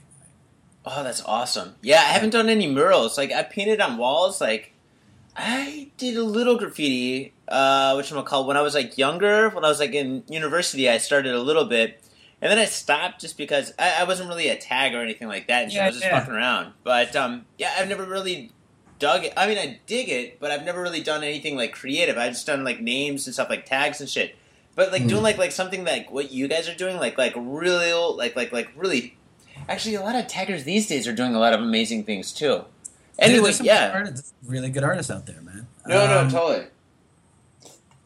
Oh, 0.84 1.04
that's 1.04 1.22
awesome. 1.26 1.74
Yeah, 1.82 1.98
I 1.98 2.12
haven't 2.14 2.30
done 2.30 2.48
any 2.48 2.66
murals. 2.66 3.18
Like 3.18 3.30
I 3.32 3.42
painted 3.42 3.80
on 3.80 3.98
walls. 3.98 4.40
Like 4.40 4.72
I 5.36 5.90
did 5.98 6.16
a 6.16 6.24
little 6.24 6.56
graffiti, 6.58 7.34
uh, 7.50 7.94
which 7.94 8.10
I'm 8.12 8.22
call 8.24 8.46
when 8.46 8.56
I 8.56 8.62
was 8.62 8.74
like 8.74 8.96
younger. 8.96 9.48
When 9.50 9.64
I 9.64 9.68
was 9.68 9.80
like 9.80 9.92
in 9.92 10.22
university, 10.28 10.88
I 10.88 10.98
started 10.98 11.34
a 11.34 11.40
little 11.40 11.64
bit, 11.64 12.02
and 12.40 12.50
then 12.50 12.58
I 12.58 12.64
stopped 12.64 13.20
just 13.20 13.36
because 13.36 13.72
I, 13.78 13.96
I 14.00 14.04
wasn't 14.04 14.28
really 14.28 14.48
a 14.48 14.56
tag 14.56 14.94
or 14.94 15.00
anything 15.02 15.28
like 15.28 15.48
that. 15.48 15.64
And 15.64 15.72
shit. 15.72 15.82
I 15.82 15.86
was 15.86 15.96
just 15.96 16.06
yeah. 16.06 16.18
fucking 16.20 16.34
around. 16.34 16.72
But 16.84 17.14
um, 17.16 17.44
yeah, 17.58 17.72
I've 17.78 17.88
never 17.88 18.04
really 18.04 18.52
dug 18.98 19.24
it. 19.24 19.32
I 19.36 19.46
mean, 19.48 19.58
I 19.58 19.80
dig 19.86 20.08
it, 20.08 20.38
but 20.40 20.50
I've 20.50 20.64
never 20.64 20.80
really 20.80 21.02
done 21.02 21.24
anything 21.24 21.56
like 21.56 21.72
creative. 21.72 22.16
I've 22.18 22.32
just 22.32 22.46
done 22.46 22.64
like 22.64 22.80
names 22.80 23.26
and 23.26 23.34
stuff 23.34 23.48
like 23.50 23.66
tags 23.66 24.00
and 24.00 24.08
shit. 24.08 24.36
But 24.76 24.92
like 24.92 25.02
Mm. 25.02 25.08
doing 25.08 25.22
like 25.22 25.36
like 25.38 25.52
something 25.52 25.84
like 25.84 26.10
what 26.10 26.30
you 26.32 26.46
guys 26.48 26.68
are 26.68 26.74
doing, 26.76 26.96
like 26.98 27.18
like 27.18 27.34
really 27.36 27.92
like 28.16 28.36
like 28.36 28.52
like 28.52 28.68
really. 28.76 29.16
Actually, 29.68 29.94
a 29.96 30.00
lot 30.00 30.16
of 30.16 30.26
taggers 30.26 30.64
these 30.64 30.86
days 30.86 31.06
are 31.06 31.12
doing 31.12 31.34
a 31.34 31.38
lot 31.38 31.52
of 31.52 31.60
amazing 31.60 32.04
things 32.04 32.32
too. 32.32 32.48
Dude, 32.48 32.64
Anyway, 33.18 33.42
there's 33.44 33.56
some 33.58 33.66
yeah. 33.66 33.90
artists, 33.92 34.32
really 34.46 34.70
good 34.70 34.82
artists 34.82 35.10
out 35.10 35.26
there, 35.26 35.40
man. 35.42 35.66
No, 35.86 36.06
no, 36.06 36.18
Um, 36.20 36.30
totally. 36.30 36.66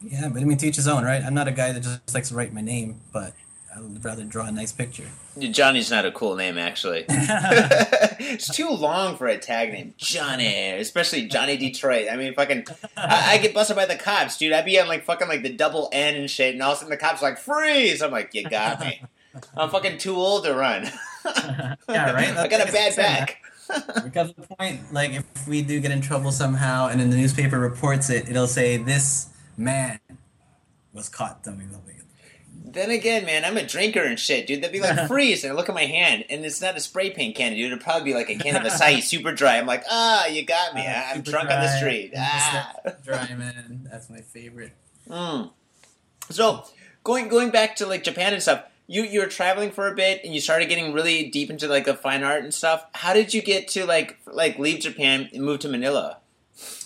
Yeah, 0.05 0.29
but 0.29 0.41
I 0.41 0.45
mean, 0.45 0.57
teach 0.57 0.75
his 0.75 0.87
own, 0.87 1.03
right? 1.03 1.23
I'm 1.23 1.33
not 1.33 1.47
a 1.47 1.51
guy 1.51 1.71
that 1.71 1.81
just 1.83 2.13
likes 2.13 2.29
to 2.29 2.35
write 2.35 2.53
my 2.53 2.61
name, 2.61 3.01
but 3.11 3.33
I 3.75 3.81
would 3.81 4.03
rather 4.05 4.23
draw 4.23 4.45
a 4.45 4.51
nice 4.51 4.71
picture. 4.71 5.07
Johnny's 5.37 5.91
not 5.91 6.05
a 6.05 6.11
cool 6.11 6.35
name, 6.35 6.57
actually. 6.57 7.05
it's 7.09 8.47
too 8.55 8.69
long 8.69 9.17
for 9.17 9.27
a 9.27 9.37
tag 9.37 9.73
name, 9.73 9.93
Johnny. 9.97 10.71
Especially 10.71 11.27
Johnny 11.27 11.57
Detroit. 11.57 12.07
I 12.09 12.15
mean, 12.15 12.33
fucking, 12.33 12.65
I, 12.95 13.33
I 13.33 13.37
get 13.39 13.53
busted 13.53 13.75
by 13.75 13.85
the 13.85 13.97
cops, 13.97 14.37
dude. 14.37 14.53
I'd 14.53 14.63
be 14.63 14.79
on 14.79 14.87
like 14.87 15.03
fucking 15.03 15.27
like 15.27 15.43
the 15.43 15.51
double 15.51 15.89
N 15.91 16.15
and 16.15 16.29
shit, 16.29 16.53
and 16.53 16.63
all 16.63 16.71
of 16.71 16.77
a 16.77 16.79
sudden 16.79 16.91
the 16.91 16.97
cops 16.97 17.21
are 17.21 17.29
like 17.29 17.37
freeze. 17.37 18.01
I'm 18.01 18.11
like, 18.11 18.33
you 18.33 18.47
got 18.47 18.79
me. 18.79 19.01
I'm 19.57 19.69
fucking 19.69 19.97
too 19.97 20.15
old 20.15 20.45
to 20.45 20.53
run. 20.55 20.89
Yeah, 21.25 22.11
right? 22.11 22.37
I 22.37 22.47
got 22.47 22.61
a 22.61 22.71
bad 22.71 22.93
That's- 22.93 22.95
back. 22.95 23.41
because 24.03 24.31
the 24.33 24.43
point, 24.55 24.93
like, 24.93 25.11
if 25.11 25.47
we 25.47 25.63
do 25.63 25.79
get 25.79 25.91
in 25.91 25.99
trouble 25.99 26.31
somehow, 26.31 26.87
and 26.87 27.01
then 27.01 27.09
the 27.09 27.17
newspaper 27.17 27.59
reports 27.59 28.09
it, 28.09 28.29
it'll 28.29 28.47
say 28.47 28.77
this 28.77 29.27
man 29.57 29.99
was 30.93 31.09
caught 31.09 31.43
dumping 31.43 31.71
something. 31.71 31.91
Then 32.67 32.89
again, 32.89 33.25
man, 33.25 33.45
I'm 33.45 33.57
a 33.57 33.65
drinker 33.65 34.01
and 34.01 34.19
shit, 34.19 34.47
dude. 34.47 34.61
They'd 34.61 34.71
be 34.71 34.79
like, 34.81 35.07
freeze, 35.07 35.43
and 35.43 35.53
I 35.53 35.55
look 35.55 35.69
at 35.69 35.75
my 35.75 35.85
hand, 35.85 36.25
and 36.29 36.43
it's 36.45 36.61
not 36.61 36.75
a 36.75 36.79
spray 36.79 37.09
paint 37.09 37.35
can, 37.35 37.53
dude. 37.53 37.71
It'd 37.71 37.81
probably 37.83 38.11
be 38.11 38.13
like 38.13 38.29
a 38.29 38.35
can 38.35 38.55
of 38.55 38.63
Asahi 38.63 39.01
super 39.03 39.31
dry. 39.33 39.57
I'm 39.57 39.65
like, 39.65 39.83
ah, 39.89 40.25
you 40.27 40.45
got 40.45 40.73
me. 40.73 40.85
I'm 40.85 41.21
drunk 41.21 41.49
on 41.49 41.61
the 41.61 41.77
street. 41.77 42.13
Ah. 42.17 42.73
Dry 43.03 43.33
man, 43.35 43.87
that's 43.91 44.09
my 44.09 44.21
favorite. 44.21 44.71
Mm. 45.09 45.51
So 46.31 46.65
going 47.03 47.27
going 47.27 47.51
back 47.51 47.75
to 47.77 47.85
like 47.85 48.03
Japan 48.03 48.33
and 48.33 48.41
stuff, 48.41 48.63
you 48.87 49.03
you 49.03 49.19
were 49.19 49.27
traveling 49.27 49.71
for 49.71 49.87
a 49.87 49.95
bit 49.95 50.21
and 50.23 50.33
you 50.33 50.41
started 50.41 50.67
getting 50.67 50.91
really 50.93 51.29
deep 51.29 51.49
into 51.49 51.67
like 51.67 51.85
the 51.85 51.93
fine 51.93 52.23
art 52.23 52.43
and 52.43 52.53
stuff. 52.53 52.85
How 52.93 53.13
did 53.13 53.33
you 53.33 53.41
get 53.41 53.67
to 53.69 53.85
like 53.85 54.17
like 54.25 54.57
leave 54.57 54.79
Japan 54.79 55.29
and 55.33 55.43
move 55.43 55.59
to 55.59 55.69
Manila? 55.69 56.17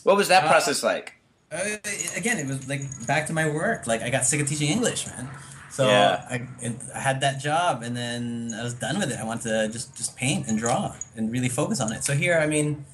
What 0.03 0.17
was 0.17 0.27
that 0.27 0.43
Uh, 0.43 0.47
process 0.49 0.83
like? 0.83 1.13
Uh, 1.51 1.77
again, 2.15 2.37
it 2.37 2.47
was 2.47 2.67
like 2.69 2.81
back 3.07 3.25
to 3.27 3.33
my 3.33 3.49
work. 3.49 3.87
Like 3.87 4.01
I 4.01 4.09
got 4.09 4.25
sick 4.25 4.39
of 4.41 4.47
teaching 4.47 4.69
English, 4.69 5.07
man. 5.07 5.29
So 5.71 5.87
Yeah. 5.87 6.25
I, 6.29 6.35
it, 6.65 6.73
I 6.93 6.99
had 6.99 7.21
that 7.21 7.39
job, 7.39 7.83
and 7.83 7.95
then 7.95 8.51
I 8.53 8.63
was 8.63 8.73
done 8.73 8.99
with 8.99 9.11
it. 9.11 9.19
I 9.19 9.23
wanted 9.23 9.43
to 9.43 9.69
just 9.71 9.95
just 9.95 10.15
paint 10.15 10.47
and 10.47 10.57
draw 10.59 10.95
and 11.15 11.31
really 11.31 11.49
focus 11.49 11.79
on 11.81 11.91
it. 11.93 12.03
So 12.03 12.13
here, 12.13 12.37
I 12.39 12.45
mean, 12.47 12.85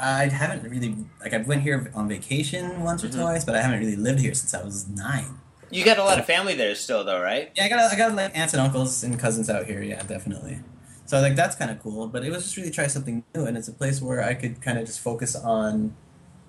I 0.00 0.26
haven't 0.26 0.62
really 0.70 0.96
like 1.20 1.32
I 1.34 1.38
went 1.38 1.62
here 1.62 1.90
on 1.94 2.08
vacation 2.08 2.82
once 2.82 3.02
or 3.04 3.08
Mhm. 3.08 3.20
twice, 3.20 3.44
but 3.44 3.54
I 3.54 3.62
haven't 3.62 3.80
really 3.80 3.96
lived 3.96 4.20
here 4.20 4.34
since 4.34 4.52
I 4.54 4.62
was 4.62 4.86
nine. 4.88 5.38
You 5.70 5.84
got 5.84 5.98
a 5.98 6.04
lot 6.04 6.18
of 6.18 6.24
family 6.24 6.54
there 6.54 6.74
still, 6.74 7.04
though, 7.04 7.20
right? 7.20 7.50
Yeah, 7.54 7.64
I 7.66 7.68
got 7.68 7.92
I 7.92 7.96
got 7.96 8.14
like 8.14 8.36
aunts 8.36 8.52
and 8.54 8.60
uncles 8.60 9.02
and 9.04 9.18
cousins 9.18 9.48
out 9.50 9.66
here. 9.66 9.82
Yeah, 9.82 10.02
definitely. 10.02 10.60
So 11.06 11.20
like 11.20 11.36
that's 11.36 11.56
kind 11.56 11.70
of 11.70 11.78
cool. 11.82 12.06
But 12.08 12.24
it 12.24 12.30
was 12.30 12.42
just 12.44 12.56
really 12.56 12.70
try 12.70 12.86
something 12.86 13.24
new, 13.34 13.44
and 13.46 13.56
it's 13.56 13.68
a 13.68 13.72
place 13.72 14.00
where 14.02 14.22
I 14.22 14.34
could 14.34 14.60
kind 14.60 14.78
of 14.78 14.84
just 14.86 15.00
focus 15.00 15.34
on 15.36 15.94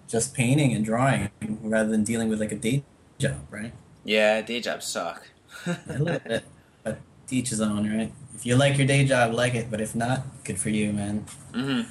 just 0.09 0.33
painting 0.33 0.73
and 0.73 0.83
drawing 0.83 1.29
rather 1.61 1.87
than 1.89 2.03
dealing 2.03 2.27
with 2.27 2.41
like 2.41 2.51
a 2.51 2.55
day 2.57 2.83
job, 3.19 3.37
right? 3.49 3.71
Yeah, 4.03 4.41
day 4.41 4.59
jobs 4.59 4.85
suck. 4.85 5.27
A 5.65 5.77
little 5.99 6.19
bit, 6.19 6.43
but 6.83 6.99
to 7.27 7.35
each 7.35 7.49
his 7.49 7.61
own, 7.61 7.87
right? 7.89 8.11
If 8.35 8.45
you 8.45 8.55
like 8.55 8.77
your 8.77 8.87
day 8.87 9.05
job, 9.05 9.33
like 9.33 9.53
it. 9.55 9.69
But 9.69 9.81
if 9.81 9.95
not, 9.95 10.23
good 10.43 10.59
for 10.59 10.69
you, 10.69 10.91
man. 10.93 11.25
hmm 11.53 11.81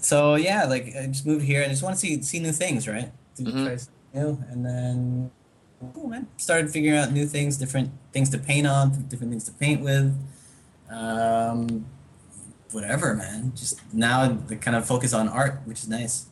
So 0.00 0.36
yeah, 0.36 0.64
like 0.64 0.94
I 0.96 1.06
just 1.06 1.26
moved 1.26 1.44
here 1.44 1.60
and 1.62 1.70
I 1.70 1.72
just 1.74 1.82
want 1.82 1.94
to 1.94 2.00
see 2.00 2.22
see 2.22 2.38
new 2.40 2.52
things, 2.52 2.88
right? 2.88 3.12
To 3.36 3.42
Mhm. 3.42 3.64
try 3.64 3.76
something 3.76 4.14
new, 4.14 4.44
and 4.50 4.64
then 4.64 5.30
cool, 5.92 6.08
man. 6.08 6.26
Started 6.38 6.70
figuring 6.70 6.96
out 6.98 7.12
new 7.12 7.26
things, 7.26 7.56
different 7.58 7.90
things 8.12 8.30
to 8.30 8.38
paint 8.38 8.66
on, 8.66 8.92
different 9.08 9.30
things 9.32 9.44
to 9.44 9.52
paint 9.52 9.82
with. 9.82 10.14
Um, 10.88 11.84
whatever, 12.70 13.14
man. 13.14 13.52
Just 13.56 13.80
now, 13.92 14.28
the 14.46 14.56
kind 14.56 14.76
of 14.76 14.86
focus 14.86 15.12
on 15.12 15.28
art, 15.28 15.60
which 15.64 15.80
is 15.82 15.88
nice. 15.88 16.26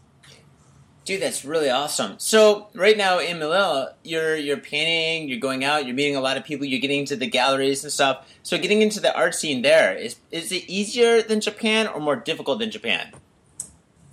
Dude, 1.05 1.21
that's 1.21 1.45
really 1.45 1.69
awesome. 1.69 2.15
So 2.19 2.69
right 2.75 2.97
now 2.97 3.19
in 3.19 3.39
Manila, 3.39 3.95
you're 4.03 4.37
you're 4.37 4.57
painting, 4.57 5.29
you're 5.29 5.39
going 5.39 5.63
out, 5.63 5.85
you're 5.87 5.95
meeting 5.95 6.17
a 6.17 6.21
lot 6.21 6.39
of 6.39 6.45
people, 6.45 6.65
you're 6.65 6.81
getting 6.81 7.01
into 7.01 7.15
the 7.15 7.27
galleries 7.27 7.85
and 7.85 7.93
stuff. 7.93 8.27
So 8.43 8.57
getting 8.57 8.81
into 8.81 9.01
the 9.01 9.15
art 9.15 9.35
scene 9.35 9.61
there 9.61 9.95
is 9.95 10.17
is 10.31 10.51
it 10.51 10.65
easier 10.67 11.21
than 11.21 11.43
Japan 11.43 11.87
or 11.87 12.01
more 12.01 12.17
difficult 12.17 12.59
than 12.59 12.71
Japan? 12.71 13.13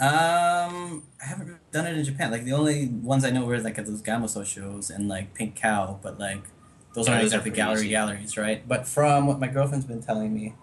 Um, 0.02 1.04
I 1.22 1.28
haven't 1.28 1.60
done 1.72 1.86
it 1.86 1.96
in 1.96 2.04
Japan. 2.04 2.32
Like 2.32 2.44
the 2.44 2.54
only 2.54 2.88
ones 2.88 3.24
I 3.24 3.30
know 3.30 3.46
were 3.46 3.60
like 3.60 3.78
at 3.78 3.86
those 3.86 4.02
Gamoso 4.02 4.46
shows 4.46 4.90
and 4.90 5.08
like 5.08 5.34
Pink 5.34 5.56
Cow, 5.56 6.00
but 6.02 6.20
like 6.20 6.42
those 6.94 7.08
aren't 7.08 7.24
exactly 7.24 7.52
gallery 7.52 7.82
easy. 7.82 7.90
galleries, 7.90 8.36
right? 8.36 8.68
But 8.68 8.86
from 8.88 9.28
what 9.28 9.40
my 9.40 9.48
girlfriend's 9.48 9.86
been 9.86 10.02
telling 10.02 10.34
me, 10.34 10.56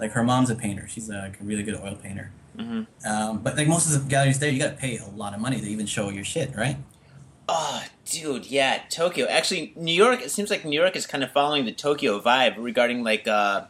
like 0.00 0.12
her 0.12 0.24
mom's 0.24 0.50
a 0.50 0.56
painter. 0.56 0.88
She's 0.88 1.10
a 1.10 1.32
really 1.40 1.62
good 1.62 1.76
oil 1.76 1.94
painter. 1.94 2.32
Hmm 2.58 2.82
Um, 3.08 3.38
but 3.42 3.56
like 3.56 3.68
most 3.68 3.86
of 3.94 4.02
the 4.02 4.08
galleries 4.08 4.38
there, 4.38 4.50
you 4.50 4.58
got 4.58 4.70
to 4.70 4.76
pay 4.76 4.98
a 4.98 5.06
lot 5.16 5.34
of 5.34 5.40
money 5.40 5.60
to 5.60 5.66
even 5.66 5.86
show 5.86 6.08
your 6.10 6.24
shit, 6.24 6.54
right? 6.56 6.76
Oh, 7.48 7.84
dude, 8.04 8.46
yeah, 8.46 8.82
Tokyo. 8.90 9.26
Actually, 9.26 9.72
New 9.76 9.92
York. 9.94 10.20
It 10.20 10.30
seems 10.30 10.50
like 10.50 10.64
New 10.64 10.78
York 10.80 10.96
is 10.96 11.06
kind 11.06 11.22
of 11.22 11.30
following 11.30 11.64
the 11.64 11.72
Tokyo 11.72 12.20
vibe 12.20 12.54
regarding 12.58 13.04
like 13.04 13.28
uh, 13.28 13.66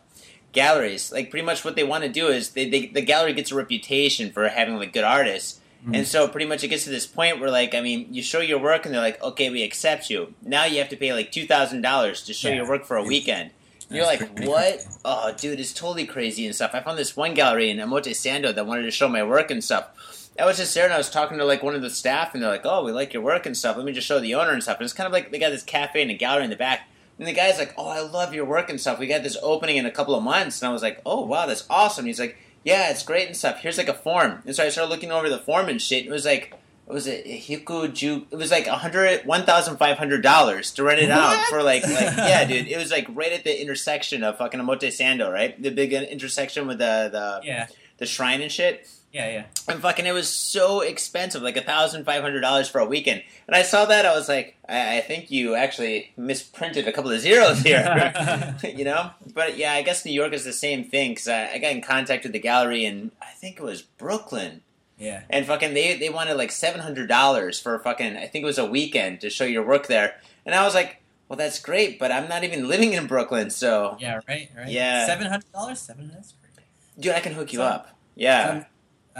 galleries. 0.52 1.12
Like 1.12 1.30
pretty 1.30 1.44
much 1.44 1.64
what 1.64 1.76
they 1.76 1.84
want 1.84 2.04
to 2.04 2.08
do 2.10 2.28
is 2.28 2.50
they, 2.50 2.68
they 2.68 2.86
the 2.86 3.02
gallery 3.02 3.34
gets 3.34 3.52
a 3.52 3.54
reputation 3.54 4.32
for 4.32 4.48
having 4.48 4.76
like 4.76 4.92
good 4.92 5.04
artists. 5.04 5.60
Mhm. 5.86 5.94
And 5.98 6.06
so 6.06 6.26
pretty 6.26 6.46
much 6.46 6.64
it 6.64 6.68
gets 6.68 6.84
to 6.84 6.90
this 6.90 7.06
point 7.06 7.38
where 7.38 7.50
like 7.50 7.74
I 7.74 7.80
mean 7.82 8.08
you 8.12 8.22
show 8.22 8.40
your 8.40 8.58
work 8.58 8.86
and 8.86 8.94
they're 8.94 9.02
like 9.02 9.22
okay 9.22 9.50
we 9.50 9.62
accept 9.62 10.08
you 10.10 10.34
now 10.42 10.64
you 10.64 10.78
have 10.78 10.88
to 10.88 10.96
pay 10.96 11.12
like 11.12 11.30
two 11.30 11.46
thousand 11.46 11.82
dollars 11.82 12.22
to 12.24 12.32
show 12.32 12.48
Yeah. 12.48 12.56
your 12.56 12.68
work 12.68 12.84
for 12.86 12.96
a 12.96 13.00
It's- 13.00 13.08
weekend 13.10 13.50
you're 13.90 14.04
That's 14.04 14.20
like 14.20 14.46
what 14.46 14.72
crazy. 14.78 14.88
oh 15.04 15.32
dude 15.36 15.60
it's 15.60 15.72
totally 15.72 16.06
crazy 16.06 16.44
and 16.46 16.54
stuff 16.54 16.72
I 16.74 16.80
found 16.80 16.98
this 16.98 17.16
one 17.16 17.34
gallery 17.34 17.70
in 17.70 17.78
Omotesando 17.78 18.54
that 18.54 18.66
wanted 18.66 18.82
to 18.82 18.90
show 18.90 19.08
my 19.08 19.22
work 19.22 19.50
and 19.50 19.62
stuff 19.62 20.30
I 20.38 20.44
was 20.44 20.56
just 20.58 20.74
there 20.74 20.84
and 20.84 20.92
I 20.92 20.98
was 20.98 21.08
talking 21.10 21.38
to 21.38 21.44
like 21.44 21.62
one 21.62 21.74
of 21.74 21.82
the 21.82 21.90
staff 21.90 22.34
and 22.34 22.42
they're 22.42 22.50
like 22.50 22.64
oh 22.66 22.84
we 22.84 22.92
like 22.92 23.12
your 23.12 23.22
work 23.22 23.46
and 23.46 23.56
stuff 23.56 23.76
let 23.76 23.86
me 23.86 23.92
just 23.92 24.06
show 24.06 24.18
the 24.20 24.34
owner 24.34 24.50
and 24.50 24.62
stuff 24.62 24.78
and 24.78 24.84
it's 24.84 24.92
kind 24.92 25.06
of 25.06 25.12
like 25.12 25.30
they 25.30 25.38
got 25.38 25.50
this 25.50 25.62
cafe 25.62 26.02
and 26.02 26.10
a 26.10 26.14
gallery 26.14 26.44
in 26.44 26.50
the 26.50 26.56
back 26.56 26.88
and 27.18 27.26
the 27.26 27.32
guy's 27.32 27.58
like, 27.58 27.72
"Oh, 27.78 27.88
I 27.88 28.00
love 28.00 28.34
your 28.34 28.44
work 28.44 28.68
and 28.68 28.78
stuff. 28.78 28.98
We 28.98 29.06
got 29.06 29.22
this 29.22 29.38
opening 29.42 29.78
in 29.78 29.86
a 29.86 29.90
couple 29.90 30.14
of 30.14 30.22
months." 30.22 30.60
And 30.60 30.68
I 30.68 30.72
was 30.74 30.82
like, 30.82 31.00
"Oh, 31.06 31.24
wow, 31.24 31.46
that's 31.46 31.64
awesome." 31.70 32.02
And 32.02 32.08
he's 32.08 32.20
like, 32.20 32.36
"Yeah, 32.62 32.90
it's 32.90 33.02
great 33.02 33.26
and 33.26 33.34
stuff. 33.34 33.60
Here's 33.60 33.78
like 33.78 33.88
a 33.88 33.94
form." 33.94 34.42
And 34.44 34.54
so 34.54 34.62
I 34.62 34.68
started 34.68 34.90
looking 34.90 35.10
over 35.10 35.30
the 35.30 35.38
form 35.38 35.70
and 35.70 35.80
shit. 35.80 36.00
And 36.00 36.08
It 36.08 36.12
was 36.12 36.26
like, 36.26 36.52
it 36.88 36.92
was 36.92 37.08
a 37.08 37.22
Hiku 37.22 37.92
Ju. 37.92 38.26
It 38.30 38.36
was 38.36 38.50
like 38.50 38.66
a 38.66 38.74
hundred, 38.76 39.24
one 39.26 39.44
thousand 39.44 39.76
five 39.78 39.98
hundred 39.98 40.22
dollars 40.22 40.70
to 40.72 40.82
rent 40.84 41.00
it 41.00 41.10
out 41.10 41.36
for 41.46 41.62
like, 41.62 41.82
like, 41.82 41.92
yeah, 42.16 42.44
dude. 42.44 42.68
It 42.68 42.78
was 42.78 42.90
like 42.90 43.06
right 43.10 43.32
at 43.32 43.44
the 43.44 43.60
intersection 43.60 44.22
of 44.22 44.38
fucking 44.38 44.60
Omotesando, 44.60 45.32
right? 45.32 45.60
The 45.60 45.70
big 45.70 45.92
intersection 45.92 46.66
with 46.66 46.78
the 46.78 47.08
the, 47.12 47.40
Yeah, 47.46 47.66
the 47.98 48.06
shrine 48.06 48.40
and 48.40 48.52
shit. 48.52 48.88
yeah, 49.12 49.30
yeah. 49.30 49.44
And 49.68 49.80
fucking, 49.80 50.04
it 50.06 50.12
was 50.12 50.28
so 50.28 50.80
expensive, 50.82 51.42
like 51.42 51.56
a 51.56 51.62
thousand 51.62 52.04
five 52.04 52.22
hundred 52.22 52.40
dollars 52.42 52.68
for 52.68 52.80
a 52.80 52.86
weekend. 52.86 53.22
And 53.48 53.56
I 53.56 53.62
saw 53.62 53.84
that, 53.86 54.04
I 54.06 54.14
was 54.14 54.28
like, 54.28 54.56
I, 54.68 54.98
I 54.98 55.00
think 55.00 55.30
you 55.30 55.54
actually 55.54 56.12
misprinted 56.16 56.86
a 56.86 56.92
couple 56.92 57.10
of 57.10 57.20
zeros 57.20 57.60
here, 57.62 58.12
you 58.62 58.84
know. 58.84 59.10
But 59.34 59.56
yeah, 59.56 59.72
I 59.72 59.82
guess 59.82 60.04
New 60.04 60.12
York 60.12 60.32
is 60.32 60.44
the 60.44 60.52
same 60.52 60.84
thing 60.84 61.12
because 61.12 61.28
I, 61.28 61.52
I 61.54 61.58
got 61.58 61.72
in 61.72 61.80
contact 61.82 62.24
with 62.24 62.32
the 62.32 62.38
gallery 62.40 62.84
in 62.84 63.10
I 63.22 63.32
think 63.40 63.56
it 63.58 63.62
was 63.62 63.82
Brooklyn, 63.82 64.60
Yeah. 64.98 65.22
and 65.28 65.44
fucking 65.46 65.74
they 65.74 65.96
they 65.98 66.08
wanted 66.08 66.34
like 66.36 66.50
seven 66.50 66.80
hundred 66.80 67.08
dollars 67.08 67.60
for 67.60 67.78
fucking 67.78 68.16
I 68.16 68.26
think 68.26 68.42
it 68.42 68.46
was 68.46 68.58
a 68.58 68.64
weekend 68.66 69.20
to 69.22 69.30
show 69.30 69.44
your 69.44 69.64
work 69.66 69.86
there, 69.88 70.16
and 70.46 70.54
I 70.54 70.64
was 70.64 70.74
like, 70.74 71.02
well, 71.28 71.36
that's 71.36 71.58
great, 71.58 71.98
but 71.98 72.10
I'm 72.12 72.28
not 72.28 72.44
even 72.44 72.66
living 72.68 72.92
in 72.94 73.06
Brooklyn, 73.06 73.50
so 73.50 73.96
Yeah, 74.00 74.20
right, 74.28 74.48
right. 74.56 74.68
Yeah. 74.68 75.06
Seven 75.06 75.26
hundred 75.26 75.52
dollars. 75.52 75.80
Seven. 75.80 76.10
That's 76.14 76.32
great. 76.32 76.66
dude, 76.98 77.12
I 77.14 77.20
can 77.20 77.32
hook 77.34 77.52
you 77.52 77.58
So- 77.58 77.64
up. 77.64 77.88
Yeah. 78.14 78.60
So, 78.60 78.66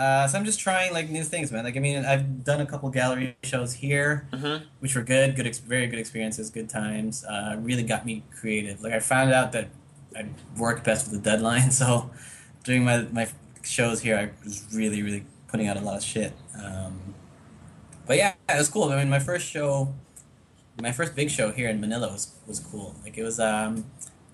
uh, 0.01 0.27
so 0.29 0.39
I'm 0.39 0.45
just 0.45 0.61
trying 0.61 0.93
like 0.93 1.09
new 1.11 1.25
things, 1.25 1.51
man. 1.53 1.65
Like 1.65 1.77
I 1.77 1.81
mean, 1.81 2.05
I've 2.05 2.45
done 2.45 2.61
a 2.61 2.67
couple 2.67 2.89
gallery 2.91 3.37
shows 3.43 3.73
here, 3.75 4.27
hmm 4.33 4.57
which 4.81 4.95
were 4.95 5.03
good, 5.03 5.37
good, 5.37 5.47
ex- 5.47 5.59
very 5.59 5.87
good 5.87 5.99
experiences, 5.99 6.49
good 6.51 6.69
times. 6.69 7.25
Uh, 7.25 7.57
really 7.61 7.83
got 7.83 8.05
me 8.07 8.23
creative. 8.39 8.83
Like 8.83 8.93
I 8.95 9.01
found 9.01 9.33
out 9.33 9.53
that 9.53 9.69
I 10.17 10.27
work 10.57 10.85
best 10.85 11.11
with 11.11 11.21
a 11.21 11.23
deadline, 11.23 11.71
so 11.83 12.11
doing 12.65 12.85
my 12.85 13.07
my 13.11 13.27
shows 13.63 14.01
here, 14.03 14.17
I 14.17 14.31
was 14.45 14.65
really, 14.75 15.03
really 15.03 15.25
putting 15.49 15.69
out 15.69 15.77
a 15.77 15.81
lot 15.81 15.97
of 15.97 16.03
shit. 16.03 16.33
Um, 16.63 17.15
but 18.07 18.17
yeah, 18.17 18.35
it 18.49 18.59
was 18.59 18.69
cool. 18.69 18.85
I 18.85 18.97
mean, 18.97 19.11
my 19.11 19.19
first 19.19 19.47
show, 19.49 19.95
my 20.77 20.93
first 20.93 21.17
big 21.17 21.31
show 21.31 21.53
here 21.53 21.69
in 21.69 21.81
Manila 21.81 22.09
was 22.09 22.35
was 22.47 22.61
cool. 22.61 22.97
Like 23.05 23.19
it 23.19 23.23
was. 23.25 23.41
Um, 23.41 23.87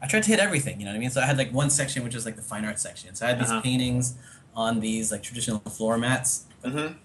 I 0.03 0.09
tried 0.09 0.25
to 0.25 0.31
hit 0.31 0.41
everything. 0.41 0.81
You 0.81 0.87
know 0.87 0.93
what 0.93 0.97
I 0.97 1.01
mean? 1.01 1.11
So 1.11 1.21
I 1.21 1.27
had 1.27 1.39
like 1.39 1.53
one 1.53 1.71
section 1.71 2.05
which 2.05 2.15
was 2.15 2.27
like 2.27 2.37
the 2.37 2.43
fine 2.43 2.65
art 2.65 2.79
section. 2.81 3.15
So 3.15 3.27
I 3.27 3.31
had 3.31 3.39
these 3.39 3.53
Uh-huh. 3.53 3.63
paintings 3.63 4.19
on 4.55 4.81
these 4.81 5.13
like 5.13 5.23
traditional 5.23 5.61
floor 5.61 5.99
mats 5.99 6.47
hmm 6.65 7.03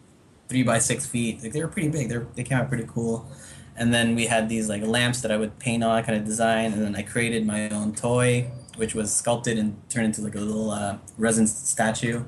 three 0.49 0.63
by 0.63 0.79
six 0.79 1.05
feet. 1.05 1.43
Like 1.43 1.51
they 1.53 1.61
were 1.61 1.67
pretty 1.67 1.89
big. 1.89 2.09
They 2.09 2.17
they 2.35 2.43
came 2.43 2.57
out 2.57 2.69
pretty 2.69 2.85
cool. 2.87 3.29
And 3.75 3.93
then 3.93 4.15
we 4.15 4.25
had 4.25 4.49
these 4.49 4.69
like 4.69 4.81
lamps 4.81 5.21
that 5.21 5.31
I 5.31 5.37
would 5.37 5.59
paint 5.59 5.83
on, 5.83 6.03
kind 6.03 6.17
of 6.17 6.25
design, 6.25 6.73
and 6.73 6.81
then 6.81 6.95
I 6.95 7.03
created 7.03 7.45
my 7.45 7.69
own 7.69 7.93
toy, 7.93 8.49
which 8.75 8.95
was 8.95 9.13
sculpted 9.13 9.57
and 9.59 9.77
turned 9.89 10.07
into 10.07 10.21
like 10.21 10.33
a 10.35 10.39
little 10.39 10.71
uh, 10.71 10.97
resin 11.17 11.45
statue, 11.45 12.23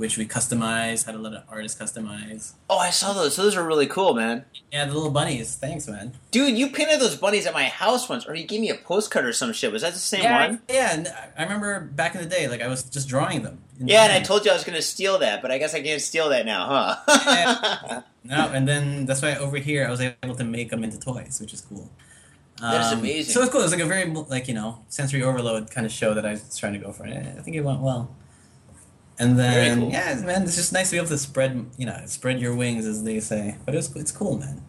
which 0.00 0.16
we 0.18 0.26
customized. 0.26 1.04
Had 1.04 1.14
a 1.14 1.18
lot 1.18 1.34
of 1.34 1.42
artists 1.48 1.80
customize. 1.80 2.54
Oh, 2.68 2.78
I 2.78 2.90
saw 2.90 3.12
those. 3.12 3.34
So 3.34 3.42
those 3.42 3.54
are 3.56 3.62
really 3.62 3.86
cool, 3.86 4.14
man. 4.14 4.44
Yeah, 4.72 4.86
the 4.86 4.94
little 4.94 5.10
bunnies. 5.10 5.54
Thanks, 5.54 5.86
man. 5.86 6.14
Dude, 6.30 6.56
you 6.56 6.70
painted 6.70 7.00
those 7.00 7.16
bunnies 7.16 7.46
at 7.46 7.52
my 7.52 7.64
house 7.64 8.08
once, 8.08 8.26
or 8.26 8.34
you 8.34 8.46
gave 8.46 8.60
me 8.60 8.70
a 8.70 8.74
postcard 8.74 9.26
or 9.26 9.32
some 9.32 9.52
shit. 9.52 9.70
Was 9.70 9.82
that 9.82 9.92
the 9.92 9.98
same 9.98 10.22
yeah, 10.22 10.46
one? 10.48 10.62
yeah. 10.70 10.94
And 10.94 11.08
I 11.38 11.42
remember 11.42 11.80
back 11.80 12.14
in 12.14 12.20
the 12.22 12.26
day, 12.28 12.48
like 12.48 12.62
I 12.62 12.66
was 12.68 12.82
just 12.82 13.08
drawing 13.08 13.42
them. 13.42 13.58
Yeah, 13.78 14.04
and 14.04 14.12
I 14.12 14.20
told 14.20 14.44
you 14.44 14.50
I 14.50 14.54
was 14.54 14.64
going 14.64 14.76
to 14.76 14.82
steal 14.82 15.18
that, 15.18 15.40
but 15.42 15.50
I 15.50 15.58
guess 15.58 15.74
I 15.74 15.80
can't 15.82 16.02
steal 16.02 16.28
that 16.30 16.44
now, 16.46 16.96
huh? 17.06 18.02
No, 18.24 18.50
and 18.52 18.68
then 18.68 19.06
that's 19.06 19.22
why 19.22 19.34
over 19.36 19.56
here 19.56 19.86
I 19.86 19.90
was 19.90 20.00
able 20.02 20.34
to 20.34 20.44
make 20.44 20.68
them 20.68 20.84
into 20.84 20.98
toys, 20.98 21.38
which 21.40 21.54
is 21.54 21.62
cool. 21.62 21.90
That 22.60 22.82
is 22.86 22.92
Um, 22.92 22.98
amazing. 22.98 23.32
So 23.32 23.40
it's 23.42 23.50
cool. 23.50 23.62
It's 23.62 23.72
like 23.72 23.80
a 23.80 23.86
very 23.86 24.04
like 24.12 24.46
you 24.48 24.52
know 24.54 24.84
sensory 24.88 25.22
overload 25.22 25.70
kind 25.70 25.86
of 25.86 25.92
show 25.92 26.12
that 26.12 26.26
I 26.26 26.32
was 26.32 26.56
trying 26.58 26.74
to 26.74 26.78
go 26.78 26.92
for. 26.92 27.04
And 27.04 27.38
I 27.38 27.42
think 27.42 27.56
it 27.56 27.62
went 27.62 27.80
well. 27.80 28.14
And 29.20 29.38
then 29.38 29.80
cool. 29.80 29.90
yeah, 29.90 30.14
man, 30.24 30.42
it's 30.44 30.56
just 30.56 30.72
nice 30.72 30.88
to 30.90 30.94
be 30.94 30.98
able 30.98 31.08
to 31.10 31.18
spread 31.18 31.66
you 31.76 31.86
know 31.86 32.02
spread 32.06 32.40
your 32.40 32.56
wings 32.56 32.86
as 32.86 33.04
they 33.04 33.20
say. 33.20 33.56
But 33.66 33.74
it's 33.76 33.94
it's 33.94 34.10
cool, 34.12 34.38
man. 34.38 34.62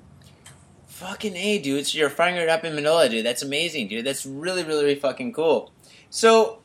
fucking 0.86 1.36
A, 1.36 1.60
dude. 1.60 1.88
So 1.88 1.98
you're 1.98 2.10
firing 2.10 2.36
it 2.36 2.50
up 2.50 2.64
in 2.64 2.76
Manila, 2.76 3.10
dude. 3.10 3.26
That's 3.26 3.42
amazing, 3.42 3.88
dude. 3.88 4.06
That's 4.06 4.26
really, 4.26 4.64
really, 4.64 4.84
really 4.84 4.96
fucking 5.00 5.34
cool. 5.34 5.72
So, 6.10 6.61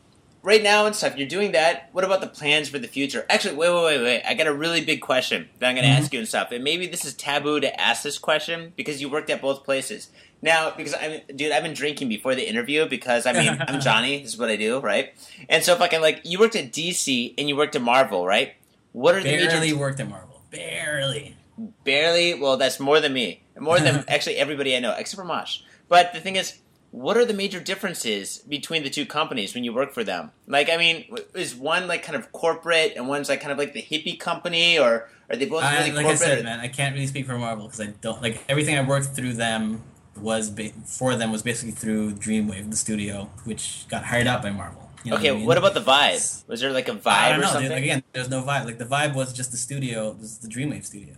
right 0.47 0.62
now 0.62 0.86
and 0.86 0.94
stuff, 0.94 1.16
you're 1.16 1.26
doing 1.26 1.51
that. 1.53 1.88
What 1.92 2.05
about 2.05 2.20
the 2.20 2.28
plans 2.28 2.68
for 2.68 2.78
the 2.78 2.86
future? 2.86 3.26
Actually, 3.28 3.57
wait, 3.57 3.68
wait, 3.68 3.84
wait, 3.84 4.03
wait. 4.03 4.22
I 4.24 4.34
got 4.34 4.47
a 4.47 4.55
really 4.55 4.84
big 4.84 5.01
question 5.01 5.49
that 5.59 5.68
I'm 5.68 5.74
going 5.74 5.84
to 5.86 5.92
Mhm. 5.92 5.99
ask 5.99 6.12
you 6.12 6.20
and 6.20 6.28
stuff. 6.28 6.53
And 6.53 6.62
maybe 6.62 6.86
this 6.86 7.05
is 7.05 7.14
taboo 7.14 7.59
to 7.61 7.80
ask 7.80 8.05
this 8.05 8.16
question 8.16 8.72
because 8.76 9.01
you 9.01 9.09
worked 9.09 9.28
at 9.28 9.42
both 9.42 9.64
places. 9.64 10.09
Now, 10.40 10.70
because 10.70 10.94
I'm, 10.94 11.20
dude, 11.34 11.51
I've 11.51 11.64
been 11.64 11.74
drinking 11.74 12.09
before 12.09 12.36
the 12.36 12.49
interview 12.49 12.86
because 12.88 13.26
I 13.26 13.32
mean, 13.32 13.61
I'm 13.66 13.80
Johnny. 13.88 14.22
This 14.22 14.34
is 14.34 14.38
what 14.38 14.49
I 14.49 14.55
do, 14.57 14.78
right? 14.78 15.12
And 15.49 15.64
so, 15.64 15.74
fucking 15.74 16.01
like, 16.01 16.20
you 16.22 16.38
worked 16.38 16.55
at 16.55 16.72
DC 16.72 17.34
and 17.36 17.49
you 17.49 17.57
worked 17.57 17.74
at 17.74 17.82
Marvel, 17.82 18.24
right? 18.24 18.55
What 18.92 19.16
are 19.16 19.22
the 19.22 19.36
Barely 19.36 19.72
worked 19.72 19.99
at 19.99 20.09
Marvel. 20.09 20.42
Barely. 20.53 21.36
Barely. 21.84 22.34
Well, 22.34 22.57
that's 22.57 22.78
more 22.78 23.01
than 23.01 23.12
me. 23.12 23.42
More 23.59 23.80
than 23.80 24.05
actually 24.09 24.36
everybody 24.36 24.76
I 24.76 24.78
know, 24.80 24.94
except 24.97 25.18
for 25.18 25.24
Mosh. 25.24 25.61
But 25.88 26.12
the 26.12 26.20
thing 26.20 26.36
is, 26.36 26.59
what 26.97 27.18
are 27.18 27.26
the 27.26 27.34
major 27.34 27.61
differences 27.61 28.38
between 28.38 28.82
the 28.82 28.88
two 28.88 29.05
companies 29.05 29.55
when 29.55 29.62
you 29.64 29.72
work 29.74 29.92
for 29.92 30.03
them? 30.03 30.30
Like, 30.47 30.70
I 30.70 30.78
mean, 30.78 31.14
is 31.34 31.55
one 31.55 31.86
like 31.86 32.03
kind 32.03 32.16
of 32.16 32.32
corporate 32.32 32.94
and 32.97 33.07
one's 33.07 33.28
like 33.28 33.42
kind 33.42 33.53
of 33.53 33.59
like 33.59 33.74
the 33.74 33.82
hippie 33.82 34.18
company, 34.18 34.78
or 34.78 35.11
are 35.28 35.36
they 35.36 35.44
both 35.44 35.62
I, 35.62 35.76
really 35.76 35.92
like 35.92 36.07
I 36.07 36.16
corporate? 36.16 36.18
said, 36.20 36.44
man, 36.44 36.59
I 36.59 36.68
can't 36.68 36.94
really 36.94 37.07
speak 37.07 37.26
for 37.26 37.36
Marvel 37.36 37.66
because 37.66 37.82
I 37.82 37.88
don't 38.01 38.22
like 38.22 38.42
everything 38.49 38.78
I 38.78 38.80
worked 38.80 39.09
through 39.09 39.34
them 39.34 39.82
was 40.18 40.49
ba- 40.49 40.72
for 40.86 41.14
them 41.16 41.32
was 41.32 41.42
basically 41.42 41.72
through 41.72 42.12
Dreamwave, 42.12 42.70
the 42.70 42.76
studio, 42.76 43.28
which 43.44 43.86
got 43.90 44.05
hired 44.07 44.26
out 44.26 44.40
by 44.40 44.51
Marvel. 44.51 44.90
You 45.05 45.11
know 45.11 45.18
okay, 45.18 45.32
what, 45.32 45.36
I 45.36 45.38
mean? 45.38 45.47
what 45.49 45.59
about 45.59 45.74
the 45.74 45.82
vibe? 45.82 46.49
Was 46.49 46.62
there 46.62 46.72
like 46.72 46.88
a 46.88 46.94
vibe 46.94 47.28
don't 47.32 47.40
or 47.40 47.47
something? 47.49 47.68
dude. 47.68 47.78
Again, 47.78 48.03
there's 48.14 48.30
no 48.30 48.42
vibe. 48.42 48.64
Like 48.64 48.78
the 48.78 48.86
vibe 48.86 49.14
was 49.14 49.34
just 49.34 49.51
the 49.51 49.59
studio, 49.59 50.14
this 50.14 50.30
is 50.32 50.38
the 50.38 50.49
Dreamwave 50.49 50.86
studio. 50.86 51.16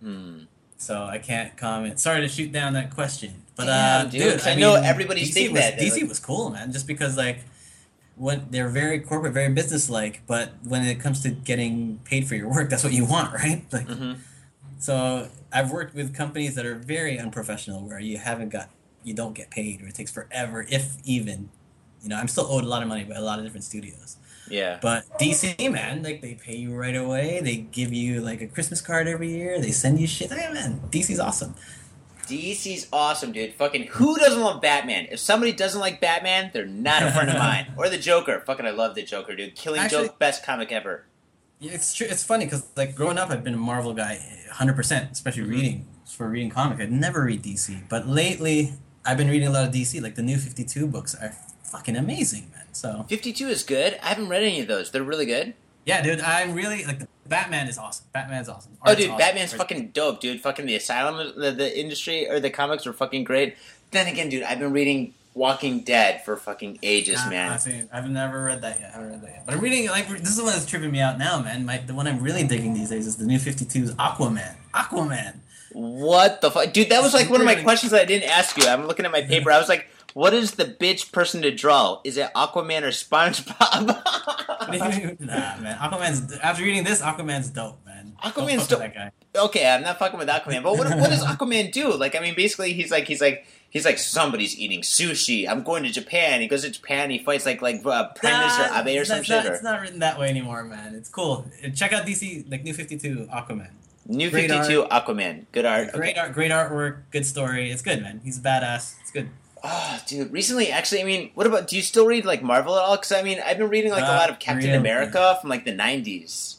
Hmm. 0.00 0.42
So 0.76 1.02
I 1.02 1.18
can't 1.18 1.56
comment. 1.56 1.98
Sorry 1.98 2.20
to 2.20 2.28
shoot 2.28 2.52
down 2.52 2.74
that 2.74 2.94
question, 2.94 3.42
but 3.58 3.66
Damn, 3.66 4.06
uh, 4.06 4.10
dude, 4.10 4.22
dude, 4.22 4.32
'cause 4.38 4.46
I 4.46 4.54
know 4.54 4.74
everybody's 4.76 5.28
DC 5.28 5.34
think 5.34 5.52
was, 5.52 5.60
that. 5.60 5.78
DC 5.78 6.00
like- 6.00 6.08
was 6.08 6.18
cool, 6.20 6.48
man. 6.48 6.72
Just 6.72 6.86
because 6.86 7.16
like 7.18 7.40
when 8.16 8.46
they're 8.50 8.68
very 8.70 8.98
corporate, 9.00 9.32
very 9.34 9.52
business-like, 9.52 10.22
but 10.26 10.52
when 10.64 10.84
it 10.86 10.98
comes 10.98 11.20
to 11.24 11.28
getting 11.30 11.98
paid 12.04 12.26
for 12.26 12.34
your 12.34 12.48
work, 12.48 12.70
that's 12.70 12.82
what 12.82 12.92
you 12.94 13.04
want, 13.04 13.32
right? 13.42 13.64
Like, 13.72 13.86
hmm 13.88 14.12
so 14.80 15.28
I've 15.52 15.72
worked 15.72 15.92
with 15.96 16.14
companies 16.14 16.54
that 16.54 16.64
are 16.64 16.76
very 16.76 17.18
unprofessional, 17.18 17.80
where 17.82 17.98
you 17.98 18.16
haven't 18.18 18.50
got, 18.50 18.70
you 19.02 19.12
don't 19.12 19.34
get 19.34 19.50
paid, 19.50 19.82
or 19.82 19.88
it 19.88 19.94
takes 19.96 20.12
forever, 20.12 20.64
if 20.70 20.96
even. 21.04 21.48
You 22.00 22.10
know, 22.10 22.16
I'm 22.16 22.28
still 22.28 22.46
owed 22.46 22.62
a 22.62 22.68
lot 22.68 22.82
of 22.82 22.88
money 22.88 23.02
by 23.02 23.16
a 23.16 23.20
lot 23.20 23.40
of 23.40 23.44
different 23.44 23.64
studios. 23.64 24.18
Yeah. 24.48 24.78
But 24.80 25.04
DC, 25.18 25.68
man, 25.72 26.04
like 26.04 26.22
they 26.22 26.34
pay 26.34 26.54
you 26.56 26.72
right 26.76 26.94
away. 26.94 27.40
They 27.42 27.56
give 27.56 27.92
you 27.92 28.20
like 28.20 28.40
a 28.40 28.46
Christmas 28.46 28.80
card 28.80 29.08
every 29.08 29.30
year. 29.30 29.60
They 29.60 29.72
send 29.72 29.98
you 30.00 30.06
shit. 30.06 30.30
Hey, 30.30 30.48
man, 30.52 30.80
DC's 30.92 31.18
awesome. 31.18 31.56
DC's 32.28 32.88
awesome, 32.92 33.32
dude. 33.32 33.54
Fucking 33.54 33.88
who 33.88 34.16
doesn't 34.16 34.40
love 34.40 34.60
Batman? 34.60 35.08
If 35.10 35.18
somebody 35.20 35.52
doesn't 35.52 35.80
like 35.80 36.00
Batman, 36.00 36.50
they're 36.52 36.66
not 36.66 37.02
a 37.02 37.10
friend 37.12 37.28
of 37.30 37.36
mine. 37.38 37.72
Or 37.76 37.88
the 37.88 37.98
Joker. 37.98 38.42
Fucking, 38.46 38.66
I 38.66 38.70
love 38.70 38.94
the 38.94 39.02
Joker, 39.02 39.34
dude. 39.36 39.54
Killing 39.54 39.80
Actually- 39.80 40.08
Joke, 40.08 40.18
best 40.18 40.44
comic 40.44 40.70
ever. 40.72 41.04
Yeah, 41.60 41.72
It's 41.72 41.92
true. 41.94 42.06
It's 42.08 42.22
funny 42.22 42.44
because 42.44 42.64
like 42.76 42.94
growing 42.94 43.18
up, 43.18 43.30
I've 43.30 43.42
been 43.42 43.54
a 43.54 43.58
Marvel 43.58 43.92
guy, 43.94 44.20
hundred 44.52 44.76
percent, 44.76 45.10
especially 45.12 45.42
Mhm. 45.44 45.50
reading 45.50 45.86
for 46.06 46.28
reading 46.28 46.50
comic. 46.50 46.80
I'd 46.80 46.92
never 46.92 47.24
read 47.24 47.42
DC, 47.42 47.82
but 47.88 48.06
lately 48.08 48.74
I've 49.04 49.16
been 49.18 49.28
reading 49.28 49.48
a 49.48 49.50
lot 49.50 49.66
of 49.66 49.72
DC. 49.74 50.00
Like 50.00 50.14
the 50.14 50.22
new 50.22 50.38
Fifty 50.38 50.62
Two 50.64 50.86
books 50.86 51.14
are 51.16 51.34
fucking 51.64 51.96
amazing, 51.96 52.50
man. 52.54 52.64
So 52.72 53.04
52 53.08 53.48
is 53.48 53.62
good. 53.64 53.98
I 54.02 54.08
haven't 54.10 54.28
read 54.28 54.42
any 54.42 54.60
of 54.60 54.68
those. 54.68 54.90
They're 54.92 55.02
really 55.02 55.26
good. 55.26 55.54
yeah, 55.84 56.00
dude, 56.02 56.20
I'm 56.20 56.54
really 56.54 56.84
like 56.84 56.98
the 57.00 57.08
Batman 57.28 57.68
is 57.68 57.78
awesome. 57.78 58.06
Batman's 58.12 58.48
awesome. 58.48 58.72
Oh, 58.84 58.94
dude, 58.94 59.06
awesome. 59.08 59.18
Batman's 59.18 59.52
Art's- 59.52 59.62
fucking 59.62 59.88
dope, 59.88 60.20
dude. 60.20 60.40
Fucking 60.40 60.66
the 60.66 60.74
Asylum, 60.76 61.32
the, 61.36 61.50
the 61.52 61.78
industry, 61.78 62.28
or 62.28 62.40
the 62.40 62.50
comics 62.50 62.86
are 62.86 62.92
fucking 62.92 63.24
great. 63.24 63.56
Then 63.90 64.06
again, 64.06 64.28
dude, 64.28 64.42
I've 64.42 64.58
been 64.58 64.72
reading 64.72 65.14
Walking 65.34 65.80
Dead 65.80 66.24
for 66.24 66.36
fucking 66.36 66.78
ages, 66.82 67.20
Ah, 67.24 67.30
man. 67.30 67.52
I 67.52 67.56
see. 67.58 67.82
I've 67.92 68.08
never 68.10 68.42
read 68.44 68.62
that 68.62 68.80
yet. 68.80 68.90
I 68.90 68.92
haven't 68.96 69.10
read 69.12 69.22
that 69.22 69.30
yet. 69.30 69.42
But 69.46 69.54
I'm 69.54 69.60
reading 69.60 69.86
like 69.88 70.08
this 70.08 70.28
is 70.30 70.36
the 70.36 70.42
one 70.44 70.52
that's 70.52 70.66
tripping 70.66 70.90
me 70.90 71.00
out 71.00 71.16
now, 71.18 71.40
man. 71.40 71.64
My 71.64 71.78
the 71.78 71.94
one 71.94 72.06
I'm 72.08 72.20
really 72.22 72.44
digging 72.44 72.74
these 72.74 72.90
days 72.90 73.06
is 73.06 73.16
the 73.16 73.24
new 73.26 73.38
52's 73.38 73.92
Aquaman. 73.94 74.56
Aquaman. 74.74 75.36
What 75.72 76.40
the 76.40 76.50
fuck? 76.50 76.72
Dude, 76.72 76.88
that 76.88 77.02
was 77.02 77.14
like 77.14 77.30
one 77.30 77.40
of 77.40 77.46
my 77.46 77.54
questions 77.56 77.92
that 77.92 78.00
I 78.02 78.04
didn't 78.04 78.28
ask 78.30 78.56
you. 78.56 78.66
I'm 78.68 78.86
looking 78.86 79.04
at 79.04 79.12
my 79.12 79.22
paper. 79.22 79.52
I 79.52 79.58
was 79.58 79.68
like, 79.68 79.86
What 80.18 80.34
is 80.34 80.50
the 80.54 80.64
bitch 80.64 81.12
person 81.12 81.42
to 81.42 81.52
draw? 81.52 82.00
Is 82.02 82.16
it 82.16 82.28
Aquaman 82.34 82.82
or 82.82 82.88
SpongeBob? 82.88 83.86
nah, 85.20 85.56
man. 85.60 85.78
Aquaman's 85.78 86.36
after 86.38 86.64
reading 86.64 86.82
this, 86.82 87.00
Aquaman's 87.00 87.50
dope, 87.50 87.78
man. 87.86 88.16
Aquaman's 88.24 88.66
dope. 88.66 88.82
Okay, 89.36 89.64
I'm 89.64 89.82
not 89.82 90.00
fucking 90.00 90.18
with 90.18 90.26
Aquaman, 90.26 90.64
but 90.64 90.76
what, 90.76 90.88
what 90.98 91.08
does 91.08 91.24
Aquaman 91.24 91.70
do? 91.70 91.94
Like, 91.94 92.16
I 92.16 92.18
mean, 92.18 92.34
basically, 92.34 92.72
he's 92.72 92.90
like, 92.90 93.06
he's 93.06 93.20
like, 93.20 93.46
he's 93.70 93.84
like, 93.84 93.96
somebody's 93.98 94.58
eating 94.58 94.80
sushi. 94.80 95.48
I'm 95.48 95.62
going 95.62 95.84
to 95.84 95.90
Japan. 95.90 96.40
He 96.40 96.48
goes 96.48 96.62
to 96.62 96.70
Japan. 96.70 97.10
He 97.10 97.20
fights 97.20 97.46
like 97.46 97.62
like 97.62 97.86
uh, 97.86 98.08
Prime 98.08 98.40
Minister 98.40 98.62
Nah, 98.62 98.80
Abe 98.80 99.00
or 99.00 99.04
some 99.04 99.22
shit. 99.22 99.44
Not, 99.44 99.46
or 99.46 99.54
it's 99.54 99.62
not 99.62 99.80
written 99.80 100.00
that 100.00 100.18
way 100.18 100.30
anymore, 100.30 100.64
man. 100.64 100.96
It's 100.96 101.08
cool. 101.08 101.46
Check 101.76 101.92
out 101.92 102.04
DC, 102.04 102.50
like 102.50 102.64
New 102.64 102.74
Fifty 102.74 102.98
Two, 102.98 103.28
Aquaman. 103.32 103.70
New 104.08 104.30
52 104.30 104.86
Aquaman. 104.90 105.44
Good 105.52 105.66
art. 105.66 105.92
Great 105.92 106.12
Okay. 106.12 106.20
art, 106.20 106.32
great 106.32 106.50
artwork, 106.50 107.02
good 107.10 107.26
story. 107.26 107.70
It's 107.70 107.82
good, 107.82 108.00
man. 108.00 108.22
He's 108.24 108.40
badass. 108.40 108.94
It's 109.02 109.10
good. 109.10 109.28
Oh, 109.64 110.00
dude. 110.06 110.32
Recently, 110.32 110.70
actually, 110.70 111.00
I 111.00 111.04
mean, 111.04 111.30
what 111.34 111.46
about? 111.46 111.66
Do 111.68 111.76
you 111.76 111.82
still 111.82 112.06
read 112.06 112.24
like 112.24 112.42
Marvel 112.42 112.76
at 112.76 112.82
all? 112.82 112.96
Because 112.96 113.12
I 113.12 113.22
mean, 113.22 113.40
I've 113.44 113.58
been 113.58 113.68
reading 113.68 113.90
like 113.90 114.02
a 114.02 114.06
lot 114.06 114.30
of 114.30 114.38
Captain 114.38 114.64
really. 114.64 114.76
America 114.78 115.36
from 115.40 115.50
like 115.50 115.64
the 115.64 115.72
'90s. 115.72 116.56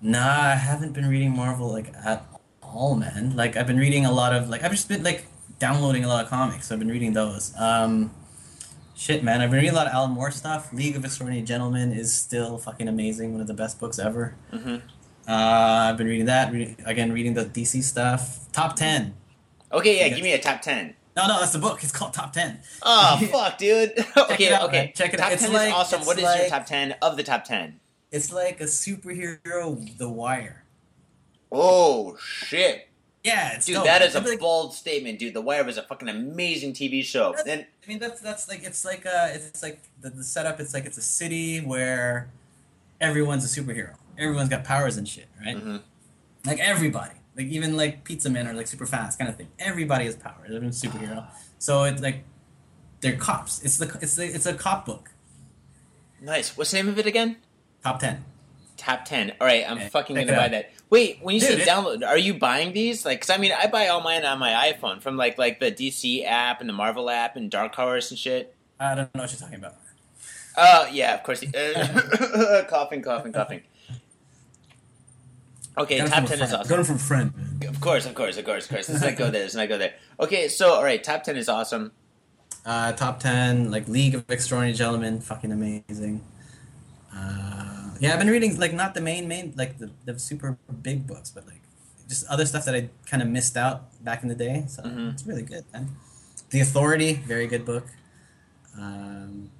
Nah, 0.00 0.18
I 0.50 0.54
haven't 0.56 0.92
been 0.92 1.08
reading 1.08 1.34
Marvel 1.36 1.70
like 1.70 1.92
at 2.04 2.26
all, 2.62 2.96
man. 2.96 3.36
Like 3.36 3.56
I've 3.56 3.66
been 3.66 3.78
reading 3.78 4.04
a 4.06 4.12
lot 4.12 4.34
of 4.34 4.48
like 4.48 4.64
I've 4.64 4.72
just 4.72 4.88
been 4.88 5.02
like 5.02 5.26
downloading 5.58 6.04
a 6.04 6.08
lot 6.08 6.24
of 6.24 6.30
comics. 6.30 6.66
So 6.66 6.74
I've 6.74 6.80
been 6.80 6.88
reading 6.90 7.12
those. 7.12 7.54
Um, 7.58 8.10
shit, 8.96 9.22
man. 9.22 9.40
I've 9.40 9.50
been 9.50 9.60
reading 9.60 9.70
a 9.74 9.76
lot 9.76 9.86
of 9.86 9.92
Alan 9.92 10.10
Moore 10.10 10.30
stuff. 10.32 10.72
League 10.72 10.96
of 10.96 11.04
Extraordinary 11.04 11.44
Gentlemen 11.44 11.92
is 11.92 12.12
still 12.12 12.58
fucking 12.58 12.88
amazing. 12.88 13.32
One 13.32 13.40
of 13.40 13.46
the 13.46 13.54
best 13.54 13.78
books 13.78 13.98
ever. 14.00 14.34
hmm 14.50 14.76
Uh, 15.28 15.86
I've 15.90 15.96
been 15.96 16.08
reading 16.08 16.26
that. 16.26 16.52
Re- 16.52 16.74
again, 16.84 17.12
reading 17.12 17.34
the 17.34 17.44
DC 17.44 17.84
stuff. 17.84 18.50
Top 18.52 18.74
ten. 18.74 19.14
Okay, 19.70 19.98
yeah. 20.00 20.08
Give 20.08 20.24
me 20.24 20.32
a 20.32 20.40
top 20.40 20.60
ten. 20.62 20.94
No, 21.14 21.26
no, 21.28 21.40
that's 21.40 21.52
the 21.52 21.58
book. 21.58 21.82
It's 21.82 21.92
called 21.92 22.14
Top 22.14 22.32
Ten. 22.32 22.60
Oh 22.82 23.20
fuck, 23.30 23.58
dude. 23.58 23.92
okay, 24.16 24.52
out, 24.52 24.64
okay. 24.68 24.84
man. 24.86 24.92
Check 24.94 25.12
it 25.14 25.18
top 25.18 25.26
out. 25.26 25.32
It's 25.32 25.42
ten 25.42 25.52
like- 25.52 25.68
is 25.68 25.74
awesome. 25.74 26.02
What 26.06 26.16
is 26.18 26.22
your 26.24 26.48
top 26.48 26.66
ten 26.66 26.94
of 27.02 27.16
the 27.16 27.22
top 27.22 27.44
ten? 27.44 27.80
It's 28.10 28.32
like 28.32 28.60
a 28.60 28.64
superhero, 28.64 29.96
The 29.98 30.08
Wire. 30.08 30.64
Oh 31.50 32.16
shit, 32.18 32.88
Yeah, 33.24 33.54
it's 33.56 33.66
dude, 33.66 33.76
dope. 33.76 33.84
that 33.84 34.00
is 34.02 34.14
a 34.14 34.20
like- 34.20 34.40
bold 34.40 34.72
statement, 34.74 35.18
dude. 35.18 35.34
The 35.34 35.40
Wire 35.42 35.64
was 35.64 35.76
a 35.76 35.82
fucking 35.82 36.08
amazing 36.08 36.72
TV 36.72 37.04
show. 37.04 37.34
I 37.46 37.66
mean, 37.86 37.98
that's 37.98 38.20
that's 38.20 38.48
like 38.48 38.64
it's 38.64 38.84
like 38.84 39.04
uh, 39.04 39.28
it's 39.32 39.62
like 39.62 39.80
the, 40.00 40.10
the 40.10 40.24
setup. 40.24 40.60
It's 40.60 40.72
like 40.72 40.86
it's 40.86 40.96
a 40.98 41.02
city 41.02 41.58
where 41.60 42.30
everyone's 43.00 43.44
a 43.44 43.60
superhero. 43.60 43.94
Everyone's 44.18 44.48
got 44.48 44.64
powers 44.64 44.96
and 44.96 45.06
shit, 45.06 45.26
right? 45.44 45.56
Mhm. 45.56 45.80
Like 46.46 46.58
everybody, 46.58 47.14
like 47.36 47.46
even 47.46 47.76
like 47.76 48.04
pizza 48.04 48.28
men 48.30 48.46
are 48.46 48.52
like 48.54 48.66
super 48.66 48.86
fast, 48.86 49.18
kind 49.18 49.28
of 49.30 49.36
thing. 49.36 49.48
Everybody 49.58 50.04
has 50.04 50.16
powers. 50.16 50.46
Everyone's 50.46 50.80
superhero. 50.80 51.26
So 51.58 51.84
it's 51.84 52.02
like 52.02 52.24
they're 53.00 53.16
cops. 53.16 53.62
It's 53.62 53.78
the 53.78 53.98
it's 54.00 54.16
the, 54.16 54.24
it's 54.26 54.46
a 54.46 54.54
cop 54.54 54.86
book. 54.86 55.10
nice. 56.20 56.56
What's 56.56 56.70
the 56.70 56.78
name 56.78 56.88
of 56.88 56.98
it 56.98 57.06
again? 57.06 57.36
Top 57.82 57.98
ten. 57.98 58.24
Top 58.76 59.04
ten. 59.04 59.32
All 59.40 59.46
right, 59.46 59.68
I'm 59.68 59.88
fucking 59.90 60.16
gonna 60.16 60.32
buy 60.32 60.46
out. 60.46 60.50
that. 60.52 60.72
Wait, 60.90 61.18
when 61.22 61.34
you 61.34 61.40
Dude, 61.40 61.60
say 61.60 61.64
download, 61.64 62.06
are 62.06 62.18
you 62.18 62.34
buying 62.34 62.72
these? 62.72 63.04
Like, 63.04 63.20
cause 63.20 63.30
I 63.30 63.38
mean, 63.38 63.52
I 63.52 63.66
buy 63.66 63.88
all 63.88 64.00
mine 64.02 64.24
on 64.24 64.38
my 64.38 64.72
iPhone 64.72 65.00
from 65.00 65.16
like 65.16 65.38
like 65.38 65.58
the 65.60 65.70
DC 65.72 66.24
app 66.26 66.60
and 66.60 66.68
the 66.68 66.74
Marvel 66.74 67.08
app 67.08 67.36
and 67.36 67.50
Dark 67.50 67.74
Horse 67.74 68.10
and 68.10 68.18
shit. 68.18 68.54
I 68.78 68.94
don't 68.94 69.14
know 69.14 69.22
what 69.22 69.32
you're 69.32 69.40
talking 69.40 69.56
about. 69.56 69.76
Oh 70.56 70.88
yeah, 70.92 71.14
of 71.14 71.22
course. 71.22 71.42
Uh, 71.42 72.64
coughing, 72.68 73.02
coughing, 73.02 73.32
coughing. 73.32 73.62
Okay, 75.78 75.98
Got 75.98 76.08
top 76.10 76.26
ten 76.26 76.40
is 76.42 76.52
awesome. 76.52 76.68
Got 76.68 76.80
it 76.80 76.84
from 76.86 76.98
friend. 76.98 77.32
man. 77.60 77.68
Of 77.70 77.80
course, 77.80 78.04
of 78.06 78.14
course, 78.14 78.36
of 78.36 78.44
course, 78.44 78.64
of 78.64 78.70
course. 78.70 78.88
Let's 78.88 79.02
not 79.02 79.16
go 79.16 79.30
there. 79.30 79.42
Let's 79.42 79.54
not 79.54 79.68
go 79.68 79.78
there. 79.78 79.94
Okay, 80.20 80.48
so 80.48 80.74
all 80.74 80.84
right, 80.84 81.02
top 81.02 81.22
ten 81.24 81.36
is 81.36 81.48
awesome. 81.48 81.92
Uh, 82.66 82.92
top 82.92 83.20
ten, 83.20 83.70
like 83.70 83.88
League 83.88 84.14
of 84.14 84.24
Extraordinary 84.28 84.76
Gentlemen, 84.76 85.20
fucking 85.20 85.50
amazing. 85.50 86.22
Uh, 87.14 87.90
yeah, 88.00 88.12
I've 88.12 88.18
been 88.18 88.28
reading 88.30 88.58
like 88.58 88.72
not 88.74 88.94
the 88.94 89.00
main 89.00 89.28
main 89.28 89.54
like 89.56 89.78
the, 89.78 89.90
the 90.04 90.18
super 90.18 90.58
big 90.82 91.06
books, 91.06 91.30
but 91.30 91.46
like 91.46 91.60
just 92.08 92.26
other 92.28 92.44
stuff 92.46 92.64
that 92.66 92.74
I 92.74 92.88
kind 93.06 93.22
of 93.22 93.28
missed 93.28 93.56
out 93.56 94.02
back 94.04 94.22
in 94.22 94.28
the 94.28 94.34
day. 94.34 94.64
So 94.68 94.82
Mhm. 94.82 95.12
it's 95.14 95.26
really 95.26 95.42
good, 95.42 95.64
man. 95.72 95.88
The 96.50 96.60
Authority, 96.60 97.14
very 97.26 97.46
good 97.46 97.64
book. 97.64 97.86
Um, 98.78 99.50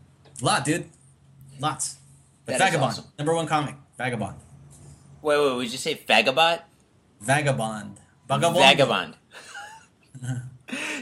lot, 0.40 0.64
dude, 0.64 0.86
lots. 1.58 1.96
But 2.44 2.58
Vagabond, 2.58 2.84
awesome. 2.84 3.04
number 3.18 3.34
one 3.34 3.46
comic, 3.46 3.76
Vagabond, 3.96 4.36
Wait, 5.22 5.38
wait, 5.38 5.56
would 5.56 5.70
you 5.72 5.78
say 5.78 5.94
Vagabond? 5.94 6.62
Vagabond, 7.20 8.00
Vagabond. 8.28 8.56
Vagabond. 8.56 9.14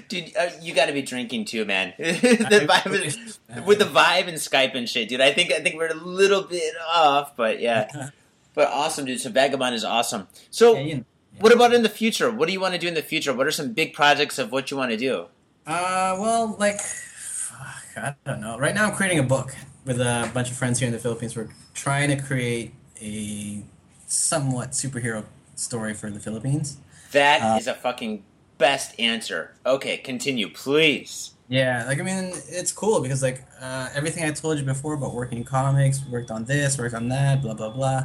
Dude, 0.09 0.37
uh, 0.37 0.51
you 0.61 0.75
got 0.75 0.87
to 0.87 0.93
be 0.93 1.03
drinking 1.03 1.45
too, 1.45 1.65
man. 1.65 1.95
the 1.99 2.67
vibe 2.69 3.05
is, 3.05 3.39
with 3.67 3.79
the 3.79 3.85
vibe 3.85 4.27
and 4.27 4.37
Skype 4.37 4.75
and 4.75 4.89
shit, 4.89 5.09
dude. 5.09 5.21
I 5.21 5.33
think 5.33 5.53
I 5.53 5.61
think 5.61 5.77
we're 5.77 5.91
a 5.91 5.95
little 5.95 6.43
bit 6.43 6.75
off, 6.93 7.37
but 7.37 7.61
yeah. 7.61 8.11
But 8.55 8.69
awesome, 8.69 9.05
dude. 9.05 9.21
So 9.21 9.31
Vagabond 9.31 9.77
is 9.77 9.85
awesome. 9.85 10.27
So, 10.51 10.75
Yeah, 10.75 10.81
you 10.81 10.95
know. 10.97 11.05
what 11.39 11.53
about 11.53 11.73
in 11.73 11.85
the 11.85 11.89
future? 11.89 12.31
What 12.33 12.49
do 12.49 12.53
you 12.53 12.61
want 12.61 12.75
to 12.75 12.81
do 12.81 12.89
in 12.89 12.95
the 12.95 13.03
future? 13.03 13.33
What 13.33 13.47
are 13.47 13.53
some 13.53 13.73
big 13.73 13.93
projects 13.93 14.39
of 14.41 14.51
what 14.51 14.73
you 14.73 14.77
want 14.77 14.91
to 14.91 14.97
do? 14.97 15.27
Uh, 15.67 16.17
well, 16.19 16.57
like, 16.59 16.81
fuck, 16.81 17.85
I 17.97 18.15
don't 18.27 18.41
know. 18.41 18.59
Right 18.59 18.75
now, 18.75 18.89
I'm 18.89 18.95
creating 18.97 19.21
a 19.21 19.23
book 19.23 19.55
with 19.85 20.01
a 20.01 20.29
bunch 20.35 20.51
of 20.51 20.57
friends 20.57 20.81
here 20.81 20.87
in 20.89 20.93
the 20.93 20.99
Philippines. 20.99 21.37
We're 21.37 21.51
trying 21.75 22.09
to 22.09 22.21
create 22.21 22.75
a 23.01 23.63
somewhat 24.11 24.73
superhero 24.73 25.25
story 25.55 25.95
for 25.95 26.11
the 26.11 26.21
Philippines. 26.21 26.79
That 27.13 27.59
is 27.61 27.69
Uh, 27.69 27.73
a 27.73 27.75
fucking 27.75 28.23
best 28.59 28.99
answer. 28.99 29.55
Okay, 29.65 29.97
continue, 29.99 30.49
please. 30.51 31.33
Yeah, 31.49 31.85
like 31.87 31.99
I 31.99 32.03
mean, 32.05 32.33
it's 32.49 32.73
cool 32.73 33.01
because 33.01 33.23
like 33.23 33.45
uh, 33.61 33.89
everything 33.95 34.25
I 34.25 34.31
told 34.33 34.59
you 34.59 34.65
before 34.65 34.95
about 34.95 35.15
working 35.15 35.39
in 35.39 35.45
comics, 35.45 36.01
worked 36.09 36.31
on 36.31 36.45
this, 36.45 36.79
worked 36.79 36.95
on 36.95 37.09
that, 37.09 37.43
blah 37.43 37.55
blah 37.55 37.71
blah. 37.71 38.05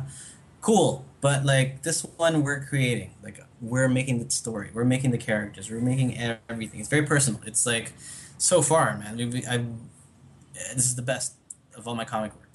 Cool, 0.62 1.06
but 1.22 1.46
like 1.46 1.84
this 1.84 2.02
one, 2.18 2.42
we're 2.42 2.62
creating. 2.66 3.12
Like 3.24 3.40
we're 3.62 3.88
making 3.88 4.24
the 4.24 4.30
story, 4.32 4.70
we're 4.74 4.84
making 4.96 5.12
the 5.12 5.20
characters, 5.20 5.70
we're 5.70 5.80
making 5.80 6.18
everything. 6.50 6.80
It's 6.80 6.90
very 6.90 7.06
personal. 7.06 7.40
It's 7.46 7.66
like 7.68 7.94
so 8.40 8.62
far, 8.64 8.98
man. 8.98 9.18
we- 9.18 9.46
I, 9.46 9.58
this 10.76 10.86
is 10.86 10.96
the 10.96 11.04
best 11.04 11.34
of 11.78 11.88
all 11.88 11.94
my 11.96 12.06
comic 12.06 12.34
work. 12.34 12.50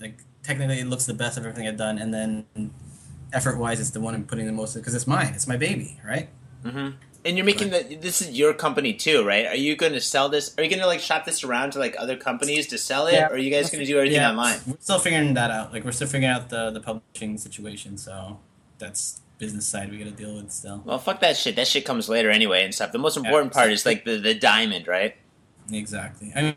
Like 0.00 0.18
technically, 0.42 0.80
it 0.80 0.86
looks 0.88 1.06
the 1.06 1.14
best 1.14 1.38
of 1.38 1.44
everything 1.46 1.66
I've 1.66 1.78
done, 1.78 1.96
and 1.98 2.12
then 2.12 2.44
effort 3.34 3.58
wise, 3.58 3.80
it's 3.80 3.90
the 3.90 4.00
one 4.00 4.14
I'm 4.14 4.24
putting 4.24 4.46
the 4.46 4.52
most 4.52 4.74
because 4.74 4.94
it's 4.94 5.06
mine. 5.06 5.32
It's 5.34 5.46
my 5.46 5.56
baby, 5.56 6.00
right? 6.06 6.28
hmm 6.62 6.90
And 7.24 7.36
you're 7.36 7.44
making 7.46 7.70
the. 7.70 7.96
This 8.00 8.20
is 8.22 8.30
your 8.30 8.52
company 8.54 8.92
too, 8.94 9.24
right? 9.24 9.46
Are 9.46 9.56
you 9.56 9.76
going 9.76 9.92
to 9.92 10.00
sell 10.00 10.28
this? 10.28 10.54
Are 10.58 10.62
you 10.62 10.70
going 10.70 10.80
to 10.80 10.86
like 10.86 11.00
shop 11.00 11.24
this 11.24 11.42
around 11.44 11.72
to 11.72 11.78
like 11.78 11.94
other 11.98 12.16
companies 12.16 12.66
to 12.68 12.78
sell 12.78 13.06
it, 13.06 13.14
Yeah. 13.14 13.28
or 13.28 13.34
are 13.34 13.38
you 13.38 13.50
guys 13.50 13.70
going 13.70 13.84
to 13.84 13.86
do 13.90 13.96
everything 13.98 14.20
online? 14.22 14.58
We're 14.66 14.76
still 14.80 14.98
figuring 14.98 15.34
that 15.34 15.50
out. 15.50 15.72
Like 15.72 15.84
we're 15.84 15.92
still 15.92 16.08
figuring 16.08 16.32
out 16.34 16.48
the 16.50 16.70
the 16.70 16.80
publishing 16.80 17.38
situation. 17.38 17.96
So 17.98 18.38
that's 18.78 19.20
business 19.38 19.66
side 19.66 19.90
we 19.90 19.98
got 19.98 20.04
to 20.04 20.10
deal 20.10 20.34
with 20.36 20.50
still. 20.52 20.82
Well, 20.84 20.98
fuck 20.98 21.20
that 21.20 21.36
shit. 21.36 21.56
That 21.56 21.66
shit 21.66 21.84
comes 21.84 22.08
later 22.08 22.30
anyway 22.30 22.64
and 22.64 22.72
stuff. 22.74 22.92
The 22.92 22.98
most 22.98 23.16
important 23.16 23.52
Yeah. 23.52 23.58
part 23.60 23.72
is 23.72 23.84
like 23.86 24.04
the 24.04 24.16
the 24.18 24.34
diamond, 24.34 24.86
right? 24.86 25.16
Exactly. 25.72 26.30
I 26.36 26.56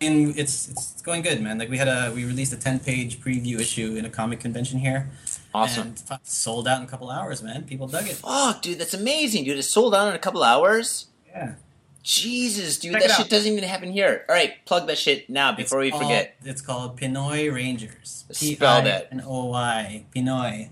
mean, 0.00 0.32
it's 0.36 0.68
it's 0.70 1.02
going 1.02 1.22
good, 1.22 1.40
man. 1.42 1.58
Like 1.58 1.68
we 1.68 1.76
had 1.78 1.88
a 1.88 2.10
we 2.14 2.24
released 2.24 2.52
a 2.52 2.56
ten 2.56 2.78
page 2.80 3.20
preview 3.20 3.60
issue 3.60 3.94
in 3.96 4.04
a 4.04 4.10
comic 4.10 4.40
convention 4.40 4.78
here. 4.78 5.10
Awesome. 5.54 5.94
And 6.10 6.18
sold 6.24 6.68
out 6.68 6.78
in 6.80 6.84
a 6.84 6.90
couple 6.90 7.10
hours, 7.10 7.42
man. 7.42 7.64
People 7.64 7.86
dug 7.88 8.06
it. 8.06 8.16
Fuck, 8.16 8.62
dude, 8.62 8.78
that's 8.78 8.94
amazing, 8.94 9.44
dude. 9.44 9.58
It 9.58 9.62
sold 9.62 9.94
out 9.94 10.08
in 10.08 10.14
a 10.14 10.18
couple 10.18 10.42
hours. 10.42 11.06
Yeah. 11.26 11.54
Jesus, 12.02 12.78
dude, 12.78 12.92
Check 12.92 13.02
that 13.02 13.10
shit 13.12 13.20
out. 13.26 13.30
doesn't 13.30 13.52
even 13.52 13.64
happen 13.64 13.90
here. 13.92 14.24
All 14.28 14.34
right, 14.34 14.64
plug 14.64 14.86
that 14.86 14.98
shit 14.98 15.28
now 15.28 15.52
before 15.52 15.80
we 15.80 15.88
It's 15.88 15.92
called- 15.92 16.04
forget. 16.04 16.36
It's 16.44 16.60
called 16.60 16.98
Pinoy 16.98 17.52
Rangers. 17.52 18.24
Spell 18.30 18.82
that. 18.82 19.10
P-I-N-O-Y. 19.10 20.04
Pinoy. 20.14 20.68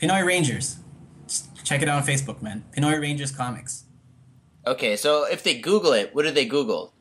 Pinoy 0.00 0.24
Rangers. 0.26 0.76
Just 1.26 1.64
check 1.64 1.80
it 1.82 1.88
out 1.88 2.02
on 2.02 2.06
Facebook, 2.06 2.42
man. 2.42 2.64
Pinoy 2.76 3.00
Rangers 3.00 3.30
Comics. 3.30 3.84
Okay, 4.66 4.96
so 4.96 5.24
if 5.24 5.42
they 5.42 5.54
Google 5.58 5.92
it, 5.92 6.14
what 6.14 6.24
do 6.24 6.30
they 6.30 6.44
Google? 6.46 6.92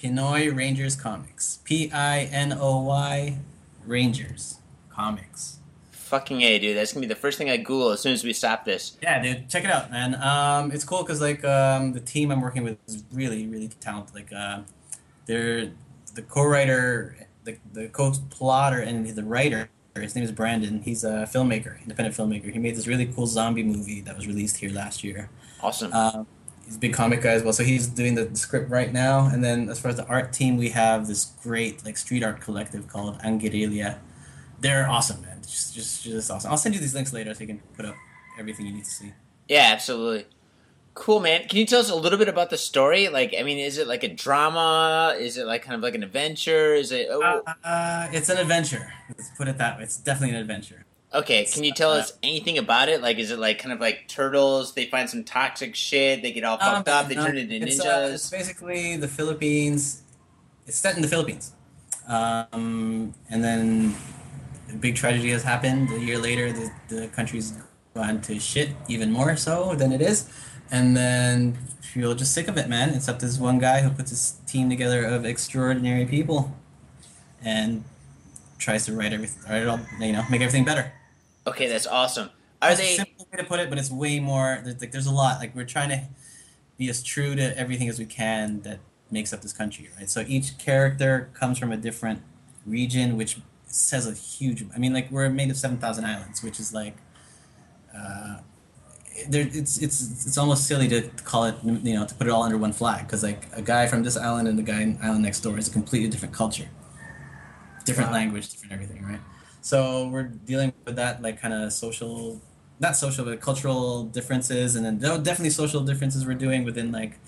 Pinoy 0.00 0.54
Rangers 0.54 0.94
Comics. 0.96 1.58
P 1.64 1.90
I 1.92 2.20
N 2.24 2.52
O 2.58 2.80
Y 2.82 3.38
Rangers 3.86 4.58
Comics. 4.88 5.58
Fucking 6.10 6.42
a, 6.42 6.58
dude. 6.58 6.76
That's 6.76 6.92
gonna 6.92 7.06
be 7.06 7.06
the 7.06 7.14
first 7.14 7.38
thing 7.38 7.50
I 7.50 7.56
Google 7.56 7.90
as 7.90 8.00
soon 8.00 8.12
as 8.12 8.24
we 8.24 8.32
stop 8.32 8.64
this. 8.64 8.96
Yeah, 9.00 9.22
dude, 9.22 9.48
check 9.48 9.62
it 9.62 9.70
out, 9.70 9.92
man. 9.92 10.16
Um, 10.16 10.72
it's 10.72 10.82
cool 10.82 11.04
because 11.04 11.20
like 11.20 11.44
um, 11.44 11.92
the 11.92 12.00
team 12.00 12.32
I'm 12.32 12.40
working 12.40 12.64
with 12.64 12.78
is 12.88 13.04
really, 13.12 13.46
really 13.46 13.68
talented. 13.68 14.12
Like, 14.12 14.32
uh, 14.32 14.62
they're 15.26 15.70
the 16.16 16.22
co-writer, 16.22 17.14
the 17.44 17.58
the 17.72 17.86
co-plotter, 17.86 18.80
and 18.80 19.06
the 19.06 19.22
writer. 19.22 19.70
His 19.94 20.16
name 20.16 20.24
is 20.24 20.32
Brandon. 20.32 20.82
He's 20.82 21.04
a 21.04 21.28
filmmaker, 21.32 21.80
independent 21.80 22.16
filmmaker. 22.16 22.52
He 22.52 22.58
made 22.58 22.74
this 22.74 22.88
really 22.88 23.06
cool 23.06 23.28
zombie 23.28 23.62
movie 23.62 24.00
that 24.00 24.16
was 24.16 24.26
released 24.26 24.56
here 24.56 24.70
last 24.70 25.04
year. 25.04 25.30
Awesome. 25.62 25.92
Um, 25.92 26.26
he's 26.64 26.74
a 26.74 26.80
big 26.80 26.92
comic 26.92 27.22
guy 27.22 27.34
as 27.34 27.44
well, 27.44 27.52
so 27.52 27.62
he's 27.62 27.86
doing 27.86 28.16
the 28.16 28.34
script 28.34 28.68
right 28.68 28.92
now. 28.92 29.26
And 29.26 29.44
then 29.44 29.68
as 29.68 29.78
far 29.78 29.90
as 29.90 29.96
the 29.96 30.06
art 30.06 30.32
team, 30.32 30.56
we 30.56 30.70
have 30.70 31.06
this 31.06 31.26
great 31.40 31.84
like 31.84 31.96
street 31.96 32.24
art 32.24 32.40
collective 32.40 32.88
called 32.88 33.20
Anguirilla. 33.20 33.98
They're 34.58 34.88
awesome, 34.90 35.22
man. 35.22 35.39
Just, 35.50 35.74
just, 35.74 36.04
just 36.04 36.30
awesome. 36.30 36.50
I'll 36.50 36.56
send 36.56 36.74
you 36.74 36.80
these 36.80 36.94
links 36.94 37.12
later 37.12 37.34
so 37.34 37.40
you 37.40 37.46
can 37.48 37.58
put 37.76 37.84
up 37.84 37.96
everything 38.38 38.66
you 38.66 38.72
need 38.72 38.84
to 38.84 38.90
see. 38.90 39.12
Yeah, 39.48 39.70
absolutely. 39.72 40.26
Cool, 40.94 41.20
man. 41.20 41.48
Can 41.48 41.58
you 41.58 41.66
tell 41.66 41.80
us 41.80 41.90
a 41.90 41.94
little 41.94 42.18
bit 42.18 42.28
about 42.28 42.50
the 42.50 42.58
story? 42.58 43.08
Like, 43.08 43.34
I 43.38 43.42
mean, 43.42 43.58
is 43.58 43.78
it 43.78 43.86
like 43.88 44.02
a 44.04 44.08
drama? 44.08 45.14
Is 45.18 45.36
it 45.36 45.46
like 45.46 45.62
kind 45.62 45.74
of 45.74 45.80
like 45.82 45.94
an 45.94 46.02
adventure? 46.02 46.74
Is 46.74 46.92
it? 46.92 47.08
Oh, 47.10 47.42
Uh, 47.46 47.52
uh, 47.66 48.08
it's 48.12 48.28
an 48.28 48.38
adventure. 48.38 48.92
Let's 49.08 49.30
put 49.30 49.48
it 49.48 49.58
that 49.58 49.76
way. 49.78 49.84
It's 49.84 49.96
definitely 49.96 50.36
an 50.36 50.40
adventure. 50.42 50.84
okay. 51.14 51.44
Can 51.46 51.64
you 51.64 51.72
tell 51.72 51.90
us 51.92 52.12
anything 52.22 52.58
about 52.58 52.88
it? 52.88 53.02
Like, 53.02 53.18
is 53.18 53.30
it 53.32 53.38
like 53.38 53.58
kind 53.58 53.72
of 53.72 53.80
like 53.80 54.06
turtles? 54.08 54.74
They 54.74 54.86
find 54.86 55.08
some 55.10 55.24
toxic 55.24 55.74
shit. 55.74 56.22
They 56.22 56.32
get 56.32 56.44
all 56.44 56.58
fucked 56.58 56.88
Um, 56.88 56.94
up. 57.04 57.08
They 57.08 57.14
turn 57.16 57.36
into 57.38 57.54
it's, 57.56 57.80
uh, 57.80 57.84
ninjas. 57.84 58.14
it's 58.14 58.30
basically 58.30 58.96
the 58.96 59.08
Philippines. 59.08 60.02
It's 60.66 60.76
set 60.78 60.94
in 60.96 61.02
the 61.02 61.08
Philippines, 61.08 61.52
um, 62.06 63.14
and 63.30 63.42
then 63.42 63.94
a 64.72 64.76
big 64.76 64.96
tragedy 64.96 65.30
has 65.30 65.42
happened. 65.42 65.90
A 65.92 65.98
year 66.00 66.18
later, 66.18 66.52
the, 66.52 66.70
the 66.88 67.08
country's 67.08 67.54
gone 67.94 68.20
to 68.22 68.38
shit 68.40 68.70
even 68.88 69.10
more 69.12 69.36
so 69.36 69.74
than 69.74 69.92
it 69.92 70.00
is, 70.00 70.30
and 70.70 70.96
then 70.96 71.58
you're 71.94 72.14
just 72.14 72.34
sick 72.34 72.48
of 72.48 72.56
it, 72.56 72.68
man. 72.68 72.90
Except 72.90 73.16
up 73.16 73.20
this 73.20 73.38
one 73.38 73.58
guy 73.58 73.80
who 73.80 73.90
puts 73.90 74.10
his 74.10 74.32
team 74.46 74.68
together 74.70 75.04
of 75.04 75.24
extraordinary 75.24 76.06
people, 76.06 76.56
and 77.44 77.84
tries 78.58 78.84
to 78.86 78.92
right 78.94 79.12
everything, 79.12 79.42
right 79.50 79.62
it 79.62 79.68
all, 79.68 79.80
you 80.00 80.12
know, 80.12 80.24
make 80.30 80.40
everything 80.42 80.64
better. 80.64 80.92
okay, 81.46 81.68
that's 81.68 81.86
awesome. 81.86 82.30
Are 82.62 82.68
That's 82.70 82.80
a 82.80 82.82
they? 82.82 82.96
simple 82.96 83.26
way 83.32 83.38
to 83.38 83.44
put 83.44 83.60
it, 83.60 83.70
but 83.70 83.78
it's 83.78 83.90
way 83.90 84.20
more. 84.20 84.60
There's, 84.62 84.80
like, 84.80 84.92
there's 84.92 85.06
a 85.06 85.12
lot. 85.12 85.38
Like 85.40 85.54
we're 85.56 85.64
trying 85.64 85.88
to 85.90 86.02
be 86.76 86.88
as 86.90 87.02
true 87.02 87.34
to 87.34 87.58
everything 87.58 87.88
as 87.88 87.98
we 87.98 88.04
can 88.06 88.60
that 88.62 88.80
makes 89.10 89.32
up 89.32 89.42
this 89.42 89.52
country, 89.52 89.88
right? 89.98 90.08
So 90.10 90.24
each 90.28 90.58
character 90.58 91.30
comes 91.34 91.58
from 91.58 91.72
a 91.72 91.76
different 91.76 92.20
region, 92.66 93.16
which 93.16 93.38
says 93.74 94.06
a 94.06 94.14
huge. 94.14 94.64
I 94.74 94.78
mean, 94.78 94.92
like 94.92 95.10
we're 95.10 95.28
made 95.30 95.50
of 95.50 95.56
seven 95.56 95.78
thousand 95.78 96.04
islands, 96.04 96.42
which 96.42 96.60
is 96.60 96.72
like. 96.72 96.96
Uh, 97.94 98.38
there, 99.28 99.42
it's 99.52 99.78
it's 99.78 100.26
it's 100.26 100.38
almost 100.38 100.66
silly 100.66 100.88
to 100.88 101.02
call 101.24 101.44
it 101.44 101.56
you 101.64 101.94
know 101.94 102.06
to 102.06 102.14
put 102.14 102.26
it 102.26 102.30
all 102.30 102.42
under 102.42 102.56
one 102.56 102.72
flag 102.72 103.06
because 103.06 103.22
like 103.22 103.46
a 103.52 103.62
guy 103.62 103.86
from 103.86 104.02
this 104.02 104.16
island 104.16 104.48
and 104.48 104.58
the 104.58 104.62
guy 104.62 104.80
in 104.82 104.96
the 104.98 105.04
island 105.04 105.22
next 105.24 105.40
door 105.40 105.58
is 105.58 105.68
a 105.68 105.70
completely 105.72 106.08
different 106.08 106.34
culture, 106.34 106.68
different 107.84 108.10
Wow. 108.10 108.16
language, 108.16 108.48
different 108.50 108.72
everything, 108.72 109.04
right? 109.04 109.20
So 109.60 110.08
we're 110.08 110.24
dealing 110.24 110.72
with 110.86 110.96
that 110.96 111.22
like 111.22 111.40
kind 111.40 111.52
of 111.54 111.72
social, 111.72 112.40
not 112.78 112.96
social, 112.96 113.24
but 113.24 113.40
cultural 113.40 114.04
differences, 114.04 114.74
and 114.76 114.84
then 114.84 114.98
definitely 115.22 115.50
social 115.50 115.82
differences 115.82 116.26
we're 116.26 116.34
doing 116.34 116.64
within 116.64 116.92
like 116.92 117.18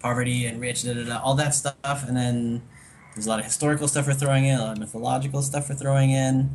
poverty 0.00 0.46
and 0.46 0.60
rich, 0.60 0.82
da, 0.84 0.94
da, 0.94 1.04
da, 1.04 1.18
all 1.22 1.34
that 1.34 1.54
stuff, 1.54 2.06
and 2.06 2.16
then 2.16 2.62
there's 3.14 3.26
a 3.26 3.28
lot 3.28 3.38
of 3.38 3.44
historical 3.44 3.88
stuff 3.88 4.06
we're 4.06 4.14
throwing 4.14 4.44
in, 4.44 4.58
a 4.58 4.62
lot 4.62 4.72
of 4.72 4.78
mythological 4.78 5.42
stuff 5.42 5.68
we're 5.68 5.74
throwing 5.74 6.10
in, 6.10 6.50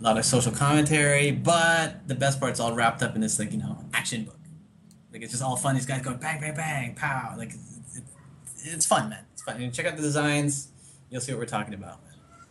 a 0.00 0.02
lot 0.02 0.18
of 0.18 0.24
social 0.24 0.52
commentary, 0.52 1.30
but 1.30 2.06
the 2.08 2.14
best 2.14 2.40
part's 2.40 2.60
all 2.60 2.74
wrapped 2.74 3.02
up 3.02 3.14
in 3.14 3.20
this 3.20 3.38
like 3.38 3.52
you 3.52 3.58
know 3.58 3.78
action 3.92 4.24
book. 4.24 4.38
Like 5.12 5.22
it's 5.22 5.32
just 5.32 5.42
all 5.42 5.56
fun. 5.56 5.74
These 5.74 5.86
guys 5.86 6.02
going 6.02 6.18
bang, 6.18 6.40
bang, 6.40 6.54
bang, 6.54 6.94
pow. 6.94 7.34
Like 7.36 7.50
it, 7.50 7.60
it, 7.94 8.04
it's 8.64 8.86
fun, 8.86 9.08
man. 9.08 9.24
It's 9.32 9.42
fun. 9.42 9.60
And 9.60 9.72
check 9.72 9.86
out 9.86 9.96
the 9.96 10.02
designs. 10.02 10.68
You'll 11.10 11.20
see 11.20 11.32
what 11.32 11.38
we're 11.38 11.46
talking 11.46 11.74
about. 11.74 12.00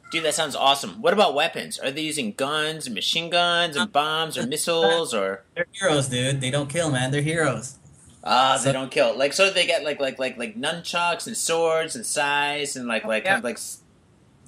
Dude, 0.10 0.24
that 0.24 0.34
sounds 0.34 0.56
awesome. 0.56 1.02
What 1.02 1.12
about 1.14 1.36
weapons? 1.36 1.78
Are 1.80 1.92
they 1.92 2.02
using 2.02 2.32
guns 2.32 2.86
and 2.86 2.96
machine 2.96 3.30
guns 3.30 3.76
and 3.76 3.84
uh, 3.84 3.88
bombs 3.88 4.38
or 4.38 4.48
missiles 4.48 5.14
or? 5.14 5.44
They're 5.54 5.68
heroes, 5.74 6.08
dude. 6.08 6.40
They 6.40 6.50
don't 6.50 6.70
kill, 6.70 6.90
man. 6.90 7.12
They're 7.12 7.22
heroes. 7.22 7.78
Ah, 8.28 8.60
they 8.64 8.72
don't 8.74 8.92
kill. 8.92 9.18
Like, 9.18 9.34
so 9.34 9.50
they 9.50 9.66
get 9.66 9.84
like 9.84 10.00
like 10.00 10.20
like 10.20 10.38
like 10.38 10.56
nunchucks 10.58 11.28
and 11.28 11.36
swords 11.38 11.96
and 11.96 12.06
sais 12.06 12.76
and 12.76 12.88
like 12.88 13.06
like 13.06 13.24
Yeah. 13.24 13.30
kind 13.32 13.38
of 13.40 13.44
like. 13.44 13.60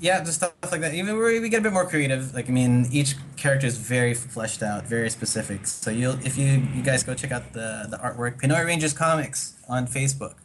Yeah, 0.01 0.23
just 0.23 0.35
stuff 0.37 0.53
like 0.71 0.79
that. 0.81 0.93
Even 0.93 1.17
we 1.17 1.39
we 1.39 1.49
get 1.49 1.59
a 1.59 1.63
bit 1.63 1.73
more 1.73 1.85
creative. 1.87 2.33
Like 2.33 2.47
I 2.49 2.51
mean, 2.53 2.87
each 2.91 3.15
character 3.35 3.67
is 3.67 3.77
very 3.77 4.13
fleshed 4.13 4.63
out, 4.63 4.85
very 4.85 5.09
specific. 5.09 5.67
So 5.67 5.91
you'll 5.91 6.17
if 6.25 6.37
you 6.37 6.47
you 6.75 6.81
guys 6.83 7.03
go 7.03 7.13
check 7.13 7.31
out 7.31 7.53
the 7.53 7.87
the 7.89 7.97
artwork, 7.97 8.39
Pinoy 8.41 8.65
Rangers 8.65 8.93
Comics 8.93 9.55
on 9.67 9.87
Facebook. 9.87 10.35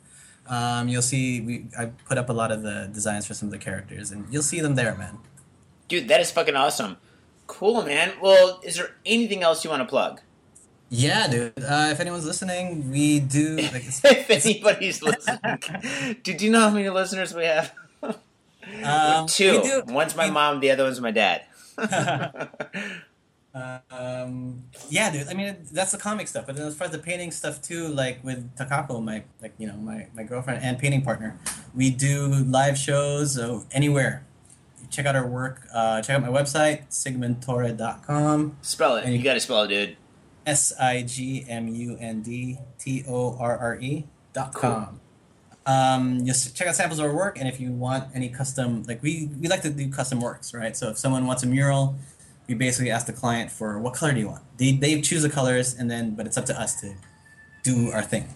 Um, 0.48 0.88
you'll 0.88 1.02
see 1.02 1.40
we 1.40 1.66
I 1.78 1.86
put 2.08 2.18
up 2.18 2.28
a 2.28 2.32
lot 2.32 2.50
of 2.52 2.62
the 2.62 2.88
designs 2.92 3.26
for 3.26 3.34
some 3.34 3.48
of 3.48 3.52
the 3.52 3.58
characters, 3.58 4.10
and 4.10 4.26
you'll 4.32 4.42
see 4.42 4.60
them 4.60 4.74
there, 4.74 4.94
man. 4.96 5.18
Dude, 5.88 6.08
that 6.08 6.20
is 6.20 6.30
fucking 6.30 6.56
awesome. 6.56 6.96
Cool, 7.46 7.82
man. 7.84 8.12
Well, 8.20 8.60
is 8.64 8.76
there 8.76 8.90
anything 9.06 9.42
else 9.42 9.62
you 9.64 9.70
want 9.70 9.82
to 9.82 9.86
plug? 9.88 10.20
Yeah, 10.90 11.26
dude. 11.28 11.52
Uh, 11.58 11.88
if 11.92 12.00
anyone's 12.00 12.24
listening, 12.26 12.90
we 12.90 13.18
do. 13.20 13.56
Like, 13.56 13.74
if 14.04 14.30
anybody's 14.30 15.02
listening, 15.02 15.58
do 16.22 16.32
you 16.32 16.50
know 16.50 16.60
how 16.60 16.70
many 16.70 16.88
listeners 16.88 17.34
we 17.34 17.44
have? 17.44 17.72
um, 18.02 19.26
Two. 19.28 19.60
we 19.60 19.68
do- 19.68 19.82
One's 19.88 20.14
my 20.14 20.26
we- 20.26 20.30
mom. 20.32 20.60
The 20.60 20.70
other 20.70 20.84
one's 20.84 21.00
my 21.00 21.10
dad. 21.10 21.44
um, 23.90 24.64
yeah, 24.88 25.10
dude. 25.12 25.28
I 25.28 25.34
mean, 25.34 25.56
that's 25.72 25.92
the 25.92 25.98
comic 25.98 26.28
stuff. 26.28 26.46
But 26.46 26.56
then 26.56 26.66
as 26.66 26.76
far 26.76 26.86
as 26.86 26.92
the 26.92 26.98
painting 26.98 27.30
stuff 27.30 27.62
too, 27.62 27.88
like 27.88 28.22
with 28.24 28.54
Takako, 28.56 29.02
my 29.02 29.22
like 29.42 29.54
you 29.58 29.66
know 29.66 29.76
my 29.76 30.06
my 30.14 30.22
girlfriend 30.22 30.62
and 30.62 30.78
painting 30.78 31.02
partner, 31.02 31.38
we 31.74 31.90
do 31.90 32.26
live 32.28 32.76
shows 32.78 33.38
uh, 33.38 33.60
anywhere. 33.72 34.24
Check 34.90 35.06
out 35.06 35.16
our 35.16 35.26
work. 35.26 35.66
Uh, 35.72 36.00
check 36.02 36.16
out 36.16 36.22
my 36.22 36.28
website 36.28 36.88
sigmundtorre.com. 36.90 38.56
spell 38.62 38.96
it. 38.96 39.04
And 39.04 39.12
You 39.12 39.18
you- 39.18 39.24
got 39.24 39.34
to 39.34 39.40
spell 39.40 39.62
it, 39.62 39.68
dude. 39.68 39.96
S 40.46 40.72
I 40.80 41.02
G 41.02 41.44
M 41.48 41.68
U 41.68 41.96
N 42.00 42.22
D 42.22 42.58
T 42.78 43.04
O 43.08 43.36
R 43.38 43.56
R 43.56 43.78
E 43.80 44.06
dot 44.32 44.54
com. 44.54 45.00
Um, 45.66 46.20
you'll 46.24 46.34
check 46.34 46.68
out 46.68 46.74
samples 46.74 46.98
of 46.98 47.06
our 47.06 47.14
work, 47.14 47.38
and 47.38 47.48
if 47.48 47.58
you 47.58 47.72
want 47.72 48.04
any 48.14 48.28
custom, 48.28 48.82
like 48.82 49.02
we 49.02 49.30
we 49.40 49.48
like 49.48 49.62
to 49.62 49.70
do 49.70 49.88
custom 49.90 50.20
works, 50.20 50.52
right? 50.52 50.76
So 50.76 50.90
if 50.90 50.98
someone 50.98 51.26
wants 51.26 51.42
a 51.42 51.46
mural, 51.46 51.96
we 52.46 52.54
basically 52.54 52.90
ask 52.90 53.06
the 53.06 53.14
client 53.14 53.50
for 53.50 53.78
what 53.78 53.94
color 53.94 54.12
do 54.12 54.20
you 54.20 54.28
want. 54.28 54.42
They 54.58 54.72
they 54.72 55.00
choose 55.00 55.22
the 55.22 55.30
colors, 55.30 55.74
and 55.74 55.90
then 55.90 56.14
but 56.14 56.26
it's 56.26 56.36
up 56.36 56.44
to 56.46 56.60
us 56.60 56.80
to 56.82 56.94
do 57.62 57.90
our 57.92 58.02
thing. 58.02 58.28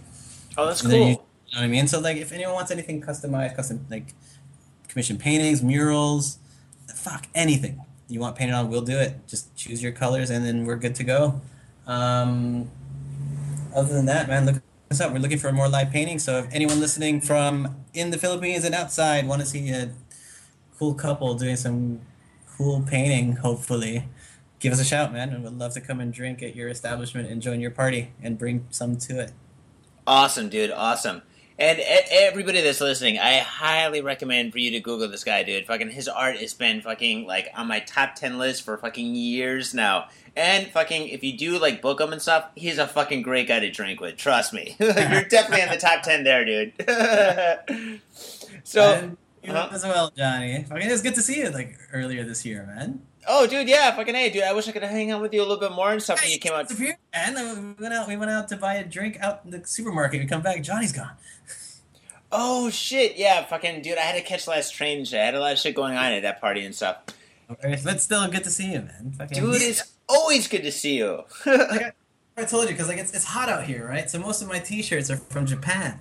Oh, 0.56 0.66
that's 0.66 0.82
And 0.82 0.90
cool. 0.90 0.98
You, 1.00 1.06
you 1.06 1.12
know 1.12 1.20
what 1.56 1.62
I 1.64 1.66
mean? 1.68 1.86
So 1.86 2.00
like, 2.00 2.16
if 2.16 2.32
anyone 2.32 2.54
wants 2.54 2.70
anything 2.70 3.02
customized, 3.02 3.56
custom 3.56 3.84
like 3.90 4.14
commission 4.88 5.18
paintings, 5.18 5.62
murals, 5.62 6.38
fuck 6.94 7.26
anything 7.34 7.84
you 8.08 8.20
want 8.20 8.36
painted 8.36 8.54
on, 8.54 8.70
we'll 8.70 8.80
do 8.80 8.98
it. 8.98 9.26
Just 9.28 9.54
choose 9.54 9.82
your 9.82 9.92
colors, 9.92 10.30
and 10.30 10.46
then 10.46 10.64
we're 10.64 10.76
good 10.76 10.94
to 10.94 11.04
go. 11.04 11.42
Um, 11.88 12.70
other 13.74 13.92
than 13.92 14.06
that, 14.06 14.28
man, 14.28 14.46
look 14.46 14.62
us 14.90 15.00
up. 15.00 15.12
We're 15.12 15.18
looking 15.18 15.38
for 15.38 15.50
more 15.52 15.68
live 15.68 15.90
painting. 15.90 16.18
So 16.18 16.38
if 16.38 16.46
anyone 16.52 16.78
listening 16.78 17.20
from 17.20 17.76
in 17.94 18.10
the 18.10 18.18
Philippines 18.18 18.64
and 18.64 18.74
outside 18.74 19.26
want 19.26 19.40
to 19.40 19.46
see 19.46 19.68
a 19.70 19.90
cool 20.78 20.94
couple 20.94 21.34
doing 21.34 21.56
some 21.56 22.00
cool 22.56 22.82
painting, 22.82 23.36
hopefully. 23.36 24.04
Give 24.60 24.72
us 24.72 24.80
a 24.80 24.84
shout, 24.84 25.12
man, 25.12 25.30
and 25.30 25.44
we'd 25.44 25.52
love 25.52 25.74
to 25.74 25.80
come 25.80 26.00
and 26.00 26.12
drink 26.12 26.42
at 26.42 26.56
your 26.56 26.68
establishment 26.68 27.28
and 27.30 27.40
join 27.40 27.60
your 27.60 27.70
party 27.70 28.12
and 28.20 28.36
bring 28.36 28.66
some 28.70 28.96
to 28.96 29.20
it. 29.20 29.32
Awesome, 30.06 30.48
dude. 30.48 30.72
Awesome. 30.72 31.22
And 31.58 31.80
everybody 31.80 32.60
that's 32.60 32.80
listening, 32.80 33.18
I 33.18 33.38
highly 33.38 34.00
recommend 34.00 34.52
for 34.52 34.60
you 34.60 34.70
to 34.70 34.80
Google 34.80 35.08
this 35.08 35.24
guy, 35.24 35.42
dude. 35.42 35.66
Fucking 35.66 35.90
his 35.90 36.06
art 36.06 36.36
has 36.36 36.54
been 36.54 36.80
fucking 36.80 37.26
like 37.26 37.48
on 37.56 37.66
my 37.66 37.80
top 37.80 38.14
ten 38.14 38.38
list 38.38 38.62
for 38.62 38.76
fucking 38.76 39.16
years 39.16 39.74
now. 39.74 40.06
And 40.36 40.68
fucking, 40.68 41.08
if 41.08 41.24
you 41.24 41.36
do 41.36 41.58
like 41.58 41.82
book 41.82 42.00
him 42.00 42.12
and 42.12 42.22
stuff, 42.22 42.48
he's 42.54 42.78
a 42.78 42.86
fucking 42.86 43.22
great 43.22 43.48
guy 43.48 43.58
to 43.58 43.72
drink 43.72 44.00
with. 44.00 44.16
Trust 44.16 44.52
me, 44.52 44.76
you're 44.78 45.24
definitely 45.24 45.62
in 45.62 45.70
the 45.70 45.78
top 45.80 46.04
ten 46.04 46.22
there, 46.22 46.44
dude. 46.44 46.74
so, 48.62 49.16
you 49.42 49.52
uh-huh. 49.52 49.74
as 49.74 49.82
well, 49.82 50.12
Johnny. 50.16 50.62
Fucking, 50.62 50.88
it's 50.88 51.02
good 51.02 51.16
to 51.16 51.22
see 51.22 51.40
you 51.40 51.50
like 51.50 51.76
earlier 51.92 52.22
this 52.22 52.46
year, 52.46 52.66
man. 52.66 53.02
Oh, 53.26 53.46
dude, 53.46 53.68
yeah, 53.68 53.94
fucking 53.94 54.14
hey, 54.14 54.30
dude. 54.30 54.42
I 54.42 54.52
wish 54.52 54.68
I 54.68 54.72
could 54.72 54.82
hang 54.82 55.10
out 55.10 55.20
with 55.20 55.32
you 55.32 55.40
a 55.40 55.46
little 55.46 55.58
bit 55.58 55.72
more 55.72 55.90
and 55.92 56.02
stuff 56.02 56.22
when 56.22 56.30
you 56.30 56.38
came 56.38 56.52
out. 56.52 56.70
And 57.12 57.76
we 57.78 57.82
went 57.82 57.94
out. 57.94 58.08
We 58.08 58.16
went 58.16 58.30
out 58.30 58.48
to 58.48 58.56
buy 58.56 58.74
a 58.74 58.84
drink 58.84 59.18
out 59.20 59.40
in 59.44 59.50
the 59.50 59.66
supermarket. 59.66 60.20
We 60.20 60.26
come 60.26 60.42
back. 60.42 60.62
Johnny's 60.62 60.92
gone. 60.92 61.12
Oh 62.30 62.68
shit, 62.68 63.16
yeah, 63.16 63.44
fucking 63.44 63.82
dude. 63.82 63.96
I 63.96 64.02
had 64.02 64.16
to 64.16 64.22
catch 64.22 64.44
the 64.44 64.50
last 64.50 64.74
train. 64.74 65.04
shit. 65.04 65.18
I 65.18 65.24
had 65.24 65.34
a 65.34 65.40
lot 65.40 65.52
of 65.52 65.58
shit 65.58 65.74
going 65.74 65.96
on 65.96 66.12
at 66.12 66.22
that 66.22 66.40
party 66.40 66.64
and 66.64 66.74
stuff. 66.74 66.98
Okay, 67.50 67.78
But 67.82 68.00
still, 68.02 68.28
good 68.28 68.44
to 68.44 68.50
see 68.50 68.72
you, 68.72 68.80
man. 68.80 69.14
Fucking, 69.16 69.42
Dude, 69.42 69.62
it's 69.62 69.94
always 70.08 70.46
good 70.48 70.62
to 70.64 70.72
see 70.72 70.98
you. 70.98 71.24
like 71.46 71.82
I, 71.82 71.92
I 72.36 72.44
told 72.44 72.64
you, 72.64 72.74
because 72.74 72.88
like 72.88 72.98
it's, 72.98 73.14
it's 73.14 73.24
hot 73.24 73.48
out 73.48 73.64
here, 73.64 73.88
right? 73.88 74.10
So 74.10 74.18
most 74.18 74.42
of 74.42 74.48
my 74.48 74.58
T-shirts 74.58 75.10
are 75.10 75.16
from 75.16 75.46
Japan, 75.46 75.98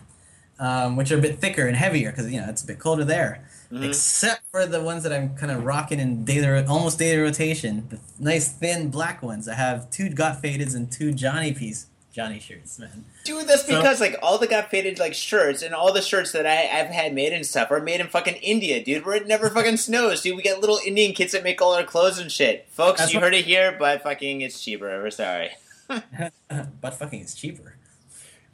um, 0.60 0.98
which 0.98 1.10
are 1.12 1.18
a 1.18 1.22
bit 1.22 1.40
thicker 1.40 1.66
and 1.66 1.78
heavier 1.78 2.12
because 2.12 2.30
you 2.30 2.42
know 2.42 2.50
it's 2.50 2.64
a 2.64 2.68
bit 2.68 2.80
colder 2.80 3.06
there. 3.06 3.48
Mhm. 3.72 3.88
Except 3.88 4.42
for 4.52 4.66
the 4.66 4.82
ones 4.82 5.04
that 5.04 5.12
I'm 5.12 5.36
kind 5.36 5.52
of 5.52 5.64
rocking 5.66 6.00
in 6.00 6.24
daily, 6.24 6.66
almost 6.66 6.98
daily 7.00 7.22
rotation. 7.22 7.88
The 7.90 8.00
nice 8.20 8.48
thin 8.48 8.90
black 8.90 9.22
ones. 9.22 9.48
I 9.50 9.56
have 9.56 9.90
two 9.90 10.10
got 10.10 10.42
fadeds 10.42 10.74
and 10.76 10.92
two 10.92 11.12
Johnny 11.12 11.52
piece 11.54 11.88
Johnny 12.14 12.40
shirts, 12.40 12.80
man. 12.80 13.06
Dude, 13.26 13.48
that's 13.48 13.68
So- 13.68 13.78
because 13.78 14.00
like 14.02 14.18
all 14.24 14.40
the 14.40 14.48
got 14.48 14.72
faded 14.72 14.98
like 14.98 15.14
shirts 15.14 15.62
and 15.62 15.76
all 15.76 15.94
the 15.94 16.02
shirts 16.02 16.32
that 16.32 16.48
I, 16.48 16.80
I've 16.80 16.88
had 16.88 17.14
made 17.14 17.32
and 17.32 17.46
stuff 17.46 17.70
are 17.70 17.80
made 17.80 18.00
in 18.00 18.08
fucking 18.08 18.38
India, 18.38 18.84
dude. 18.84 19.06
Where 19.06 19.16
it 19.18 19.28
never 19.28 19.52
fucking 19.52 19.78
snows, 19.78 20.22
dude. 20.24 20.36
We 20.36 20.42
get 20.42 20.60
little 20.60 20.80
Indian 20.84 21.14
kids 21.14 21.34
that 21.34 21.44
make 21.44 21.62
all 21.62 21.74
our 21.76 21.84
clothes 21.84 22.18
and 22.18 22.32
shit. 22.32 22.68
Folks, 22.72 23.14
you 23.14 23.20
what- 23.20 23.26
heard 23.26 23.34
it 23.36 23.46
here, 23.46 23.76
but 23.78 24.02
fucking 24.02 24.42
it's 24.42 24.60
cheaper. 24.64 24.88
We're 25.04 25.12
sorry. 25.12 25.52
but 25.88 26.94
fucking 26.96 27.22
it's 27.22 27.36
cheaper. 27.36 27.76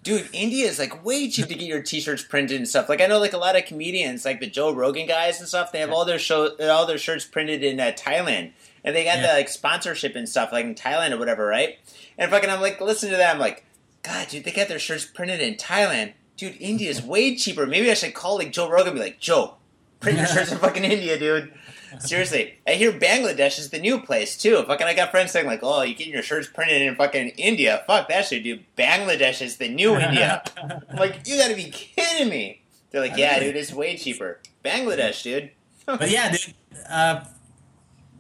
Dude, 0.03 0.29
India 0.33 0.67
is 0.67 0.79
like 0.79 1.03
way 1.05 1.29
cheap 1.29 1.47
to 1.47 1.55
get 1.55 1.61
your 1.65 1.81
t-shirts 1.81 2.23
printed 2.23 2.57
and 2.57 2.67
stuff. 2.67 2.89
Like 2.89 2.99
I 3.01 3.07
know 3.07 3.19
like 3.19 3.31
a 3.33 3.37
lot 3.37 3.55
of 3.55 3.65
comedians, 3.65 4.25
like 4.25 4.41
the 4.41 4.47
Joe 4.47 4.71
Rogan 4.73 5.07
guys 5.07 5.39
and 5.39 5.47
stuff, 5.47 5.71
they 5.71 5.79
have 5.79 5.91
all 5.91 6.03
their 6.05 6.19
show 6.19 6.49
all 6.59 6.85
their 6.85 6.97
shirts 6.97 7.23
printed 7.25 7.63
in 7.63 7.79
uh, 7.79 7.93
Thailand. 7.97 8.51
And 8.83 8.93
they 8.95 9.05
got 9.05 9.19
Yeah. 9.19 9.27
the 9.27 9.33
like 9.33 9.47
sponsorship 9.47 10.15
and 10.15 10.27
stuff 10.27 10.51
like 10.51 10.65
in 10.65 10.75
Thailand 10.75 11.11
or 11.13 11.17
whatever, 11.17 11.45
right? 11.45 11.79
And 12.17 12.29
fucking 12.29 12.49
I'm 12.49 12.59
like 12.59 12.81
listen 12.81 13.09
to 13.11 13.15
that, 13.17 13.33
I'm 13.33 13.39
like 13.39 13.65
God, 14.03 14.27
dude, 14.27 14.43
they 14.43 14.51
got 14.51 14.67
their 14.67 14.79
shirts 14.79 15.05
printed 15.05 15.39
in 15.39 15.55
Thailand. 15.55 16.11
Dude, 16.35 16.57
India 16.59 16.89
is 16.89 17.01
way 17.13 17.35
cheaper. 17.37 17.65
Maybe 17.65 17.89
I 17.89 17.93
should 17.93 18.13
call 18.13 18.37
like 18.37 18.51
Joe 18.51 18.69
Rogan 18.69 18.89
and 18.89 18.95
be 18.97 19.01
like, 19.01 19.21
Joe, 19.21 19.55
print 20.01 20.17
your 20.17 20.27
shirts 20.27 20.51
in 20.51 20.57
fucking 20.57 20.83
India, 20.83 21.17
dude. 21.17 21.53
Seriously, 21.99 22.55
I 22.67 22.71
hear 22.71 22.91
Bangladesh 22.91 23.59
is 23.59 23.69
the 23.69 23.79
new 23.79 23.99
place 23.99 24.37
too. 24.37 24.61
Fucking, 24.63 24.87
I 24.87 24.93
got 24.93 25.11
friends 25.11 25.31
saying 25.31 25.45
like, 25.47 25.59
"Oh, 25.63 25.81
you 25.81 25.95
getting 25.95 26.13
your 26.13 26.23
shirts 26.23 26.47
printed 26.47 26.81
in 26.81 26.95
fucking 26.95 27.29
India? 27.37 27.83
Fuck 27.87 28.09
that 28.09 28.25
shit, 28.25 28.43
dude. 28.43 28.63
Bangladesh 28.77 29.41
is 29.41 29.57
the 29.57 29.69
new 29.69 29.95
India." 29.97 30.43
I'm 30.89 30.95
like, 30.97 31.27
you 31.27 31.37
gotta 31.37 31.55
be 31.55 31.69
kidding 31.71 32.29
me. 32.29 32.61
They're 32.91 33.01
like, 33.01 33.17
"Yeah, 33.17 33.39
dude, 33.39 33.55
it's 33.55 33.73
way 33.73 33.97
cheaper." 33.97 34.39
Bangladesh, 34.63 35.23
dude. 35.23 35.51
but 35.85 36.09
yeah, 36.09 36.31
dude. 36.31 36.53
Uh, 36.89 37.23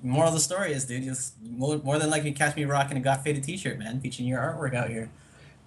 moral 0.01 0.29
of 0.29 0.33
the 0.33 0.39
story 0.41 0.73
is, 0.73 0.85
dude, 0.85 1.03
you'll 1.03 1.15
more, 1.49 1.77
more 1.79 1.97
than 1.99 2.09
likely 2.09 2.31
catch 2.33 2.55
me 2.55 2.65
rocking 2.65 2.97
a 2.97 2.99
Got 2.99 3.23
Faded 3.23 3.43
T-shirt, 3.43 3.79
man, 3.79 4.01
featuring 4.01 4.27
your 4.27 4.39
artwork 4.39 4.75
out 4.75 4.89
here. 4.89 5.09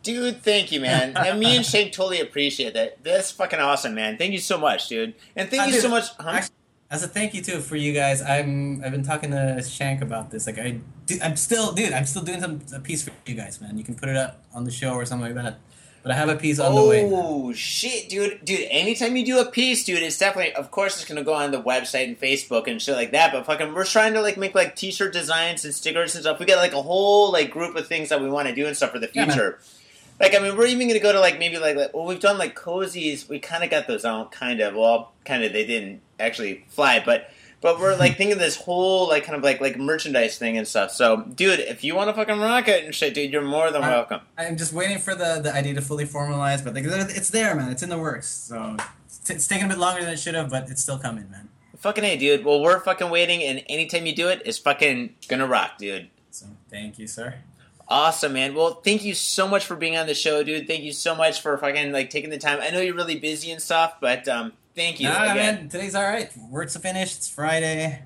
Dude, 0.02 0.42
thank 0.42 0.70
you, 0.70 0.80
man. 0.80 1.16
And 1.16 1.40
me 1.40 1.56
and 1.56 1.66
Shane 1.66 1.90
totally 1.90 2.20
appreciate 2.20 2.74
that. 2.74 3.02
That's 3.02 3.32
fucking 3.32 3.58
awesome, 3.58 3.94
man. 3.94 4.16
Thank 4.16 4.32
you 4.32 4.38
so 4.38 4.56
much, 4.56 4.88
dude. 4.88 5.14
And 5.34 5.50
thank 5.50 5.62
Uh, 5.62 5.66
you 5.66 5.72
dude, 5.72 5.82
so 5.82 5.88
much. 5.88 6.04
Huh? 6.20 6.30
Actually, 6.30 6.54
as 6.90 7.02
a 7.02 7.08
thank 7.08 7.34
you 7.34 7.42
too 7.42 7.60
for 7.60 7.76
you 7.76 7.92
guys, 7.92 8.22
I'm 8.22 8.82
I've 8.84 8.92
been 8.92 9.02
talking 9.02 9.30
to 9.30 9.62
Shank 9.62 10.02
about 10.02 10.30
this. 10.30 10.46
Like 10.46 10.58
I, 10.58 10.80
do, 11.06 11.18
I'm 11.22 11.36
still, 11.36 11.72
dude, 11.72 11.92
I'm 11.92 12.06
still 12.06 12.22
doing 12.22 12.40
some 12.40 12.60
a 12.74 12.80
piece 12.80 13.02
for 13.02 13.12
you 13.26 13.34
guys, 13.34 13.60
man. 13.60 13.76
You 13.76 13.84
can 13.84 13.94
put 13.94 14.08
it 14.08 14.16
up 14.16 14.42
on 14.54 14.64
the 14.64 14.70
show 14.70 14.92
or 14.92 15.04
something 15.04 15.34
like 15.34 15.42
that. 15.42 15.58
But 16.02 16.12
I 16.12 16.18
have 16.18 16.28
a 16.28 16.36
piece 16.36 16.60
on 16.60 16.72
the 16.72 16.84
way. 16.84 17.10
Oh 17.12 17.52
shit, 17.52 18.08
dude, 18.08 18.44
dude! 18.44 18.68
Anytime 18.70 19.16
you 19.16 19.26
do 19.26 19.40
a 19.40 19.50
piece, 19.50 19.84
dude, 19.84 20.04
it's 20.04 20.16
definitely, 20.16 20.54
of 20.54 20.70
course, 20.70 20.94
it's 20.94 21.04
gonna 21.04 21.24
go 21.24 21.34
on 21.34 21.50
the 21.50 21.60
website 21.60 22.04
and 22.04 22.20
Facebook 22.20 22.68
and 22.68 22.80
shit 22.80 22.94
like 22.94 23.10
that. 23.10 23.32
But 23.32 23.44
fucking, 23.44 23.74
we're 23.74 23.84
trying 23.84 24.12
to 24.14 24.20
like 24.20 24.36
make 24.36 24.54
like 24.54 24.76
T-shirt 24.76 25.12
designs 25.12 25.64
and 25.64 25.74
stickers 25.74 26.14
and 26.14 26.22
stuff. 26.22 26.38
We 26.38 26.46
got 26.46 26.58
like 26.58 26.74
a 26.74 26.82
whole 26.82 27.32
like 27.32 27.50
group 27.50 27.74
of 27.74 27.88
things 27.88 28.10
that 28.10 28.20
we 28.20 28.30
want 28.30 28.46
to 28.46 28.54
do 28.54 28.66
and 28.66 28.76
stuff 28.76 28.92
for 28.92 29.00
the 29.00 29.10
Yeah, 29.12 29.24
future. 29.24 29.58
Like, 30.20 30.34
I 30.34 30.38
mean, 30.38 30.56
we're 30.56 30.66
even 30.66 30.88
gonna 30.88 31.00
go 31.00 31.12
to 31.12 31.20
like 31.20 31.38
maybe 31.38 31.58
like, 31.58 31.76
like 31.76 31.94
well, 31.94 32.04
we've 32.06 32.20
done 32.20 32.38
like 32.38 32.54
cozies. 32.56 33.28
We 33.28 33.38
kind 33.38 33.62
of 33.64 33.70
got 33.70 33.86
those 33.86 34.04
out, 34.04 34.32
kind 34.32 34.60
of. 34.60 34.74
Well, 34.74 35.12
kind 35.24 35.44
of. 35.44 35.52
They 35.52 35.66
didn't 35.66 36.00
actually 36.20 36.64
fly, 36.68 37.02
but. 37.04 37.30
But 37.62 37.80
we're 37.80 37.96
like 37.96 38.16
thinking 38.18 38.36
this 38.36 38.54
whole 38.54 39.08
like 39.08 39.24
kind 39.24 39.36
of 39.36 39.42
like 39.42 39.60
like 39.62 39.78
merchandise 39.78 40.36
thing 40.38 40.58
and 40.58 40.68
stuff. 40.68 40.90
So, 40.92 41.22
dude, 41.22 41.58
if 41.58 41.82
you 41.82 41.94
want 41.96 42.10
to 42.10 42.14
fucking 42.14 42.38
rock 42.38 42.68
it 42.68 42.84
and 42.84 42.94
shit, 42.94 43.14
dude, 43.14 43.32
you're 43.32 43.40
more 43.42 43.70
than 43.70 43.82
I- 43.82 43.88
welcome. 43.90 44.20
I'm 44.36 44.58
just 44.58 44.74
waiting 44.74 44.98
for 44.98 45.14
the, 45.14 45.40
the 45.42 45.52
idea 45.54 45.72
to 45.74 45.80
fully 45.80 46.04
formalize, 46.04 46.62
but 46.62 46.74
like, 46.74 46.84
it's 46.84 47.30
there, 47.30 47.54
man. 47.54 47.72
It's 47.72 47.82
in 47.82 47.88
the 47.88 47.98
works. 47.98 48.28
So 48.28 48.76
it's, 49.06 49.30
it's 49.30 49.48
taking 49.48 49.64
a 49.64 49.68
bit 49.68 49.78
longer 49.78 50.02
than 50.04 50.12
it 50.12 50.18
should 50.18 50.34
have, 50.34 50.50
but 50.50 50.68
it's 50.70 50.82
still 50.82 50.98
coming, 50.98 51.30
man. 51.30 51.48
Fucking 51.78 52.04
A, 52.04 52.16
dude. 52.18 52.44
Well, 52.44 52.60
we're 52.60 52.78
fucking 52.78 53.08
waiting, 53.10 53.42
and 53.42 53.62
anytime 53.68 54.04
you 54.06 54.14
do 54.14 54.28
it, 54.28 54.42
it's 54.44 54.58
fucking 54.58 55.14
gonna 55.26 55.46
rock, 55.46 55.78
dude. 55.78 56.10
So 56.30 56.46
thank 56.70 56.98
you, 56.98 57.06
sir. 57.06 57.36
Awesome, 57.88 58.32
man. 58.32 58.54
Well, 58.54 58.80
thank 58.84 59.04
you 59.04 59.14
so 59.14 59.46
much 59.46 59.64
for 59.64 59.76
being 59.76 59.96
on 59.96 60.06
the 60.06 60.14
show, 60.14 60.42
dude. 60.42 60.66
Thank 60.66 60.82
you 60.82 60.92
so 60.92 61.14
much 61.14 61.40
for 61.40 61.56
fucking 61.56 61.92
like 61.92 62.10
taking 62.10 62.30
the 62.30 62.38
time. 62.38 62.58
I 62.60 62.70
know 62.70 62.80
you're 62.80 62.96
really 62.96 63.18
busy 63.18 63.52
and 63.52 63.62
stuff, 63.62 63.94
but 64.00 64.26
um, 64.26 64.52
thank 64.74 64.98
you 64.98 65.08
Nah, 65.08 65.22
again. 65.22 65.36
man, 65.36 65.68
today's 65.68 65.94
all 65.94 66.02
right. 66.02 66.30
Work's 66.50 66.76
finished. 66.76 67.18
It's 67.18 67.28
Friday. 67.28 68.02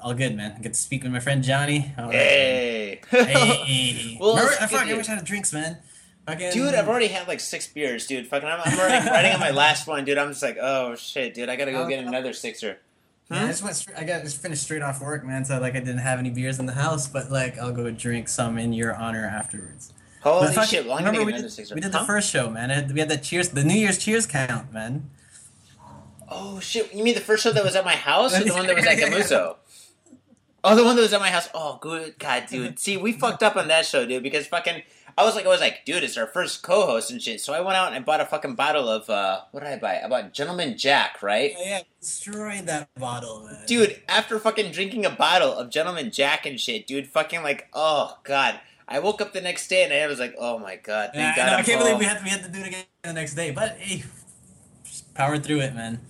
All 0.00 0.14
good, 0.14 0.34
man. 0.36 0.54
I 0.58 0.60
get 0.62 0.72
to 0.74 0.78
speak 0.80 1.02
with 1.02 1.12
my 1.12 1.20
friend 1.20 1.42
Johnny. 1.42 1.92
All 1.98 2.06
right, 2.06 2.14
Hey, 2.14 3.00
man. 3.12 3.26
Hey. 3.26 4.16
Well, 4.20 4.34
Remember, 4.36 4.54
I 4.76 4.86
dude. 4.86 4.96
which 4.98 5.06
kind 5.06 5.18
of 5.20 5.26
drinks, 5.26 5.52
man. 5.52 5.78
Fucking, 6.26 6.52
dude, 6.52 6.74
I've 6.74 6.88
already 6.88 7.08
had 7.08 7.28
like 7.28 7.40
six 7.40 7.66
beers, 7.66 8.06
dude. 8.06 8.26
Fucking, 8.26 8.48
I'm, 8.48 8.60
I'm 8.64 8.78
already 8.78 9.06
writing 9.10 9.32
on 9.32 9.40
my 9.40 9.50
last 9.50 9.86
one, 9.86 10.06
dude. 10.06 10.16
I'm 10.16 10.30
just 10.30 10.42
like, 10.42 10.56
oh 10.60 10.94
shit, 10.94 11.34
dude. 11.34 11.50
I 11.50 11.56
gotta 11.56 11.72
go 11.72 11.86
get 11.86 12.02
another 12.02 12.32
sixer. 12.32 12.78
Yeah, 13.30 13.44
I 13.44 13.46
just 13.48 13.62
went. 13.62 13.74
Straight, 13.76 13.96
I 13.98 14.04
got 14.04 14.22
just 14.22 14.40
finished 14.42 14.62
straight 14.62 14.82
off 14.82 15.00
work, 15.00 15.24
man. 15.24 15.44
So 15.44 15.58
like, 15.58 15.74
I 15.74 15.80
didn't 15.80 15.98
have 15.98 16.18
any 16.18 16.30
beers 16.30 16.58
in 16.58 16.66
the 16.66 16.74
house, 16.74 17.08
but 17.08 17.30
like, 17.30 17.58
I'll 17.58 17.72
go 17.72 17.90
drink 17.90 18.28
some 18.28 18.58
in 18.58 18.72
your 18.72 18.94
honor 18.94 19.24
afterwards. 19.24 19.92
Holy 20.22 20.46
But 20.48 20.54
fuck- 20.54 20.68
shit! 20.68 20.86
Well, 20.86 20.96
remember 20.98 21.24
we 21.24 21.32
did, 21.32 21.44
we 21.74 21.80
did 21.80 21.92
Huh? 21.92 22.00
the 22.00 22.06
first 22.06 22.30
show, 22.30 22.50
man. 22.50 22.70
It- 22.70 22.92
We 22.92 23.00
had 23.00 23.08
that 23.08 23.22
cheers, 23.22 23.48
the 23.50 23.64
New 23.64 23.74
Year's 23.74 23.98
cheers 23.98 24.26
count, 24.26 24.72
man. 24.72 25.10
Oh 26.28 26.60
shit! 26.60 26.92
You 26.94 27.04
mean 27.04 27.14
the 27.14 27.20
first 27.20 27.42
show 27.44 27.52
that 27.52 27.64
was 27.64 27.76
at 27.76 27.84
my 27.84 27.96
house, 27.96 28.38
or 28.38 28.44
the 28.44 28.52
one 28.52 28.66
that 28.66 28.76
was 28.76 28.86
at 28.86 28.98
Camuso? 28.98 29.56
Oh, 30.66 30.74
the 30.74 30.84
one 30.84 30.96
that 30.96 31.02
was 31.02 31.12
at 31.12 31.20
my 31.20 31.28
house. 31.30 31.48
Oh, 31.54 31.78
good 31.80 32.18
God, 32.18 32.44
dude. 32.48 32.78
See, 32.78 32.96
we 32.96 33.12
fucked 33.12 33.42
up 33.42 33.56
on 33.56 33.68
that 33.68 33.84
show, 33.84 34.06
dude, 34.06 34.22
because 34.22 34.46
fucking. 34.46 34.82
I 35.16 35.24
was 35.24 35.36
like, 35.36 35.46
I 35.46 35.48
was 35.48 35.60
like, 35.60 35.84
dude, 35.84 36.02
it's 36.02 36.16
our 36.16 36.26
first 36.26 36.62
co-host 36.62 37.10
and 37.10 37.22
shit. 37.22 37.40
So 37.40 37.52
I 37.52 37.60
went 37.60 37.76
out 37.76 37.86
and 37.88 37.96
I 37.96 38.00
bought 38.00 38.20
a 38.20 38.24
fucking 38.26 38.54
bottle 38.56 38.88
of 38.88 39.08
uh, 39.08 39.42
what 39.52 39.62
did 39.62 39.72
I 39.72 39.78
buy? 39.78 40.00
I 40.04 40.08
bought 40.08 40.32
Gentleman 40.32 40.76
Jack, 40.76 41.22
right? 41.22 41.52
Yeah, 41.58 41.64
yeah, 41.68 41.80
destroyed 42.00 42.66
that 42.66 42.88
bottle, 42.98 43.44
man. 43.46 43.64
Dude, 43.66 44.00
after 44.08 44.38
fucking 44.38 44.72
drinking 44.72 45.06
a 45.06 45.10
bottle 45.10 45.52
of 45.52 45.70
Gentleman 45.70 46.10
Jack 46.10 46.46
and 46.46 46.58
shit, 46.60 46.86
dude, 46.86 47.06
fucking 47.06 47.42
like, 47.42 47.68
oh 47.72 48.18
god. 48.24 48.60
I 48.86 48.98
woke 48.98 49.22
up 49.22 49.32
the 49.32 49.40
next 49.40 49.68
day 49.68 49.82
and 49.84 49.92
I 49.94 50.06
was 50.06 50.18
like, 50.18 50.34
oh 50.38 50.58
my 50.58 50.76
god, 50.76 51.10
Yeah, 51.14 51.34
thank 51.34 51.46
I, 51.46 51.50
know, 51.52 51.56
I 51.56 51.62
can't 51.62 51.80
believe 51.80 51.98
we 51.98 52.04
had 52.04 52.22
we 52.22 52.28
had 52.28 52.42
to 52.44 52.50
do 52.50 52.58
it 52.60 52.66
again 52.66 52.84
the 53.02 53.12
next 53.14 53.34
day, 53.34 53.50
but 53.50 53.78
hey, 53.78 54.04
just 54.84 55.14
powered 55.14 55.42
through 55.44 55.60
it, 55.60 55.74
man. 55.74 56.00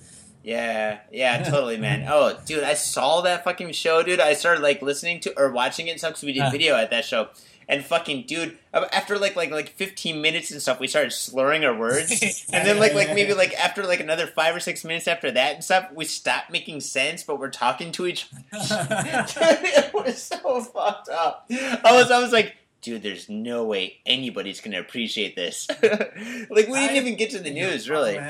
Yeah, 0.43 0.99
yeah, 1.13 1.43
totally, 1.51 1.77
man. 1.79 2.07
Oh, 2.09 2.37
dude, 2.45 2.65
I 2.65 2.75
saw 2.75 3.21
that 3.23 3.45
fucking 3.45 3.73
show, 3.73 4.03
dude. 4.03 4.21
I 4.21 4.35
started 4.35 4.61
like 4.63 4.83
listening 4.83 5.21
to 5.21 5.39
or 5.39 5.51
watching 5.53 5.87
it 5.87 5.93
and 5.93 5.99
stuff 6.01 6.13
because 6.13 6.25
we 6.25 6.33
did 6.33 6.43
Huh. 6.43 6.51
video 6.51 6.75
at 6.77 6.91
that 6.91 7.05
show. 7.05 7.29
And 7.69 7.85
fucking, 7.85 8.27
dude, 8.27 8.59
after 8.73 9.19
like 9.19 9.37
like 9.37 9.51
like 9.51 9.71
fifteen 9.71 10.21
minutes 10.21 10.51
and 10.51 10.61
stuff, 10.61 10.81
we 10.81 10.87
started 10.89 11.13
slurring 11.13 11.65
our 11.65 11.77
words. 11.77 12.47
and 12.53 12.67
then 12.67 12.79
like 12.79 12.95
like 12.95 13.15
maybe 13.15 13.35
like 13.35 13.55
after 13.55 13.85
like 13.87 14.01
another 14.01 14.27
five 14.27 14.55
or 14.55 14.61
six 14.61 14.85
minutes 14.85 15.09
after 15.09 15.31
that 15.31 15.55
and 15.55 15.65
stuff, 15.65 15.89
we 15.95 16.05
stopped 16.05 16.51
making 16.51 16.81
sense, 16.81 17.23
but 17.23 17.39
we're 17.39 17.51
talking 17.51 17.93
to 17.93 18.07
each. 18.07 18.29
Dude, 18.31 18.41
it 18.61 19.95
was 19.95 20.23
so 20.23 20.61
fucked 20.61 21.09
up. 21.09 21.47
I 21.51 21.93
was 21.93 22.11
I 22.11 22.21
was 22.21 22.33
like. 22.33 22.55
Dude, 22.83 23.03
there's 23.03 23.31
no 23.31 23.65
way 23.65 23.97
anybody's 24.05 24.61
gonna 24.61 24.79
appreciate 24.79 25.35
this. 25.35 25.67
like, 25.71 26.51
we 26.51 26.65
didn't 26.65 26.91
I- 26.91 26.97
even 26.97 27.17
get 27.17 27.31
to 27.31 27.39
the 27.39 27.51
news, 27.51 27.89
really. 27.89 28.21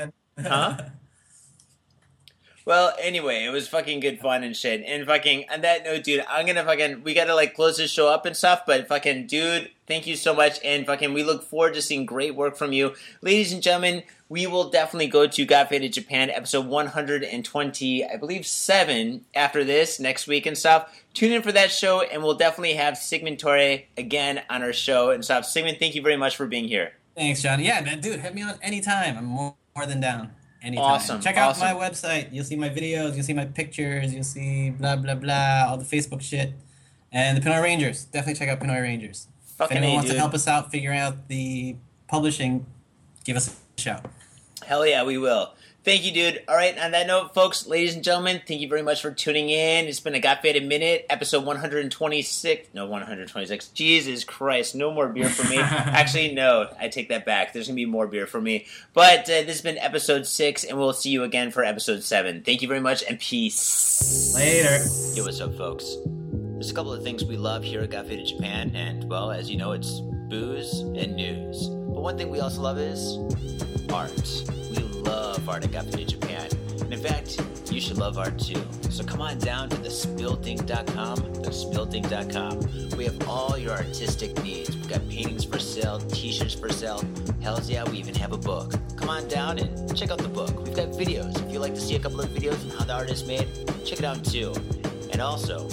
Huh? 0.41 0.77
Well, 2.65 2.95
anyway, 2.99 3.45
it 3.45 3.51
was 3.51 3.67
fucking 3.67 3.99
good 3.99 4.19
fun 4.19 4.43
and 4.43 4.57
shit. 4.57 4.83
And 4.87 5.05
fucking 5.05 5.45
on 5.51 5.61
that 5.61 5.85
note, 5.85 6.03
dude, 6.03 6.25
I'm 6.27 6.47
gonna 6.47 6.63
fucking 6.63 7.03
we 7.03 7.13
gotta 7.13 7.35
like 7.35 7.53
close 7.53 7.77
this 7.77 7.91
show 7.91 8.07
up 8.07 8.25
and 8.25 8.35
stuff. 8.35 8.63
But 8.65 8.87
fucking 8.87 9.27
dude, 9.27 9.69
thank 9.87 10.07
you 10.07 10.15
so 10.15 10.33
much, 10.33 10.59
and 10.63 10.83
fucking 10.83 11.13
we 11.13 11.23
look 11.23 11.43
forward 11.43 11.75
to 11.75 11.81
seeing 11.83 12.07
great 12.07 12.35
work 12.35 12.57
from 12.57 12.73
you, 12.73 12.95
ladies 13.21 13.53
and 13.53 13.61
gentlemen. 13.61 14.01
We 14.27 14.47
will 14.47 14.71
definitely 14.71 15.05
go 15.05 15.27
to 15.27 15.45
Got 15.45 15.69
Faded 15.69 15.93
Japan 15.93 16.31
episode 16.31 16.65
120, 16.65 18.05
I 18.05 18.17
believe 18.17 18.47
seven 18.47 19.23
after 19.35 19.63
this 19.63 19.99
next 19.99 20.25
week 20.25 20.47
and 20.47 20.57
stuff. 20.57 20.99
Tune 21.13 21.31
in 21.31 21.43
for 21.43 21.51
that 21.51 21.71
show, 21.71 22.01
and 22.01 22.23
we'll 22.23 22.33
definitely 22.33 22.73
have 22.73 22.97
Sigmund 22.97 23.37
Torre 23.37 23.81
again 23.95 24.41
on 24.49 24.63
our 24.63 24.73
show 24.73 25.11
and 25.11 25.23
stuff. 25.23 25.45
Sigmund, 25.45 25.77
thank 25.77 25.93
you 25.93 26.01
very 26.01 26.17
much 26.17 26.35
for 26.35 26.47
being 26.47 26.67
here. 26.67 26.93
Thanks, 27.15 27.43
John. 27.43 27.59
Yeah, 27.61 27.81
man, 27.81 28.01
dude, 28.01 28.19
hit 28.19 28.33
me 28.33 28.41
on 28.41 28.55
anytime. 28.63 29.15
I'm 29.15 29.25
more, 29.25 29.55
more 29.75 29.85
than 29.85 30.01
down. 30.01 30.31
Anytime. 30.65 30.83
Awesome, 30.83 31.21
Check 31.21 31.37
out 31.37 31.51
awesome. 31.51 31.67
my 31.67 31.73
website. 31.89 32.29
You'll 32.33 32.43
see 32.43 32.55
my 32.55 32.69
videos. 32.69 33.13
You'll 33.15 33.23
see 33.23 33.33
my 33.33 33.45
pictures. 33.45 34.11
You'll 34.13 34.23
see 34.23 34.71
blah 34.71 34.95
blah 34.95 35.13
blah. 35.15 35.67
All 35.69 35.77
the 35.77 35.85
Facebook 35.85 36.21
shit. 36.21 36.53
And 37.11 37.37
the 37.37 37.41
Pinoy 37.41 37.61
Rangers. 37.61 38.05
Definitely 38.05 38.39
check 38.39 38.49
out 38.49 38.59
Pinoy 38.59 38.81
Rangers. 38.81 39.27
Fucking 39.57 39.77
if 39.77 39.83
anyone 39.83 39.93
A, 39.93 39.95
wants 39.97 40.09
dude. 40.09 40.15
to 40.15 40.19
help 40.19 40.33
us 40.33 40.47
out 40.47 40.71
figuring 40.71 40.99
out 40.99 41.27
the 41.29 41.75
publishing, 42.07 42.65
give 43.23 43.37
us 43.37 43.55
a 43.77 43.81
shout. 43.81 44.05
Hell 44.65 44.85
yeah, 44.87 45.03
we 45.03 45.17
will. 45.19 45.53
Thank 45.85 46.03
you, 46.03 46.11
dude. 46.11 46.41
All 46.47 46.55
right, 46.55 46.75
on 46.79 46.91
that 46.91 47.05
note, 47.05 47.35
folks, 47.35 47.67
ladies 47.67 47.93
and 47.93 48.03
gentlemen, 48.03 48.41
thank 48.47 48.59
you 48.59 48.67
very 48.67 48.81
much 48.81 49.03
for 49.03 49.11
tuning 49.11 49.49
in. 49.49 49.85
It's 49.85 49.99
been 49.99 50.15
a 50.15 50.19
Got 50.19 50.41
Faded 50.41 50.65
Minute, 50.67 51.05
episode 51.11 51.45
126. 51.45 52.69
No, 52.73 52.87
126. 52.87 53.67
Jesus 53.67 54.23
Christ, 54.23 54.73
no 54.73 54.91
more 54.91 55.07
beer 55.09 55.29
for 55.29 55.47
me. 55.47 55.57
Actually, 55.59 56.33
no, 56.33 56.67
I 56.79 56.87
take 56.87 57.09
that 57.09 57.23
back. 57.23 57.53
There's 57.53 57.67
going 57.67 57.75
to 57.75 57.79
be 57.79 57.85
more 57.85 58.07
beer 58.07 58.25
for 58.25 58.41
me. 58.41 58.65
But 58.95 59.25
uh, 59.25 59.45
this 59.45 59.47
has 59.47 59.61
been 59.61 59.77
episode 59.77 60.25
6, 60.25 60.63
and 60.63 60.79
we'll 60.79 60.91
see 60.91 61.11
you 61.11 61.21
again 61.21 61.51
for 61.51 61.63
episode 61.63 62.01
7. 62.01 62.41
Thank 62.41 62.63
you 62.63 62.67
very 62.67 62.81
much, 62.81 63.03
and 63.07 63.19
peace. 63.19 64.33
Later. 64.33 64.83
Yo, 65.13 65.23
what's 65.23 65.39
up, 65.39 65.55
folks? 65.55 65.97
There's 66.53 66.71
a 66.71 66.73
couple 66.73 66.93
of 66.93 67.03
things 67.03 67.23
we 67.23 67.37
love 67.37 67.63
here 67.63 67.81
at 67.81 67.91
Got 67.91 68.07
Faded 68.07 68.25
Japan, 68.25 68.75
and, 68.75 69.07
well, 69.07 69.29
as 69.29 69.51
you 69.51 69.57
know, 69.57 69.73
it's 69.73 69.99
booze 70.29 70.79
and 70.79 71.15
news. 71.15 71.67
But 71.67 72.01
one 72.01 72.17
thing 72.17 72.31
we 72.31 72.39
also 72.39 72.61
love 72.61 72.79
is 72.79 73.19
art. 73.93 74.11
We 74.71 74.94
love 75.05 75.47
art 75.47 75.63
at 75.63 75.71
Got 75.71 75.85
Faded 75.85 76.09
Japan. 76.09 76.49
And 76.81 76.93
in 76.93 76.99
fact, 76.99 77.41
you 77.71 77.79
should 77.81 77.97
love 77.97 78.17
art 78.17 78.37
too. 78.37 78.61
So 78.89 79.03
come 79.03 79.21
on 79.21 79.37
down 79.39 79.69
to 79.69 79.75
thespiltink.com, 79.77 81.17
thespiltink.com. 81.17 82.97
We 82.97 83.05
have 83.05 83.27
all 83.27 83.57
your 83.57 83.71
artistic 83.71 84.41
needs. 84.43 84.75
We've 84.75 84.89
got 84.89 85.07
paintings 85.09 85.45
for 85.45 85.59
sale, 85.59 85.99
t-shirts 85.99 86.53
for 86.53 86.69
sale. 86.69 87.03
Hells 87.41 87.69
yeah, 87.69 87.83
we 87.89 87.97
even 87.97 88.15
have 88.15 88.31
a 88.31 88.37
book. 88.37 88.73
Come 88.97 89.09
on 89.09 89.27
down 89.27 89.59
and 89.59 89.97
check 89.97 90.11
out 90.11 90.19
the 90.19 90.27
book. 90.27 90.63
We've 90.63 90.75
got 90.75 90.89
videos. 90.89 91.41
If 91.45 91.51
you'd 91.51 91.59
like 91.59 91.75
to 91.75 91.81
see 91.81 91.95
a 91.95 91.99
couple 91.99 92.21
of 92.21 92.29
videos 92.29 92.63
on 92.63 92.77
how 92.77 92.85
the 92.85 92.93
art 92.93 93.09
is 93.09 93.25
made, 93.25 93.47
check 93.85 93.99
it 93.99 94.05
out 94.05 94.23
too. 94.23 94.53
And 95.11 95.21
also, 95.21 95.67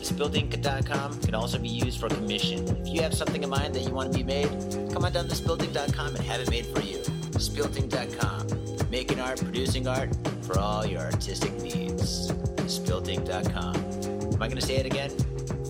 thespiltink.com 0.00 1.20
can 1.20 1.34
also 1.34 1.58
be 1.58 1.68
used 1.68 2.00
for 2.00 2.08
commission. 2.08 2.66
If 2.78 2.88
you 2.88 3.02
have 3.02 3.14
something 3.14 3.42
in 3.42 3.50
mind 3.50 3.74
that 3.74 3.82
you 3.82 3.90
want 3.90 4.12
to 4.12 4.18
be 4.18 4.24
made, 4.24 4.48
come 4.92 5.04
on 5.04 5.12
down 5.12 5.28
to 5.28 5.34
thespiltink.com 5.34 6.16
and 6.16 6.24
have 6.24 6.40
it 6.40 6.50
made 6.50 6.66
for 6.66 6.80
you. 6.80 6.98
thespiltink.com, 7.32 8.48
making 8.92 9.18
art, 9.18 9.38
producing 9.42 9.88
art 9.88 10.10
for 10.42 10.58
all 10.58 10.84
your 10.84 11.00
artistic 11.00 11.50
needs. 11.62 12.30
thespiltink.com. 12.56 13.74
Am 13.74 14.42
I 14.42 14.46
going 14.48 14.60
to 14.60 14.66
say 14.66 14.76
it 14.76 14.84
again? 14.84 15.10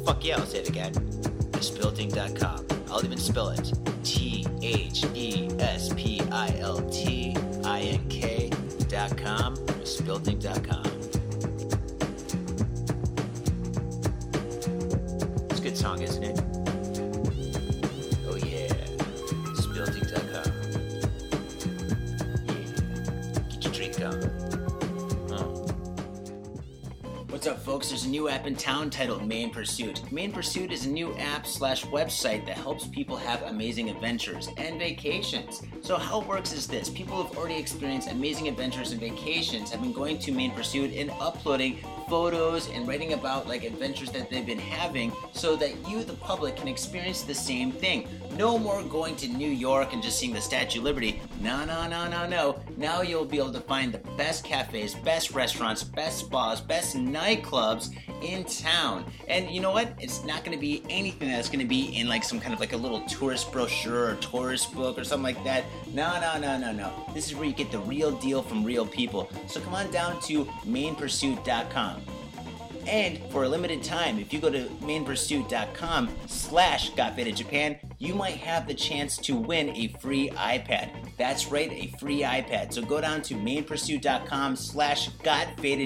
Fuck 0.04 0.24
yeah, 0.24 0.38
I'll 0.38 0.44
say 0.44 0.58
it 0.58 0.68
again. 0.68 0.92
thespiltink.com. 1.52 2.66
I'll 2.90 3.04
even 3.04 3.18
spell 3.18 3.50
it. 3.50 3.72
T 4.02 4.44
H 4.60 5.04
E 5.14 5.48
S 5.60 5.94
P 5.94 6.20
I 6.32 6.48
L 6.58 6.82
T 6.90 7.36
I 7.64 7.80
N 7.82 8.08
K 8.08 8.50
dot 8.88 9.16
com, 9.16 9.54
spiltink 9.84 10.42
dot. 10.42 10.58
It's 15.48 15.60
a 15.60 15.62
good 15.62 15.76
song, 15.76 16.02
isn't 16.02 16.24
it? 16.24 16.51
Folks? 27.82 27.90
There's 27.90 28.04
a 28.04 28.08
new 28.08 28.28
app 28.28 28.46
in 28.46 28.54
town 28.54 28.90
titled 28.90 29.26
Main 29.26 29.50
Pursuit. 29.50 30.00
Main 30.12 30.30
Pursuit 30.30 30.70
is 30.70 30.86
a 30.86 30.88
new 30.88 31.12
app 31.16 31.46
slash 31.46 31.84
website 31.86 32.46
that 32.46 32.56
helps 32.56 32.86
people 32.86 33.16
have 33.16 33.42
amazing 33.42 33.90
adventures 33.90 34.48
and 34.56 34.78
vacations. 34.78 35.62
So 35.80 35.96
how 35.96 36.20
it 36.20 36.28
works 36.28 36.52
is 36.52 36.68
this: 36.68 36.88
people 36.88 37.20
who've 37.20 37.36
already 37.36 37.56
experienced 37.56 38.08
amazing 38.08 38.46
adventures 38.46 38.92
and 38.92 39.00
vacations 39.00 39.70
have 39.72 39.82
been 39.82 39.92
going 39.92 40.18
to 40.20 40.30
Main 40.30 40.52
Pursuit 40.52 40.92
and 40.94 41.10
uploading 41.18 41.78
photos 42.12 42.68
and 42.68 42.86
writing 42.86 43.14
about 43.14 43.48
like 43.48 43.64
adventures 43.64 44.10
that 44.10 44.28
they've 44.28 44.44
been 44.44 44.58
having 44.58 45.10
so 45.32 45.56
that 45.56 45.72
you 45.88 46.04
the 46.04 46.12
public 46.12 46.54
can 46.54 46.68
experience 46.68 47.22
the 47.22 47.34
same 47.34 47.72
thing. 47.72 48.06
No 48.36 48.58
more 48.58 48.82
going 48.82 49.16
to 49.16 49.28
new 49.28 49.48
york 49.48 49.94
and 49.94 50.02
just 50.02 50.18
seeing 50.18 50.34
the 50.34 50.40
statue 50.42 50.80
of 50.80 50.84
liberty. 50.84 51.22
No 51.40 51.64
no 51.64 51.88
no 51.88 52.06
no 52.06 52.26
no. 52.26 52.60
Now 52.76 53.00
you'll 53.00 53.24
be 53.24 53.38
able 53.38 53.54
to 53.54 53.62
find 53.62 53.94
the 53.94 53.98
best 54.18 54.44
cafes 54.44 54.94
best 54.94 55.30
restaurants 55.30 55.82
best 55.82 56.18
spas 56.18 56.60
best 56.60 56.96
nightclubs 56.96 57.96
in 58.22 58.44
town. 58.44 59.04
And 59.28 59.50
you 59.50 59.60
know 59.60 59.70
what? 59.70 59.92
It's 59.98 60.24
not 60.24 60.44
going 60.44 60.56
to 60.56 60.60
be 60.60 60.82
anything 60.88 61.28
that's 61.28 61.48
going 61.48 61.60
to 61.60 61.66
be 61.66 61.96
in 61.98 62.08
like 62.08 62.24
some 62.24 62.40
kind 62.40 62.54
of 62.54 62.60
like 62.60 62.72
a 62.72 62.76
little 62.76 63.00
tourist 63.02 63.52
brochure 63.52 64.10
or 64.10 64.14
tourist 64.16 64.74
book 64.74 64.98
or 64.98 65.04
something 65.04 65.34
like 65.34 65.42
that. 65.44 65.64
No 65.92 66.20
no 66.20 66.38
no 66.38 66.58
no 66.58 66.72
no. 66.72 66.92
This 67.14 67.28
is 67.28 67.36
where 67.36 67.44
you 67.44 67.52
get 67.52 67.70
the 67.70 67.80
real 67.80 68.12
deal 68.18 68.42
from 68.42 68.64
real 68.64 68.86
people. 68.86 69.30
So 69.46 69.60
come 69.60 69.74
on 69.74 69.90
down 69.90 70.20
to 70.22 70.44
mainpursuit.com 70.66 72.02
and 72.86 73.20
for 73.30 73.44
a 73.44 73.48
limited 73.48 73.82
time, 73.82 74.18
if 74.18 74.32
you 74.32 74.40
go 74.40 74.50
to 74.50 74.64
mainpursuit.com 74.80 76.10
slash 76.26 76.90
Japan, 76.90 77.78
you 77.98 78.14
might 78.14 78.36
have 78.36 78.66
the 78.66 78.74
chance 78.74 79.16
to 79.18 79.36
win 79.36 79.70
a 79.70 79.88
free 80.00 80.30
iPad. 80.30 80.90
That's 81.16 81.46
right, 81.48 81.70
a 81.72 81.96
free 81.98 82.22
iPad. 82.22 82.72
So 82.72 82.82
go 82.82 83.00
down 83.00 83.22
to 83.22 83.34
mainpursuit.com 83.34 84.56
slash 84.56 85.08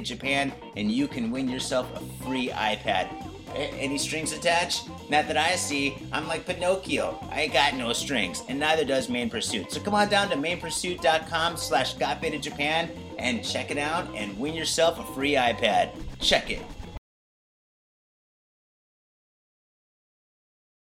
Japan 0.02 0.52
and 0.76 0.90
you 0.90 1.08
can 1.08 1.30
win 1.30 1.48
yourself 1.48 1.88
a 1.94 2.24
free 2.24 2.48
iPad. 2.48 3.08
Any 3.54 3.96
strings 3.96 4.32
attached? 4.32 4.88
Not 5.08 5.28
that 5.28 5.36
I 5.38 5.56
see. 5.56 5.96
I'm 6.12 6.28
like 6.28 6.44
Pinocchio. 6.44 7.18
I 7.30 7.42
ain't 7.42 7.52
got 7.54 7.74
no 7.74 7.92
strings, 7.94 8.42
and 8.48 8.58
neither 8.58 8.84
does 8.84 9.08
Main 9.08 9.30
Pursuit. 9.30 9.72
So 9.72 9.80
come 9.80 9.94
on 9.94 10.08
down 10.08 10.28
to 10.28 10.36
mainpursuit.com 10.36 11.56
slash 11.56 11.94
Japan 11.94 12.90
and 13.18 13.42
check 13.42 13.70
it 13.70 13.78
out 13.78 14.14
and 14.14 14.38
win 14.38 14.52
yourself 14.52 14.98
a 14.98 15.14
free 15.14 15.34
iPad. 15.34 15.90
Check 16.20 16.50
it. 16.50 16.60